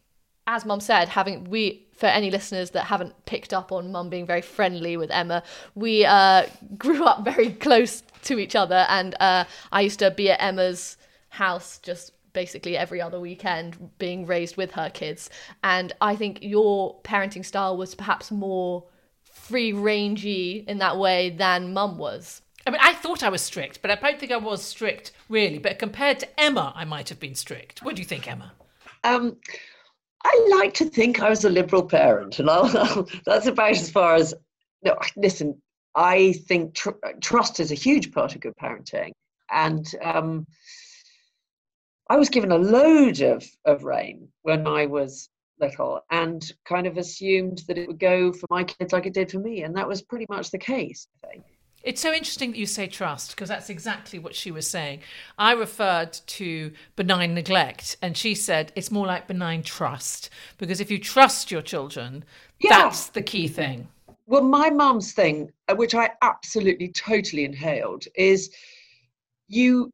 as 0.49 0.65
mum 0.65 0.79
said, 0.79 1.07
having 1.09 1.43
we 1.43 1.85
for 1.93 2.07
any 2.07 2.31
listeners 2.31 2.71
that 2.71 2.85
haven't 2.85 3.13
picked 3.25 3.53
up 3.53 3.71
on 3.71 3.91
mum 3.91 4.09
being 4.09 4.25
very 4.25 4.41
friendly 4.41 4.97
with 4.97 5.11
Emma, 5.11 5.43
we 5.75 6.05
uh, 6.05 6.47
grew 6.75 7.03
up 7.03 7.23
very 7.23 7.51
close 7.65 8.01
to 8.23 8.39
each 8.39 8.55
other, 8.55 8.85
and 8.89 9.15
uh, 9.19 9.43
I 9.71 9.81
used 9.81 9.99
to 9.99 10.09
be 10.09 10.31
at 10.31 10.41
Emma's 10.41 10.97
house 11.29 11.77
just 11.83 12.13
basically 12.33 12.77
every 12.77 13.01
other 13.01 13.19
weekend, 13.19 13.91
being 13.97 14.25
raised 14.25 14.57
with 14.57 14.71
her 14.71 14.89
kids. 14.89 15.29
And 15.63 15.93
I 16.01 16.15
think 16.15 16.39
your 16.41 16.99
parenting 17.01 17.45
style 17.45 17.77
was 17.77 17.95
perhaps 17.95 18.31
more 18.31 18.85
free 19.23 19.71
rangey 19.71 20.65
in 20.67 20.77
that 20.79 20.97
way 20.97 21.29
than 21.29 21.73
mum 21.73 21.97
was. 21.97 22.41
I 22.67 22.71
mean, 22.71 22.81
I 22.83 22.93
thought 22.93 23.23
I 23.23 23.29
was 23.29 23.41
strict, 23.41 23.81
but 23.81 23.89
I 23.89 23.95
don't 23.95 24.19
think 24.19 24.31
I 24.31 24.37
was 24.37 24.61
strict, 24.61 25.11
really. 25.29 25.59
But 25.59 25.79
compared 25.79 26.19
to 26.19 26.39
Emma, 26.39 26.73
I 26.75 26.85
might 26.85 27.09
have 27.09 27.19
been 27.19 27.35
strict. 27.35 27.83
What 27.83 27.95
do 27.95 28.01
you 28.01 28.05
think, 28.05 28.27
Emma? 28.29 28.51
Um, 29.03 29.37
I 30.23 30.47
like 30.59 30.73
to 30.75 30.85
think 30.85 31.21
I 31.21 31.29
was 31.29 31.45
a 31.45 31.49
liberal 31.49 31.83
parent, 31.83 32.39
and 32.39 32.49
I'll, 32.49 33.07
that's 33.25 33.47
about 33.47 33.71
as 33.71 33.89
far 33.89 34.15
as. 34.15 34.33
No, 34.83 34.97
listen. 35.15 35.61
I 35.95 36.33
think 36.33 36.75
tr- 36.75 36.91
trust 37.21 37.59
is 37.59 37.71
a 37.71 37.75
huge 37.75 38.11
part 38.11 38.35
of 38.35 38.41
good 38.41 38.55
parenting, 38.61 39.11
and 39.49 39.85
um, 40.03 40.45
I 42.09 42.17
was 42.17 42.29
given 42.29 42.51
a 42.51 42.57
load 42.57 43.21
of 43.21 43.45
of 43.65 43.83
rein 43.83 44.27
when 44.41 44.67
I 44.67 44.85
was 44.87 45.29
little 45.59 46.01
and 46.09 46.51
kind 46.65 46.87
of 46.87 46.97
assumed 46.97 47.63
that 47.67 47.77
it 47.77 47.87
would 47.87 47.99
go 47.99 48.31
for 48.31 48.47
my 48.49 48.63
kids 48.63 48.93
like 48.93 49.05
it 49.05 49.13
did 49.13 49.31
for 49.31 49.39
me. 49.39 49.63
And 49.63 49.75
that 49.75 49.87
was 49.87 50.01
pretty 50.01 50.25
much 50.29 50.51
the 50.51 50.57
case, 50.57 51.07
I 51.23 51.27
think. 51.27 51.43
It's 51.81 52.01
so 52.01 52.11
interesting 52.11 52.51
that 52.51 52.57
you 52.57 52.65
say 52.65 52.87
trust 52.87 53.31
because 53.31 53.47
that's 53.47 53.69
exactly 53.69 54.19
what 54.19 54.35
she 54.35 54.51
was 54.51 54.69
saying. 54.69 54.99
I 55.37 55.53
referred 55.53 56.11
to 56.11 56.73
benign 56.97 57.33
neglect, 57.33 57.95
and 58.01 58.17
she 58.17 58.35
said 58.35 58.73
it's 58.75 58.91
more 58.91 59.07
like 59.07 59.27
benign 59.27 59.63
trust 59.63 60.29
because 60.57 60.81
if 60.81 60.91
you 60.91 60.99
trust 60.99 61.51
your 61.51 61.61
children, 61.61 62.25
yeah. 62.59 62.69
that's 62.69 63.07
the 63.07 63.21
key 63.21 63.47
thing. 63.47 63.87
Well, 64.25 64.43
my 64.43 64.69
mum's 64.69 65.13
thing, 65.13 65.51
uh, 65.69 65.75
which 65.75 65.95
I 65.95 66.11
absolutely 66.21 66.89
totally 66.89 67.45
inhaled, 67.45 68.05
is 68.13 68.51
you 69.47 69.89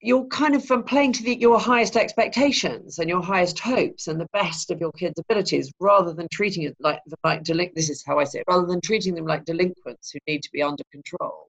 you're 0.00 0.24
kind 0.26 0.54
of 0.54 0.64
from 0.64 0.82
playing 0.82 1.12
to 1.12 1.22
the, 1.22 1.38
your 1.38 1.60
highest 1.60 1.96
expectations 1.96 2.98
and 2.98 3.08
your 3.08 3.22
highest 3.22 3.58
hopes 3.58 4.08
and 4.08 4.18
the 4.18 4.28
best 4.32 4.70
of 4.70 4.80
your 4.80 4.92
kids' 4.92 5.20
abilities, 5.20 5.72
rather 5.78 6.12
than 6.12 6.26
treating 6.32 6.62
it 6.62 6.76
like 6.80 7.00
like 7.22 7.42
delin- 7.44 7.74
this 7.74 7.90
is 7.90 8.02
how 8.04 8.18
I 8.18 8.24
say 8.24 8.40
it, 8.40 8.44
rather 8.48 8.66
than 8.66 8.80
treating 8.80 9.14
them 9.14 9.26
like 9.26 9.44
delinquents 9.44 10.10
who 10.10 10.18
need 10.26 10.42
to 10.42 10.50
be 10.52 10.62
under 10.62 10.82
control. 10.90 11.48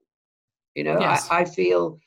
You 0.75 0.83
know, 0.83 0.99
yes. 0.99 1.27
I, 1.29 1.39
I, 1.39 1.45
feel. 1.45 1.99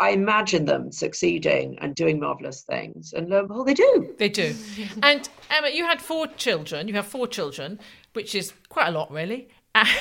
I 0.00 0.10
imagine 0.10 0.64
them 0.64 0.90
succeeding 0.90 1.78
and 1.80 1.94
doing 1.94 2.18
marvelous 2.18 2.62
things, 2.62 3.14
and 3.14 3.28
lo 3.28 3.40
and 3.40 3.48
behold, 3.48 3.68
they 3.68 3.74
do. 3.74 4.14
They 4.18 4.28
do. 4.28 4.54
and 5.02 5.28
Emma, 5.50 5.70
you 5.72 5.84
had 5.86 6.02
four 6.02 6.26
children. 6.26 6.88
You 6.88 6.94
have 6.94 7.06
four 7.06 7.26
children, 7.26 7.78
which 8.12 8.34
is 8.34 8.52
quite 8.68 8.88
a 8.88 8.90
lot, 8.90 9.10
really. 9.10 9.48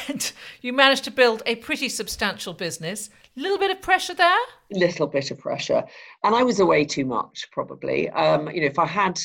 And 0.08 0.32
you 0.62 0.74
managed 0.74 1.04
to 1.06 1.12
build 1.12 1.44
a 1.46 1.56
pretty 1.56 1.90
substantial 1.90 2.54
business. 2.54 3.10
Little 3.36 3.58
bit 3.58 3.72
of 3.72 3.82
pressure 3.82 4.14
there? 4.14 4.38
A 4.74 4.78
little 4.78 5.08
bit 5.08 5.32
of 5.32 5.40
pressure. 5.40 5.84
And 6.24 6.36
i 6.36 6.44
was 6.44 6.60
away 6.60 6.86
too 6.86 7.06
much 7.06 7.48
probably. 7.52 8.10
Um, 8.10 8.50
you 8.50 8.62
know 8.62 8.68
if 8.68 8.80
i 8.80 8.86
had 8.86 9.20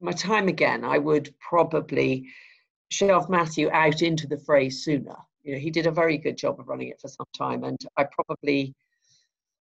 my 0.00 0.12
time 0.12 0.48
again 0.48 0.84
i 0.84 0.98
would 0.98 1.32
probably 1.38 2.26
shove 2.90 3.30
matthew 3.30 3.70
out 3.70 4.02
into 4.02 4.26
the 4.26 4.38
fray 4.38 4.70
sooner. 4.70 5.16
You 5.42 5.52
know 5.54 5.58
he 5.58 5.70
did 5.70 5.86
a 5.86 5.92
very 5.92 6.18
good 6.18 6.36
job 6.36 6.58
of 6.58 6.68
running 6.68 6.88
it 6.88 7.00
for 7.00 7.08
some 7.08 7.26
time 7.36 7.64
and 7.64 7.80
i 7.96 8.04
probably 8.04 8.74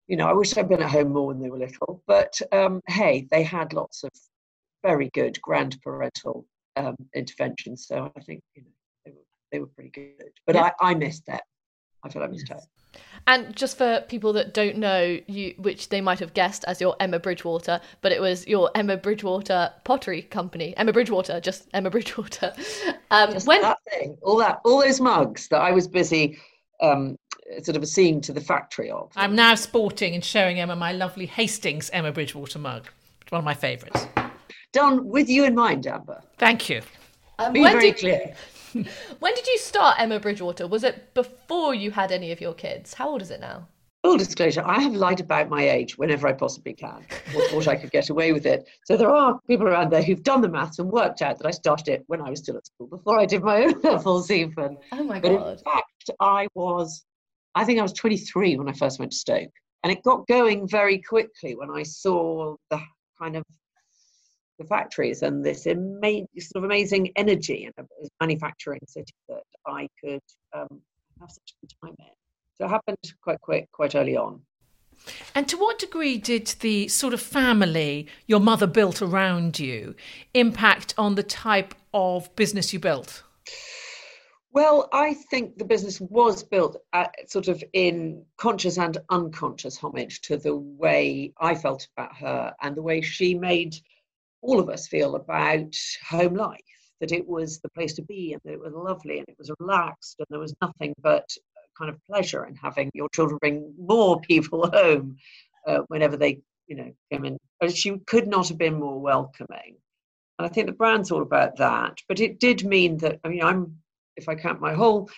you 0.07 0.17
know 0.17 0.27
i 0.27 0.33
wish 0.33 0.57
i'd 0.57 0.69
been 0.69 0.83
at 0.83 0.91
home 0.91 1.13
more 1.13 1.27
when 1.27 1.39
they 1.39 1.49
were 1.49 1.57
little. 1.57 2.03
But 2.07 2.39
um, 2.51 2.81
hey 2.87 3.27
they 3.31 3.43
had 3.43 3.73
lots 3.73 4.03
of 4.03 4.11
very 4.83 5.09
good 5.13 5.39
grandparental 5.47 6.45
um, 6.75 6.95
interventions 7.15 7.87
so 7.87 8.11
i 8.15 8.21
think 8.21 8.41
you 8.55 8.61
know 8.61 8.78
they 9.51 9.59
were, 9.59 9.67
pretty 9.67 9.89
good 9.89 10.31
but 10.45 10.55
yeah. 10.55 10.71
I, 10.79 10.91
I 10.91 10.95
missed 10.95 11.25
that 11.27 11.43
i 12.03 12.09
feel 12.09 12.23
i 12.23 12.27
missed 12.27 12.47
yes. 12.49 12.67
And 13.27 13.55
just 13.55 13.77
for 13.77 14.03
people 14.07 14.33
that 14.33 14.53
don't 14.53 14.77
know 14.77 15.19
you, 15.27 15.53
which 15.57 15.89
they 15.89 16.01
might 16.01 16.19
have 16.19 16.33
guessed 16.33 16.63
as 16.67 16.81
your 16.81 16.95
Emma 16.99 17.19
Bridgewater, 17.19 17.79
but 18.01 18.11
it 18.11 18.21
was 18.21 18.47
your 18.47 18.71
Emma 18.73 18.97
Bridgewater 18.97 19.71
Pottery 19.83 20.23
Company. 20.23 20.73
Emma 20.77 20.91
Bridgewater, 20.91 21.39
just 21.39 21.67
Emma 21.73 21.89
Bridgewater. 21.89 22.53
Um, 23.11 23.31
just 23.31 23.47
when 23.47 23.63
that 23.63 23.79
thing, 23.89 24.15
all 24.21 24.37
that, 24.37 24.61
all 24.63 24.81
those 24.81 25.01
mugs 25.01 25.47
that 25.47 25.61
I 25.61 25.71
was 25.71 25.87
busy 25.87 26.37
um, 26.79 27.17
sort 27.63 27.75
of 27.75 27.87
seeing 27.87 28.21
to 28.21 28.31
the 28.33 28.39
factory 28.39 28.91
of. 28.91 29.11
I'm 29.15 29.35
now 29.35 29.55
sporting 29.55 30.13
and 30.13 30.23
showing 30.23 30.59
Emma 30.59 30.75
my 30.75 30.91
lovely 30.91 31.25
Hastings 31.25 31.89
Emma 31.89 32.11
Bridgewater 32.11 32.59
mug. 32.59 32.87
It's 33.21 33.31
one 33.31 33.39
of 33.39 33.45
my 33.45 33.55
favourites. 33.55 34.05
Done 34.73 35.07
with 35.07 35.27
you 35.27 35.43
in 35.45 35.55
mind, 35.55 35.87
Amber. 35.87 36.21
Thank 36.37 36.69
you. 36.69 36.83
Um, 37.39 37.51
Be 37.51 37.63
very 37.63 37.91
did, 37.91 37.97
clear. 37.97 38.35
when 39.19 39.33
did 39.35 39.47
you 39.47 39.57
start 39.57 39.99
Emma 39.99 40.19
Bridgewater? 40.19 40.67
Was 40.67 40.83
it 40.83 41.13
before 41.13 41.73
you 41.73 41.91
had 41.91 42.11
any 42.11 42.31
of 42.31 42.41
your 42.41 42.53
kids? 42.53 42.93
How 42.93 43.09
old 43.09 43.21
is 43.21 43.31
it 43.31 43.39
now? 43.39 43.67
Full 44.03 44.17
disclosure, 44.17 44.63
I 44.65 44.79
have 44.81 44.93
lied 44.93 45.19
about 45.19 45.49
my 45.49 45.69
age 45.69 45.97
whenever 45.97 46.27
I 46.27 46.31
possibly 46.31 46.73
can, 46.73 47.05
or 47.35 47.41
thought 47.49 47.67
I 47.67 47.75
could 47.75 47.91
get 47.91 48.09
away 48.09 48.31
with 48.31 48.45
it. 48.45 48.65
So 48.85 48.95
there 48.95 49.09
are 49.09 49.39
people 49.45 49.67
around 49.67 49.91
there 49.91 50.01
who've 50.01 50.23
done 50.23 50.39
the 50.39 50.47
maths 50.47 50.79
and 50.79 50.89
worked 50.89 51.21
out 51.21 51.37
that 51.37 51.45
I 51.45 51.51
started 51.51 51.89
it 51.89 52.03
when 52.07 52.21
I 52.21 52.29
was 52.29 52.39
still 52.39 52.55
at 52.55 52.65
school, 52.65 52.87
before 52.87 53.19
I 53.19 53.25
did 53.25 53.43
my 53.43 53.63
own 53.63 53.81
levels 53.83 54.31
even. 54.31 54.77
Oh 54.93 55.03
my 55.03 55.19
but 55.19 55.35
God. 55.35 55.57
in 55.57 55.63
fact, 55.65 56.09
I 56.21 56.47
was, 56.53 57.03
I 57.55 57.65
think 57.65 57.79
I 57.79 57.83
was 57.83 57.91
23 57.91 58.55
when 58.55 58.69
I 58.69 58.73
first 58.73 58.99
went 58.99 59.11
to 59.11 59.17
Stoke. 59.17 59.51
And 59.83 59.91
it 59.91 60.03
got 60.03 60.27
going 60.27 60.67
very 60.67 60.99
quickly 60.99 61.55
when 61.55 61.69
I 61.69 61.83
saw 61.83 62.55
the 62.69 62.81
kind 63.19 63.35
of 63.35 63.43
the 64.59 64.65
factories 64.65 65.23
and 65.23 65.43
this 65.43 65.65
ama- 65.65 66.27
sort 66.37 66.57
of 66.57 66.63
amazing 66.65 67.11
energy 67.15 67.65
in 67.65 67.83
a 67.83 67.87
manufacturing 68.19 68.81
city 68.87 69.13
that 69.27 69.43
I 69.65 69.87
could 70.03 70.21
um, 70.53 70.81
have 71.19 71.31
such 71.31 71.55
a 71.55 71.65
good 71.65 71.73
time 71.81 71.95
in. 71.97 72.13
So 72.57 72.65
it 72.65 72.69
happened 72.69 72.97
quite 73.21 73.41
quick, 73.41 73.71
quite 73.71 73.95
early 73.95 74.17
on. 74.17 74.41
And 75.33 75.47
to 75.47 75.57
what 75.57 75.79
degree 75.79 76.17
did 76.17 76.47
the 76.59 76.89
sort 76.89 77.13
of 77.13 77.21
family 77.21 78.07
your 78.27 78.41
mother 78.41 78.67
built 78.67 79.01
around 79.01 79.57
you 79.57 79.95
impact 80.33 80.93
on 80.97 81.15
the 81.15 81.23
type 81.23 81.73
of 81.93 82.35
business 82.35 82.73
you 82.73 82.79
built? 82.79 83.23
Well, 84.51 84.89
I 84.91 85.13
think 85.13 85.57
the 85.57 85.65
business 85.65 86.01
was 86.01 86.43
built 86.43 86.75
at, 86.91 87.13
sort 87.29 87.47
of 87.47 87.63
in 87.71 88.25
conscious 88.37 88.77
and 88.77 88.97
unconscious 89.09 89.77
homage 89.77 90.21
to 90.21 90.37
the 90.37 90.55
way 90.55 91.33
I 91.39 91.55
felt 91.55 91.87
about 91.95 92.17
her 92.17 92.53
and 92.61 92.75
the 92.75 92.81
way 92.81 92.99
she 93.01 93.35
made 93.35 93.75
all 94.41 94.59
of 94.59 94.69
us 94.69 94.87
feel 94.87 95.15
about 95.15 95.73
home 96.07 96.35
life 96.35 96.59
that 97.01 97.11
it 97.11 97.27
was 97.27 97.59
the 97.59 97.69
place 97.69 97.93
to 97.93 98.01
be 98.03 98.33
and 98.33 98.41
that 98.43 98.53
it 98.53 98.59
was 98.59 98.73
lovely 98.73 99.19
and 99.19 99.27
it 99.27 99.35
was 99.37 99.51
relaxed 99.59 100.15
and 100.19 100.27
there 100.29 100.39
was 100.39 100.55
nothing 100.61 100.93
but 101.01 101.27
kind 101.77 101.89
of 101.89 101.97
pleasure 102.05 102.45
in 102.45 102.55
having 102.55 102.91
your 102.93 103.07
children 103.09 103.37
bring 103.39 103.73
more 103.79 104.19
people 104.21 104.69
home 104.73 105.15
uh, 105.67 105.79
whenever 105.87 106.17
they 106.17 106.41
you 106.67 106.75
know 106.75 106.91
came 107.11 107.25
in. 107.25 107.37
She 107.69 107.97
could 107.99 108.27
not 108.27 108.49
have 108.49 108.57
been 108.57 108.79
more 108.79 108.99
welcoming. 108.99 109.77
And 110.37 110.45
i 110.45 110.49
think 110.49 110.67
the 110.67 110.73
brand's 110.73 111.11
all 111.11 111.21
about 111.21 111.57
that 111.57 111.97
but 112.07 112.21
it 112.21 112.39
did 112.39 112.63
mean 112.63 112.97
that 112.97 113.19
i 113.25 113.27
mean 113.27 113.43
i'm 113.43 113.75
if 114.15 114.29
i 114.29 114.35
count 114.35 114.61
my 114.61 114.73
whole 114.73 115.09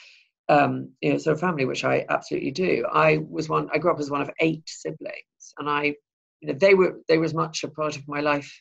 um, 0.49 0.89
you 0.99 1.11
know 1.11 1.17
sort 1.19 1.35
of 1.35 1.39
family 1.39 1.65
which 1.65 1.83
i 1.83 2.03
absolutely 2.09 2.49
do 2.49 2.83
i 2.91 3.17
was 3.29 3.47
one 3.47 3.69
i 3.71 3.77
grew 3.77 3.91
up 3.91 3.99
as 3.99 4.09
one 4.09 4.21
of 4.21 4.31
eight 4.39 4.63
siblings 4.65 5.53
and 5.59 5.69
i 5.69 5.93
you 6.39 6.47
know 6.47 6.53
they 6.53 6.73
were 6.73 6.99
they 7.07 7.19
were 7.19 7.25
as 7.25 7.35
much 7.35 7.63
a 7.63 7.67
part 7.67 7.95
of 7.97 8.07
my 8.07 8.19
life 8.19 8.51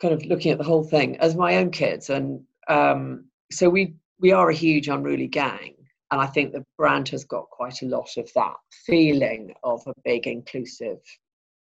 kind 0.00 0.14
of 0.14 0.24
looking 0.26 0.52
at 0.52 0.58
the 0.58 0.64
whole 0.64 0.84
thing 0.84 1.16
as 1.18 1.36
my 1.36 1.56
own 1.56 1.70
kids, 1.70 2.10
and 2.10 2.42
um, 2.68 3.24
so 3.50 3.68
we 3.68 3.94
we 4.18 4.32
are 4.32 4.50
a 4.50 4.54
huge 4.54 4.88
unruly 4.88 5.28
gang, 5.28 5.74
and 6.10 6.20
I 6.20 6.26
think 6.26 6.52
the 6.52 6.64
brand 6.76 7.08
has 7.10 7.24
got 7.24 7.50
quite 7.50 7.82
a 7.82 7.86
lot 7.86 8.16
of 8.16 8.30
that 8.34 8.56
feeling 8.86 9.54
of 9.62 9.82
a 9.86 9.94
big, 10.04 10.26
inclusive, 10.26 10.98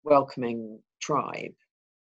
welcoming 0.05 0.81
tribe. 1.01 1.55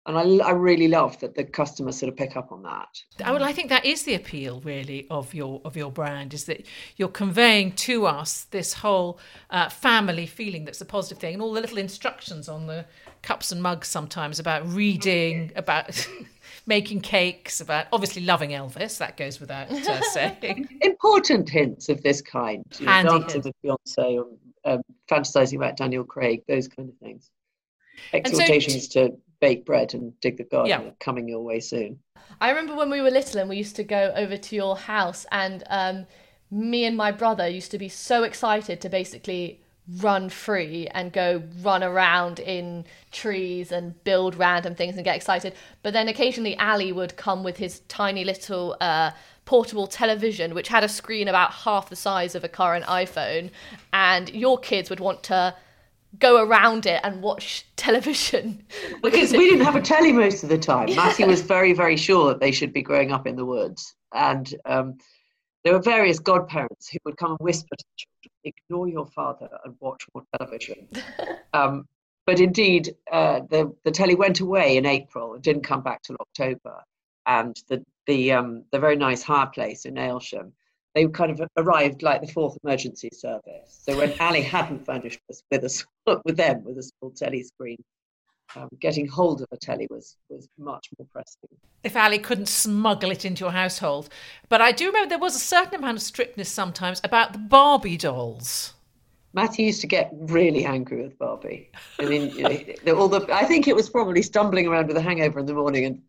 And 0.05 0.18
I, 0.18 0.47
I 0.47 0.51
really 0.51 0.88
love 0.88 1.20
that 1.20 1.36
the 1.36 1.43
customers 1.43 1.99
sort 1.99 2.09
of 2.09 2.15
pick 2.15 2.38
up 2.38 2.53
on 2.53 2.63
that. 2.63 2.88
Well, 3.20 3.43
I 3.43 3.51
think 3.51 3.68
that 3.68 3.86
is 3.86 4.03
the 4.03 4.13
appeal, 4.13 4.61
really, 4.61 5.05
of 5.09 5.34
your 5.34 5.61
of 5.65 5.76
your 5.76 5.91
brand 5.91 6.34
is 6.34 6.45
that 6.45 6.65
you're 6.95 7.09
conveying 7.09 7.74
to 7.74 8.05
us 8.05 8.45
this 8.45 8.72
whole 8.74 9.20
uh, 9.49 9.68
family 9.68 10.26
feeling 10.26 10.63
that's 10.63 10.80
a 10.80 10.86
positive 10.86 11.18
thing, 11.18 11.34
and 11.34 11.43
all 11.43 11.51
the 11.51 11.59
little 11.59 11.78
instructions 11.78 12.47
on 12.47 12.68
the 12.68 12.86
cups 13.22 13.51
and 13.51 13.61
mugs 13.61 13.88
sometimes 13.88 14.39
about 14.39 14.68
reading, 14.68 15.51
about 15.55 16.07
making 16.65 17.01
cakes, 17.01 17.61
about 17.61 17.88
obviously 17.91 18.24
loving 18.24 18.51
Elvis. 18.51 18.97
That 18.97 19.18
goes 19.18 19.39
without 19.39 19.72
uh, 19.72 20.01
saying. 20.13 20.68
Important 20.82 21.49
hints 21.49 21.89
of 21.89 22.01
this 22.03 22.22
kind. 22.22 22.65
You 22.80 22.86
know, 22.86 23.20
dancing 23.20 23.41
with 23.41 23.53
Beyonce 23.63 24.24
or 24.24 24.28
um, 24.65 24.82
fantasizing 25.09 25.55
about 25.55 25.78
Daniel 25.78 26.03
Craig, 26.03 26.43
those 26.47 26.68
kind 26.68 26.89
of 26.89 26.97
things. 26.97 27.30
Exhortations 28.13 28.91
so, 28.91 29.07
to 29.07 29.18
bake 29.39 29.65
bread 29.65 29.93
and 29.93 30.20
dig 30.20 30.38
the 30.38 30.43
garden 30.43 30.70
yeah. 30.70 30.91
coming 30.99 31.28
your 31.28 31.41
way 31.41 31.59
soon. 31.59 31.99
I 32.41 32.49
remember 32.49 32.76
when 32.76 32.89
we 32.89 33.01
were 33.01 33.09
little 33.09 33.39
and 33.39 33.49
we 33.49 33.57
used 33.57 33.76
to 33.78 33.84
go 33.84 34.13
over 34.15 34.38
to 34.38 34.55
your 34.55 34.78
house 34.78 35.26
and 35.32 35.63
um, 35.70 36.05
me 36.51 36.86
and 36.86 36.95
my 36.95 37.11
brother 37.11 37.47
used 37.47 37.72
to 37.72 37.78
be 37.78 37.89
so 37.89 38.24
excited 38.24 38.82
to 38.82 38.89
basically 38.89 39.61
run 39.99 40.29
free 40.29 40.88
and 40.91 41.13
go 41.13 41.41
run 41.61 41.83
around 41.83 42.39
in 42.39 42.85
trees 43.11 43.71
and 43.71 44.03
build 44.03 44.35
random 44.35 44.75
things 44.75 44.95
and 44.95 45.05
get 45.05 45.15
excited. 45.15 45.53
But 45.81 45.93
then 45.93 46.07
occasionally 46.07 46.57
Ali 46.57 46.91
would 46.91 47.15
come 47.15 47.43
with 47.43 47.57
his 47.57 47.79
tiny 47.88 48.25
little 48.25 48.75
uh, 48.81 49.11
portable 49.45 49.88
television, 49.88 50.53
which 50.53 50.67
had 50.67 50.83
a 50.83 50.89
screen 50.89 51.27
about 51.27 51.53
half 51.53 51.89
the 51.89 51.95
size 51.95 52.35
of 52.35 52.43
a 52.43 52.49
current 52.49 52.85
iPhone, 52.85 53.49
and 53.93 54.29
your 54.29 54.59
kids 54.59 54.89
would 54.89 54.99
want 54.99 55.23
to 55.23 55.55
go 56.19 56.43
around 56.43 56.85
it 56.85 56.99
and 57.03 57.21
watch 57.21 57.65
television. 57.75 58.63
Because 59.01 59.31
we 59.31 59.49
didn't 59.49 59.65
have 59.65 59.75
a 59.75 59.81
telly 59.81 60.11
most 60.11 60.43
of 60.43 60.49
the 60.49 60.57
time. 60.57 60.93
Matthew 60.95 61.27
was 61.27 61.41
very, 61.41 61.71
very 61.73 61.95
sure 61.95 62.27
that 62.29 62.39
they 62.39 62.51
should 62.51 62.73
be 62.73 62.81
growing 62.81 63.11
up 63.11 63.25
in 63.25 63.35
the 63.35 63.45
woods. 63.45 63.95
And 64.13 64.53
um, 64.65 64.97
there 65.63 65.73
were 65.73 65.81
various 65.81 66.19
godparents 66.19 66.89
who 66.89 66.97
would 67.05 67.17
come 67.17 67.31
and 67.31 67.39
whisper 67.39 67.75
to 67.75 67.85
the 67.85 67.95
children 67.95 68.16
ignore 68.47 68.87
your 68.87 69.05
father 69.05 69.49
and 69.63 69.75
watch 69.79 70.05
more 70.13 70.23
television. 70.37 70.87
um, 71.53 71.85
but 72.25 72.39
indeed, 72.39 72.95
uh, 73.11 73.41
the 73.49 73.73
the 73.83 73.91
telly 73.91 74.15
went 74.15 74.41
away 74.41 74.77
in 74.77 74.85
April 74.85 75.33
and 75.33 75.43
didn't 75.43 75.63
come 75.63 75.81
back 75.81 76.01
till 76.03 76.17
October. 76.19 76.83
And 77.25 77.55
the 77.69 77.83
the 78.05 78.33
um, 78.33 78.65
the 78.71 78.79
very 78.79 78.95
nice 78.95 79.23
hire 79.23 79.47
place 79.47 79.85
in 79.85 79.95
Aylsham, 79.95 80.51
they 80.93 81.07
kind 81.07 81.31
of 81.31 81.41
arrived 81.57 82.03
like 82.03 82.21
the 82.21 82.27
fourth 82.27 82.57
emergency 82.63 83.09
service. 83.13 83.81
So 83.83 83.97
when 83.97 84.13
Ali 84.19 84.41
hadn't 84.41 84.85
furnished 84.85 85.21
us 85.29 85.41
with 85.51 85.63
a 85.63 86.21
with 86.25 86.37
them 86.37 86.63
with 86.63 86.77
a 86.77 86.83
small 86.83 87.11
telly 87.11 87.43
screen, 87.43 87.77
um, 88.55 88.69
getting 88.79 89.07
hold 89.07 89.41
of 89.41 89.47
a 89.51 89.57
telly 89.57 89.87
was 89.89 90.17
was 90.29 90.47
much 90.57 90.89
more 90.97 91.07
pressing. 91.11 91.49
If 91.83 91.95
Ali 91.95 92.19
couldn't 92.19 92.47
smuggle 92.47 93.11
it 93.11 93.25
into 93.25 93.45
your 93.45 93.51
household, 93.51 94.09
but 94.49 94.61
I 94.61 94.71
do 94.71 94.87
remember 94.87 95.09
there 95.09 95.19
was 95.19 95.35
a 95.35 95.39
certain 95.39 95.75
amount 95.75 95.97
of 95.97 96.03
strictness 96.03 96.49
sometimes 96.49 97.01
about 97.03 97.33
the 97.33 97.39
Barbie 97.39 97.97
dolls. 97.97 98.73
Matthew 99.33 99.65
used 99.67 99.81
to 99.81 99.87
get 99.87 100.09
really 100.13 100.65
angry 100.65 101.03
with 101.03 101.17
Barbie. 101.19 101.69
I 101.99 102.05
mean, 102.05 102.31
you 102.35 102.75
know, 102.85 102.97
all 102.97 103.07
the, 103.07 103.27
I 103.31 103.43
think 103.43 103.67
it 103.67 103.75
was 103.75 103.89
probably 103.89 104.21
stumbling 104.21 104.67
around 104.67 104.87
with 104.87 104.97
a 104.97 105.01
hangover 105.01 105.39
in 105.39 105.45
the 105.45 105.53
morning 105.53 105.85
and 105.85 106.01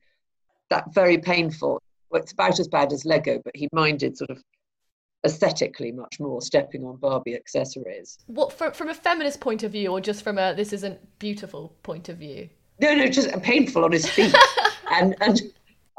that 0.71 0.95
very 0.95 1.19
painful. 1.19 1.83
Well, 2.11 2.23
it's 2.23 2.33
about 2.33 2.59
as 2.59 2.69
bad 2.69 2.93
as 2.93 3.05
Lego, 3.05 3.41
but 3.45 3.55
he 3.55 3.69
minded 3.73 4.17
sort 4.17 4.31
of 4.31 4.43
aesthetically 5.25 5.93
much 5.93 6.21
more 6.21 6.41
stepping 6.41 6.85
on 6.85 6.97
Barbie 6.97 7.35
accessories. 7.35 8.19
What 8.27 8.53
from 8.53 8.73
from 8.73 8.89
a 8.89 8.95
feminist 8.95 9.41
point 9.41 9.63
of 9.63 9.73
view, 9.73 9.91
or 9.91 10.01
just 10.01 10.23
from 10.23 10.39
a 10.39 10.55
this 10.55 10.73
isn't 10.73 11.19
beautiful 11.19 11.75
point 11.83 12.09
of 12.09 12.19
view? 12.19 12.49
No, 12.81 12.95
no, 12.95 13.07
just 13.09 13.31
painful 13.43 13.85
on 13.85 13.93
his 13.93 14.09
feet 14.09 14.35
and 14.93 15.17
and 15.21 15.41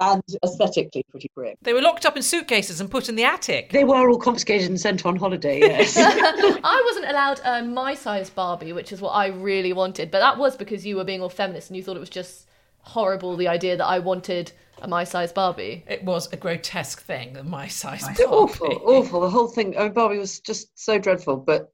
and 0.01 0.23
aesthetically 0.43 1.03
pretty 1.09 1.29
grim. 1.35 1.55
They 1.61 1.73
were 1.73 1.81
locked 1.81 2.05
up 2.05 2.15
in 2.15 2.23
suitcases 2.23 2.79
and 2.79 2.89
put 2.89 3.09
in 3.09 3.15
the 3.15 3.25
attic. 3.25 3.71
They 3.71 3.83
were 3.83 4.09
all 4.09 4.17
confiscated 4.17 4.69
and 4.69 4.79
sent 4.79 5.05
on 5.05 5.17
holiday. 5.17 5.59
Yes. 5.59 5.95
I 5.97 6.83
wasn't 6.87 7.09
allowed 7.09 7.41
a 7.43 7.63
my 7.63 7.95
size 7.95 8.29
Barbie, 8.29 8.73
which 8.73 8.93
is 8.93 9.01
what 9.01 9.11
I 9.11 9.27
really 9.27 9.73
wanted, 9.73 10.09
but 10.09 10.19
that 10.19 10.37
was 10.37 10.55
because 10.55 10.85
you 10.85 10.95
were 10.95 11.03
being 11.03 11.21
all 11.21 11.29
feminist 11.29 11.69
and 11.69 11.77
you 11.77 11.83
thought 11.83 11.97
it 11.97 12.01
was 12.01 12.09
just 12.09 12.48
horrible 12.81 13.35
the 13.35 13.47
idea 13.47 13.77
that 13.77 13.85
I 13.85 13.99
wanted 13.99 14.51
a 14.81 14.87
my 14.87 15.03
size 15.03 15.31
Barbie. 15.31 15.83
It 15.87 16.03
was 16.03 16.31
a 16.31 16.37
grotesque 16.37 17.01
thing, 17.01 17.33
the 17.33 17.43
my 17.43 17.67
size 17.67 18.03
Barbie. 18.03 18.23
Awful, 18.23 18.81
awful. 18.85 19.21
The 19.21 19.29
whole 19.29 19.47
thing. 19.47 19.77
I 19.77 19.83
mean, 19.83 19.93
Barbie 19.93 20.17
was 20.17 20.39
just 20.39 20.77
so 20.79 20.97
dreadful, 20.97 21.37
but 21.37 21.71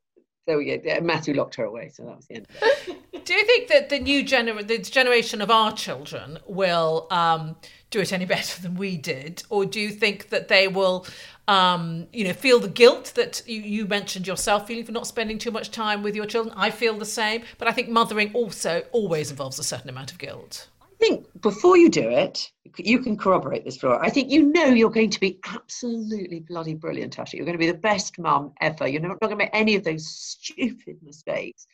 there 0.48 0.58
we 0.58 0.78
go. 0.78 1.02
Matthew 1.02 1.34
locked 1.34 1.56
her 1.56 1.66
away, 1.66 1.90
so 1.90 2.04
that 2.06 2.16
was 2.16 2.28
the 2.28 2.36
end. 2.36 2.48
Do 3.26 3.34
you 3.34 3.44
think 3.46 3.70
that 3.70 3.90
the 3.90 4.00
new 4.00 4.24
gener- 4.24 4.68
the 4.68 4.78
generation 4.78 5.42
of 5.42 5.50
our 5.50 5.72
children 5.72 6.38
will 6.46 7.08
um, 7.10 7.56
do 7.90 8.00
it 8.00 8.14
any 8.14 8.26
better 8.26 8.62
than 8.62 8.76
we 8.76 8.98
did, 8.98 9.42
or 9.50 9.66
do 9.66 9.80
you 9.80 9.90
think 9.90 10.30
that 10.30 10.48
they 10.48 10.68
will, 10.68 11.08
um, 11.48 12.06
you 12.14 12.24
know, 12.24 12.34
feel 12.34 12.60
the 12.60 12.68
guilt 12.68 13.14
that 13.16 13.42
you, 13.48 13.62
you 13.62 13.88
mentioned 13.88 14.28
yourself 14.28 14.68
feeling 14.68 14.86
for 14.86 14.92
not 14.92 15.08
spending 15.08 15.40
too 15.40 15.50
much 15.50 15.72
time 15.72 16.04
with 16.04 16.16
your 16.16 16.28
children? 16.28 16.54
I 16.56 16.70
feel 16.70 17.00
the 17.00 17.06
same, 17.06 17.42
but 17.58 17.68
I 17.68 17.72
think 17.72 17.90
mothering 17.90 18.32
also 18.36 18.84
always 18.92 19.32
involves 19.32 19.58
a 19.58 19.64
certain 19.64 19.90
amount 19.90 20.12
of 20.12 20.20
guilt. 20.20 20.68
I 20.96 20.98
think 20.98 21.42
before 21.42 21.78
you 21.78 21.90
do 21.90 22.10
it, 22.10 22.50
you 22.78 23.00
can 23.00 23.18
corroborate 23.18 23.66
this, 23.66 23.78
Flora. 23.78 24.00
I 24.02 24.10
think 24.10 24.32
you 24.32 24.52
know 24.54 24.68
you're 24.68 24.90
going 24.90 25.10
to 25.10 25.20
be 25.20 25.40
absolutely 25.46 26.40
bloody 26.40 26.74
brilliant 26.74 27.20
at 27.20 27.34
it. 27.34 27.38
You're 27.38 27.46
going 27.46 27.58
to 27.58 27.66
be 27.66 27.70
the 27.70 27.78
best 27.78 28.18
mum 28.18 28.54
ever. 28.62 28.88
You're 28.88 29.02
not, 29.02 29.10
not 29.10 29.20
going 29.20 29.32
to 29.32 29.36
make 29.36 29.50
any 29.52 29.76
of 29.76 29.84
those 29.84 30.08
stupid 30.08 30.98
mistakes. 31.04 31.68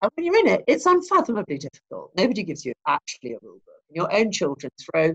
And 0.00 0.10
when 0.14 0.24
you're 0.24 0.38
in 0.38 0.48
it, 0.48 0.64
it's 0.66 0.86
unfathomably 0.86 1.58
difficult. 1.58 2.12
Nobody 2.16 2.42
gives 2.44 2.64
you 2.64 2.72
actually 2.88 3.34
a 3.34 3.38
rule 3.42 3.60
book. 3.66 3.74
Your 3.90 4.12
own 4.12 4.32
children 4.32 4.72
throw 4.80 5.12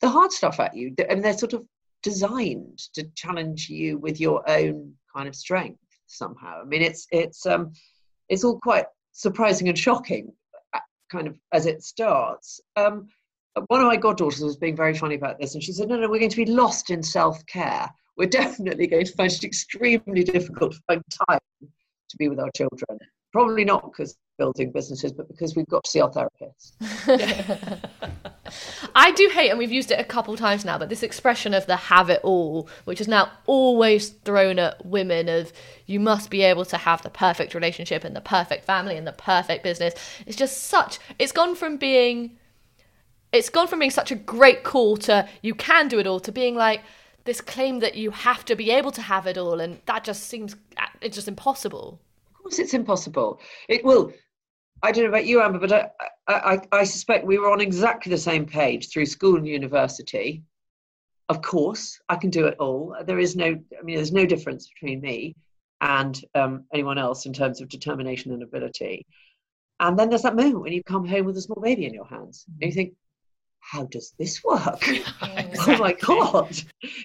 the 0.00 0.08
hard 0.08 0.30
stuff 0.30 0.60
at 0.60 0.76
you. 0.76 0.94
I 1.10 1.14
mean, 1.14 1.22
they're 1.22 1.36
sort 1.36 1.54
of 1.54 1.64
designed 2.04 2.78
to 2.94 3.04
challenge 3.16 3.68
you 3.68 3.98
with 3.98 4.20
your 4.20 4.48
own 4.48 4.94
kind 5.14 5.26
of 5.28 5.34
strength 5.34 5.80
somehow. 6.06 6.62
I 6.62 6.64
mean, 6.64 6.82
it's 6.82 7.08
it's 7.10 7.46
um, 7.46 7.72
it's 8.28 8.44
all 8.44 8.60
quite 8.60 8.86
surprising 9.12 9.68
and 9.68 9.76
shocking 9.76 10.32
kind 11.10 11.26
of 11.26 11.38
as 11.52 11.66
it 11.66 11.82
starts. 11.82 12.60
Um, 12.76 13.08
one 13.66 13.80
of 13.80 13.86
my 13.86 13.96
goddaughters 13.96 14.42
was 14.42 14.56
being 14.56 14.76
very 14.76 14.94
funny 14.94 15.16
about 15.16 15.38
this, 15.40 15.54
and 15.54 15.62
she 15.62 15.72
said, 15.72 15.88
"No, 15.88 15.96
no, 15.96 16.08
we're 16.08 16.18
going 16.18 16.30
to 16.30 16.44
be 16.44 16.50
lost 16.50 16.90
in 16.90 17.02
self-care. 17.02 17.88
We're 18.16 18.28
definitely 18.42 18.86
going 18.86 19.06
to 19.06 19.12
find 19.12 19.32
it 19.32 19.44
extremely 19.44 20.24
difficult 20.24 20.72
to 20.72 20.80
find 20.86 21.02
time 21.28 21.40
to 21.60 22.16
be 22.16 22.28
with 22.28 22.40
our 22.40 22.50
children. 22.56 22.98
Probably 23.32 23.64
not 23.64 23.84
because 23.84 24.16
building 24.40 24.72
businesses, 24.72 25.12
but 25.12 25.28
because 25.28 25.54
we've 25.54 25.68
got 25.68 25.84
to 25.84 25.90
see 25.90 26.00
our 26.00 26.10
therapists." 26.10 26.72
I 28.94 29.12
do 29.12 29.28
hate, 29.32 29.50
and 29.50 29.58
we've 29.58 29.72
used 29.72 29.90
it 29.90 30.00
a 30.00 30.04
couple 30.04 30.36
times 30.36 30.64
now, 30.64 30.78
but 30.78 30.88
this 30.88 31.02
expression 31.02 31.54
of 31.54 31.66
the 31.66 31.76
have 31.76 32.10
it 32.10 32.20
all, 32.22 32.68
which 32.84 33.00
is 33.00 33.08
now 33.08 33.30
always 33.46 34.08
thrown 34.08 34.58
at 34.58 34.84
women 34.84 35.28
of 35.28 35.52
you 35.86 36.00
must 36.00 36.30
be 36.30 36.42
able 36.42 36.64
to 36.64 36.76
have 36.76 37.02
the 37.02 37.10
perfect 37.10 37.54
relationship 37.54 38.04
and 38.04 38.14
the 38.16 38.20
perfect 38.20 38.64
family 38.64 38.96
and 38.96 39.06
the 39.06 39.12
perfect 39.12 39.62
business. 39.62 39.94
It's 40.26 40.36
just 40.36 40.64
such, 40.64 40.98
it's 41.18 41.32
gone 41.32 41.54
from 41.54 41.76
being, 41.76 42.38
it's 43.32 43.50
gone 43.50 43.66
from 43.66 43.80
being 43.80 43.90
such 43.90 44.10
a 44.10 44.16
great 44.16 44.62
call 44.64 44.96
to 44.98 45.28
you 45.42 45.54
can 45.54 45.88
do 45.88 45.98
it 45.98 46.06
all 46.06 46.20
to 46.20 46.32
being 46.32 46.54
like 46.54 46.82
this 47.24 47.40
claim 47.40 47.80
that 47.80 47.94
you 47.94 48.10
have 48.10 48.44
to 48.46 48.56
be 48.56 48.70
able 48.70 48.90
to 48.92 49.02
have 49.02 49.26
it 49.26 49.36
all. 49.36 49.60
And 49.60 49.80
that 49.86 50.04
just 50.04 50.24
seems, 50.24 50.56
it's 51.00 51.16
just 51.16 51.28
impossible. 51.28 52.00
Of 52.34 52.42
course, 52.42 52.58
it's 52.58 52.74
impossible. 52.74 53.40
It 53.68 53.84
will 53.84 54.12
I 54.82 54.92
don't 54.92 55.04
know 55.04 55.10
about 55.10 55.26
you, 55.26 55.42
Amber, 55.42 55.58
but 55.58 55.72
I, 55.72 55.90
I, 56.26 56.60
I, 56.72 56.84
suspect 56.84 57.26
we 57.26 57.38
were 57.38 57.50
on 57.50 57.60
exactly 57.60 58.10
the 58.10 58.18
same 58.18 58.46
page 58.46 58.88
through 58.88 59.06
school 59.06 59.36
and 59.36 59.46
university. 59.46 60.42
Of 61.28 61.42
course, 61.42 62.00
I 62.08 62.16
can 62.16 62.30
do 62.30 62.46
it 62.46 62.56
all. 62.58 62.96
There 63.04 63.18
is 63.18 63.36
no, 63.36 63.46
I 63.46 63.82
mean, 63.82 63.96
there's 63.96 64.12
no 64.12 64.26
difference 64.26 64.68
between 64.68 65.00
me 65.00 65.36
and 65.80 66.20
um, 66.34 66.64
anyone 66.72 66.98
else 66.98 67.26
in 67.26 67.32
terms 67.32 67.60
of 67.60 67.68
determination 67.68 68.32
and 68.32 68.42
ability. 68.42 69.06
And 69.80 69.98
then 69.98 70.08
there's 70.08 70.22
that 70.22 70.36
moment 70.36 70.60
when 70.60 70.72
you 70.72 70.82
come 70.82 71.06
home 71.06 71.26
with 71.26 71.36
a 71.36 71.42
small 71.42 71.60
baby 71.60 71.86
in 71.86 71.94
your 71.94 72.06
hands, 72.06 72.44
and 72.48 72.70
you 72.70 72.74
think, 72.74 72.94
how 73.60 73.84
does 73.84 74.14
this 74.18 74.42
work? 74.42 74.86
exactly. 74.88 75.44
Oh 75.74 75.78
my 75.78 75.92
god! 75.92 76.58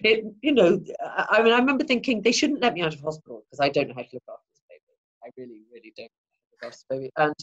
It, 0.03 0.25
you 0.41 0.53
know, 0.53 0.81
I 1.01 1.43
mean, 1.43 1.53
I 1.53 1.57
remember 1.57 1.83
thinking 1.83 2.21
they 2.21 2.31
shouldn't 2.31 2.61
let 2.61 2.73
me 2.73 2.81
out 2.81 2.93
of 2.93 3.01
hospital 3.01 3.43
because 3.45 3.59
I 3.59 3.69
don't 3.69 3.89
know 3.89 3.93
how 3.95 4.01
to 4.01 4.09
look 4.13 4.23
after 4.29 4.43
this 4.53 4.63
baby. 4.69 4.81
I 5.23 5.29
really, 5.37 5.61
really 5.71 5.93
don't 5.95 6.05
know 6.05 6.25
how 6.31 6.39
to 6.39 6.47
look 6.51 6.63
after 6.63 6.77
this 6.77 6.85
baby, 6.89 7.11
and 7.17 7.35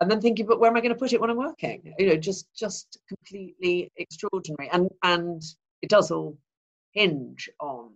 and 0.00 0.10
then 0.10 0.20
thinking, 0.20 0.46
but 0.46 0.60
where 0.60 0.70
am 0.70 0.76
I 0.76 0.80
going 0.80 0.92
to 0.92 0.98
put 0.98 1.12
it 1.12 1.20
when 1.20 1.30
I'm 1.30 1.36
working? 1.36 1.94
You 1.98 2.08
know, 2.08 2.16
just 2.16 2.46
just 2.54 2.98
completely 3.08 3.90
extraordinary, 3.96 4.68
and 4.70 4.90
and 5.02 5.42
it 5.82 5.88
does 5.88 6.10
all 6.10 6.38
hinge 6.92 7.48
on 7.60 7.90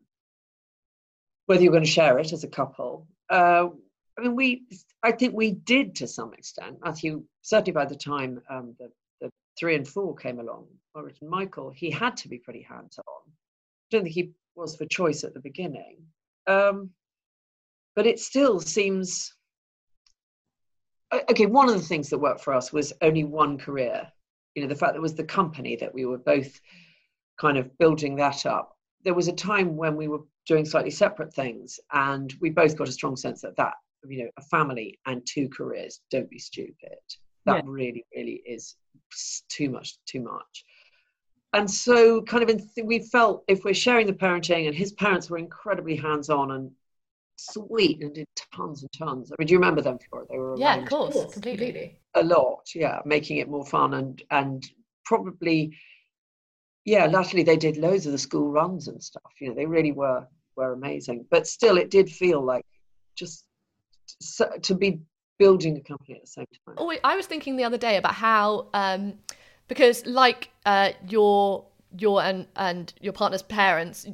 whether 1.46 1.62
you're 1.62 1.72
going 1.72 1.84
to 1.84 1.90
share 1.90 2.18
it 2.18 2.32
as 2.32 2.44
a 2.44 2.48
couple. 2.48 3.06
Uh, 3.30 3.68
I 4.18 4.22
mean, 4.22 4.36
we 4.36 4.64
I 5.02 5.12
think 5.12 5.34
we 5.34 5.52
did 5.52 5.94
to 5.96 6.06
some 6.06 6.34
extent. 6.34 6.78
Matthew, 6.84 7.24
certainly 7.42 7.72
by 7.72 7.86
the 7.86 7.96
time 7.96 8.40
um, 8.50 8.74
the, 8.78 8.90
the 9.20 9.30
three 9.58 9.74
and 9.74 9.86
four 9.86 10.14
came 10.14 10.40
along, 10.40 10.66
or 10.94 11.10
Michael, 11.22 11.70
he 11.70 11.90
had 11.90 12.16
to 12.18 12.28
be 12.28 12.38
pretty 12.38 12.62
hands 12.62 12.98
on. 12.98 13.22
I 13.26 13.86
don't 13.90 14.02
think 14.04 14.14
he 14.14 14.30
was 14.54 14.76
for 14.76 14.86
choice 14.86 15.24
at 15.24 15.34
the 15.34 15.40
beginning, 15.40 15.98
um, 16.46 16.90
but 17.96 18.06
it 18.06 18.20
still 18.20 18.60
seems 18.60 19.34
okay, 21.12 21.46
one 21.46 21.68
of 21.68 21.74
the 21.74 21.86
things 21.86 22.10
that 22.10 22.18
worked 22.18 22.42
for 22.42 22.54
us 22.54 22.72
was 22.72 22.92
only 23.02 23.24
one 23.24 23.58
career. 23.58 24.06
You 24.54 24.62
know, 24.62 24.68
the 24.68 24.74
fact 24.74 24.92
that 24.92 24.98
it 24.98 25.02
was 25.02 25.14
the 25.14 25.24
company 25.24 25.76
that 25.76 25.94
we 25.94 26.04
were 26.04 26.18
both 26.18 26.60
kind 27.38 27.56
of 27.56 27.76
building 27.78 28.16
that 28.16 28.46
up. 28.46 28.76
There 29.04 29.14
was 29.14 29.28
a 29.28 29.32
time 29.32 29.76
when 29.76 29.96
we 29.96 30.08
were 30.08 30.20
doing 30.46 30.64
slightly 30.64 30.90
separate 30.90 31.32
things, 31.32 31.78
and 31.92 32.34
we 32.40 32.50
both 32.50 32.76
got 32.76 32.88
a 32.88 32.92
strong 32.92 33.16
sense 33.16 33.42
that 33.42 33.56
that, 33.56 33.74
you 34.08 34.24
know, 34.24 34.30
a 34.38 34.42
family 34.42 34.98
and 35.06 35.24
two 35.26 35.48
careers, 35.48 36.00
don't 36.10 36.30
be 36.30 36.38
stupid. 36.38 36.98
That 37.46 37.56
yeah. 37.56 37.62
really, 37.64 38.04
really 38.14 38.42
is 38.46 38.76
too 39.48 39.70
much, 39.70 39.96
too 40.06 40.20
much. 40.20 40.64
And 41.54 41.70
so, 41.70 42.20
kind 42.22 42.42
of, 42.42 42.50
in, 42.50 42.68
we 42.84 42.98
felt 42.98 43.44
if 43.48 43.64
we're 43.64 43.72
sharing 43.72 44.06
the 44.06 44.12
parenting, 44.12 44.66
and 44.66 44.74
his 44.74 44.92
parents 44.92 45.30
were 45.30 45.38
incredibly 45.38 45.96
hands 45.96 46.28
on 46.28 46.50
and 46.50 46.70
sweet 47.38 48.02
and 48.02 48.14
did 48.14 48.26
tons 48.54 48.82
and 48.82 48.92
tons. 48.92 49.30
I 49.30 49.36
mean, 49.38 49.46
do 49.46 49.52
you 49.52 49.58
remember 49.58 49.80
them, 49.80 49.98
Flora? 50.10 50.26
They 50.28 50.38
were 50.38 50.56
yeah, 50.58 50.76
of 50.76 50.88
course, 50.88 51.32
completely. 51.32 51.98
A 52.14 52.22
lot, 52.22 52.68
yeah, 52.74 53.00
making 53.04 53.38
it 53.38 53.48
more 53.48 53.64
fun 53.64 53.94
and 53.94 54.22
and 54.30 54.68
probably, 55.04 55.76
yeah, 56.84 57.06
latterly 57.06 57.42
they 57.42 57.56
did 57.56 57.76
loads 57.76 58.06
of 58.06 58.12
the 58.12 58.18
school 58.18 58.50
runs 58.50 58.88
and 58.88 59.02
stuff. 59.02 59.32
You 59.40 59.48
know, 59.48 59.54
they 59.54 59.66
really 59.66 59.92
were 59.92 60.26
were 60.56 60.72
amazing. 60.72 61.26
But 61.30 61.46
still, 61.46 61.78
it 61.78 61.90
did 61.90 62.10
feel 62.10 62.44
like 62.44 62.66
just 63.14 63.44
to 64.62 64.74
be 64.74 65.00
building 65.38 65.76
a 65.76 65.80
company 65.80 66.16
at 66.16 66.22
the 66.22 66.26
same 66.26 66.46
time. 66.66 66.74
Oh, 66.78 66.94
I 67.04 67.16
was 67.16 67.26
thinking 67.26 67.56
the 67.56 67.64
other 67.64 67.78
day 67.78 67.96
about 67.96 68.14
how 68.14 68.66
um, 68.74 69.14
because 69.68 70.04
like 70.06 70.50
uh, 70.66 70.90
your 71.08 71.64
your 71.96 72.22
and 72.22 72.46
and 72.56 72.92
your 73.00 73.12
partner's 73.12 73.42
parents 73.42 74.06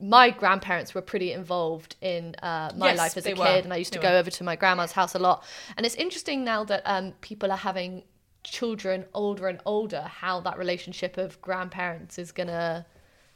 my 0.00 0.30
grandparents 0.30 0.94
were 0.94 1.02
pretty 1.02 1.32
involved 1.32 1.96
in 2.00 2.34
uh, 2.42 2.70
my 2.76 2.90
yes, 2.90 2.98
life 2.98 3.16
as 3.16 3.26
a 3.26 3.30
kid, 3.30 3.38
were. 3.38 3.46
and 3.46 3.72
I 3.72 3.76
used 3.76 3.92
to 3.92 3.98
they 3.98 4.02
go 4.02 4.12
were. 4.12 4.18
over 4.18 4.30
to 4.30 4.44
my 4.44 4.56
grandma's 4.56 4.92
house 4.92 5.14
a 5.14 5.18
lot. 5.18 5.44
And 5.76 5.84
it's 5.84 5.96
interesting 5.96 6.44
now 6.44 6.64
that 6.64 6.82
um, 6.84 7.12
people 7.20 7.50
are 7.50 7.58
having 7.58 8.04
children 8.44 9.04
older 9.12 9.48
and 9.48 9.60
older, 9.66 10.02
how 10.02 10.40
that 10.40 10.56
relationship 10.56 11.18
of 11.18 11.40
grandparents 11.42 12.18
is 12.18 12.30
gonna 12.30 12.86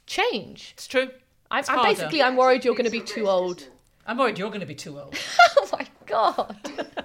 change. 0.07 0.73
It's 0.75 0.87
true. 0.87 1.11
I'm, 1.51 1.65
I'm 1.69 1.85
basically 1.85 2.23
I'm 2.23 2.37
worried 2.37 2.65
you're 2.65 2.75
going 2.75 2.87
to 2.87 2.91
be 2.91 3.03
too 3.03 3.29
old. 3.29 3.69
I'm 4.07 4.17
worried 4.17 4.39
you're 4.39 4.49
going 4.49 4.61
to 4.61 4.67
be 4.67 4.75
too 4.75 4.99
old. 4.99 5.15
oh 5.59 5.69
my 5.73 5.87
god. 6.07 6.57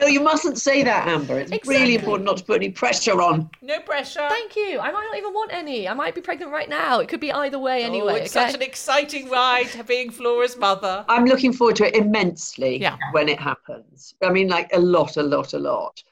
No, 0.00 0.06
you 0.06 0.20
mustn't 0.20 0.58
say 0.58 0.82
that, 0.82 1.08
Amber. 1.08 1.38
It's 1.38 1.50
exactly. 1.50 1.76
really 1.76 1.94
important 1.94 2.26
not 2.26 2.36
to 2.38 2.44
put 2.44 2.56
any 2.56 2.70
pressure 2.70 3.20
on. 3.20 3.50
No 3.62 3.80
pressure. 3.80 4.26
Thank 4.28 4.56
you. 4.56 4.78
I 4.80 4.90
might 4.90 5.04
not 5.04 5.16
even 5.16 5.32
want 5.32 5.52
any. 5.52 5.88
I 5.88 5.94
might 5.94 6.14
be 6.14 6.20
pregnant 6.20 6.52
right 6.52 6.68
now. 6.68 7.00
It 7.00 7.08
could 7.08 7.20
be 7.20 7.32
either 7.32 7.58
way 7.58 7.84
anyway. 7.84 8.12
Oh, 8.12 8.16
it's 8.16 8.36
okay? 8.36 8.46
such 8.46 8.54
an 8.54 8.62
exciting 8.62 9.30
ride 9.30 9.68
being 9.86 10.10
Flora's 10.10 10.56
mother. 10.56 11.04
I'm 11.08 11.24
looking 11.24 11.52
forward 11.52 11.76
to 11.76 11.86
it 11.86 11.94
immensely 11.96 12.80
yeah. 12.80 12.96
when 13.12 13.28
it 13.28 13.38
happens. 13.38 14.14
I 14.22 14.30
mean, 14.30 14.48
like 14.48 14.70
a 14.72 14.80
lot, 14.80 15.16
a 15.16 15.22
lot, 15.22 15.52
a 15.54 15.58
lot. 15.58 16.02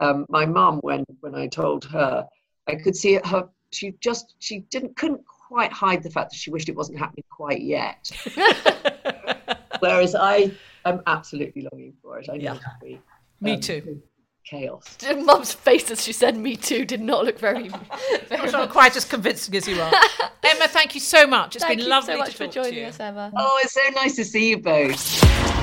um, 0.00 0.26
my 0.28 0.46
mum, 0.46 0.78
when 0.82 1.04
when 1.20 1.34
I 1.34 1.46
told 1.46 1.84
her, 1.86 2.26
I 2.66 2.74
could 2.74 2.96
see 2.96 3.18
her. 3.24 3.48
She 3.72 3.94
just 4.00 4.34
she 4.38 4.60
didn't 4.70 4.96
couldn't 4.96 5.24
quite 5.26 5.72
hide 5.72 6.02
the 6.02 6.10
fact 6.10 6.30
that 6.30 6.36
she 6.36 6.50
wished 6.50 6.68
it 6.68 6.76
wasn't 6.76 6.98
happening 6.98 7.24
quite 7.30 7.62
yet. 7.62 8.10
Whereas 9.80 10.14
I 10.14 10.52
am 10.84 11.02
absolutely 11.06 11.68
longing 11.70 11.94
for 12.02 12.18
it. 12.18 12.28
I 12.30 12.36
know 12.36 12.58
Yeah. 12.82 12.96
It'll 13.40 13.44
be. 13.44 13.50
Me 13.50 13.54
um, 13.54 13.60
too. 13.60 14.02
Chaos. 14.44 14.96
Mum's 15.16 15.52
face 15.52 15.90
as 15.90 16.04
she 16.04 16.12
said 16.12 16.36
"me 16.36 16.56
too" 16.56 16.84
did 16.84 17.00
not 17.00 17.24
look 17.24 17.38
very. 17.38 17.68
very 18.28 18.40
I'm 18.42 18.52
not 18.52 18.70
quite 18.70 18.96
as 18.96 19.04
convincing 19.04 19.54
as 19.56 19.66
you 19.66 19.80
are. 19.80 19.92
Emma, 20.44 20.68
thank 20.68 20.94
you 20.94 21.00
so 21.00 21.26
much. 21.26 21.56
It's 21.56 21.64
Thank 21.64 21.78
been 21.78 21.86
you 21.86 21.90
lovely 21.90 22.14
so 22.14 22.18
much 22.18 22.30
to 22.32 22.36
for 22.36 22.46
joining 22.46 22.74
to 22.74 22.80
you. 22.80 22.86
us, 22.86 23.00
Emma. 23.00 23.32
Oh, 23.36 23.60
it's 23.62 23.74
so 23.74 23.80
nice 23.94 24.14
to 24.16 24.24
see 24.24 24.50
you 24.50 24.58
both. 24.58 25.55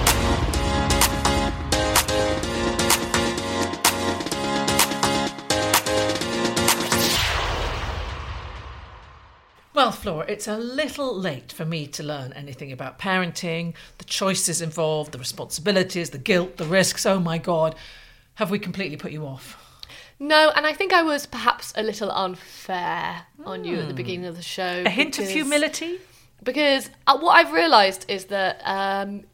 Well, 9.83 9.91
Flora, 9.91 10.25
it's 10.29 10.47
a 10.47 10.55
little 10.55 11.13
late 11.13 11.51
for 11.51 11.65
me 11.65 11.87
to 11.87 12.03
learn 12.03 12.31
anything 12.31 12.71
about 12.71 12.97
parenting, 12.97 13.73
the 13.97 14.05
choices 14.05 14.61
involved, 14.61 15.11
the 15.11 15.17
responsibilities, 15.17 16.11
the 16.11 16.17
guilt, 16.17 16.55
the 16.55 16.63
risks. 16.63 17.05
Oh 17.05 17.19
my 17.19 17.37
God, 17.37 17.75
have 18.35 18.49
we 18.49 18.59
completely 18.59 18.95
put 18.95 19.11
you 19.11 19.25
off? 19.25 19.61
No, 20.19 20.53
and 20.55 20.65
I 20.65 20.71
think 20.71 20.93
I 20.93 21.03
was 21.03 21.25
perhaps 21.25 21.73
a 21.75 21.83
little 21.83 22.09
unfair 22.13 23.23
on 23.43 23.65
you 23.65 23.79
at 23.79 23.89
the 23.89 23.93
beginning 23.93 24.25
of 24.25 24.37
the 24.37 24.41
show. 24.41 24.83
A 24.85 24.89
hint 24.89 25.19
of 25.19 25.27
humility? 25.27 25.99
Because 26.41 26.89
uh, 27.05 27.17
what 27.17 27.33
I've 27.33 27.51
realised 27.51 28.05
is 28.07 28.23
that 28.27 28.61
um, 28.63 29.25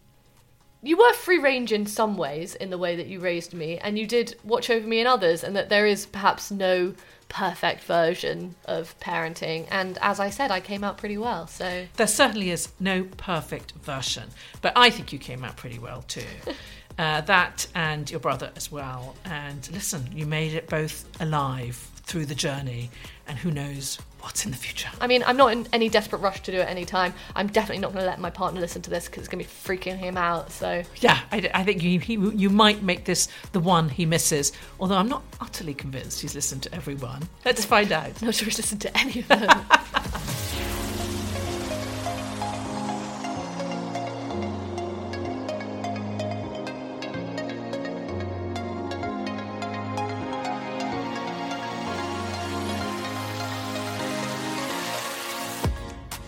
you 0.81 0.97
were 0.97 1.13
free 1.13 1.37
range 1.37 1.71
in 1.71 1.85
some 1.85 2.17
ways 2.17 2.55
in 2.55 2.71
the 2.71 2.77
way 2.79 2.95
that 2.95 3.05
you 3.05 3.19
raised 3.19 3.53
me, 3.53 3.77
and 3.77 3.99
you 3.99 4.07
did 4.07 4.35
watch 4.43 4.71
over 4.71 4.87
me 4.87 4.99
in 4.99 5.05
others, 5.05 5.43
and 5.43 5.55
that 5.55 5.69
there 5.69 5.85
is 5.85 6.07
perhaps 6.07 6.49
no 6.49 6.95
perfect 7.29 7.83
version 7.83 8.55
of 8.65 8.99
parenting. 8.99 9.67
And 9.71 9.97
as 10.01 10.19
I 10.19 10.29
said, 10.29 10.51
I 10.51 10.59
came 10.59 10.83
out 10.83 10.97
pretty 10.97 11.17
well. 11.17 11.47
So 11.47 11.85
There 11.95 12.07
certainly 12.07 12.49
is 12.49 12.69
no 12.79 13.03
perfect 13.03 13.71
version, 13.73 14.29
but 14.61 14.73
I 14.75 14.89
think 14.89 15.13
you 15.13 15.19
came 15.19 15.43
out 15.43 15.55
pretty 15.55 15.79
well 15.79 16.01
too. 16.01 16.23
uh, 16.97 17.21
that 17.21 17.67
and 17.73 18.09
your 18.11 18.19
brother 18.19 18.51
as 18.55 18.71
well. 18.71 19.15
And 19.25 19.69
listen, 19.71 20.09
you 20.13 20.25
made 20.25 20.53
it 20.53 20.67
both 20.67 21.05
alive 21.21 21.75
through 22.03 22.25
the 22.25 22.35
journey, 22.35 22.89
and 23.27 23.37
who 23.37 23.51
knows 23.51 23.99
what's 24.21 24.45
in 24.45 24.51
the 24.51 24.57
future. 24.57 24.89
I 24.99 25.07
mean, 25.07 25.23
I'm 25.25 25.37
not 25.37 25.51
in 25.51 25.67
any 25.73 25.89
desperate 25.89 26.19
rush 26.19 26.41
to 26.43 26.51
do 26.51 26.59
it 26.59 26.67
any 26.67 26.85
time. 26.85 27.13
I'm 27.35 27.47
definitely 27.47 27.81
not 27.81 27.93
going 27.93 28.03
to 28.03 28.09
let 28.09 28.19
my 28.19 28.29
partner 28.29 28.59
listen 28.59 28.81
to 28.83 28.89
this 28.89 29.05
because 29.05 29.19
it's 29.21 29.27
going 29.27 29.43
to 29.43 29.49
be 29.49 29.53
freaking 29.53 29.97
him 29.97 30.17
out. 30.17 30.51
So 30.51 30.83
Yeah, 30.99 31.19
I, 31.31 31.49
I 31.53 31.63
think 31.63 31.83
you, 31.83 31.99
he, 31.99 32.13
you 32.13 32.49
might 32.49 32.83
make 32.83 33.05
this 33.05 33.27
the 33.51 33.59
one 33.59 33.89
he 33.89 34.05
misses, 34.05 34.51
although 34.79 34.97
I'm 34.97 35.09
not 35.09 35.23
utterly 35.39 35.73
convinced 35.73 36.21
he's 36.21 36.35
listened 36.35 36.63
to 36.63 36.75
everyone. 36.75 37.27
Let's 37.45 37.65
find 37.65 37.91
out. 37.91 38.21
Not 38.21 38.35
sure 38.35 38.45
he's 38.45 38.57
listened 38.57 38.81
to 38.81 38.97
any 38.97 39.19
of 39.19 39.27
them. 39.27 39.49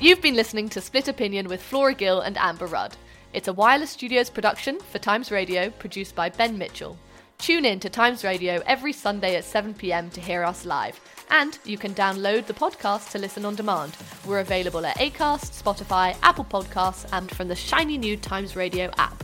You've 0.01 0.19
been 0.19 0.33
listening 0.33 0.67
to 0.69 0.81
Split 0.81 1.07
Opinion 1.07 1.47
with 1.47 1.61
Flora 1.61 1.93
Gill 1.93 2.21
and 2.21 2.35
Amber 2.39 2.65
Rudd. 2.65 2.97
It's 3.33 3.47
a 3.47 3.53
Wireless 3.53 3.91
Studios 3.91 4.31
production 4.31 4.79
for 4.79 4.97
Times 4.97 5.29
Radio, 5.29 5.69
produced 5.69 6.15
by 6.15 6.29
Ben 6.29 6.57
Mitchell. 6.57 6.97
Tune 7.37 7.65
in 7.65 7.79
to 7.81 7.87
Times 7.87 8.23
Radio 8.23 8.63
every 8.65 8.93
Sunday 8.93 9.35
at 9.35 9.43
7pm 9.43 10.11
to 10.13 10.19
hear 10.19 10.43
us 10.43 10.65
live. 10.65 10.99
And 11.29 11.59
you 11.65 11.77
can 11.77 11.93
download 11.93 12.47
the 12.47 12.53
podcast 12.55 13.11
to 13.11 13.19
listen 13.19 13.45
on 13.45 13.53
demand. 13.53 13.95
We're 14.25 14.39
available 14.39 14.87
at 14.87 14.97
Acast, 14.97 15.61
Spotify, 15.61 16.17
Apple 16.23 16.45
Podcasts, 16.45 17.07
and 17.13 17.29
from 17.29 17.47
the 17.47 17.55
shiny 17.55 17.99
new 17.99 18.17
Times 18.17 18.55
Radio 18.55 18.89
app. 18.97 19.23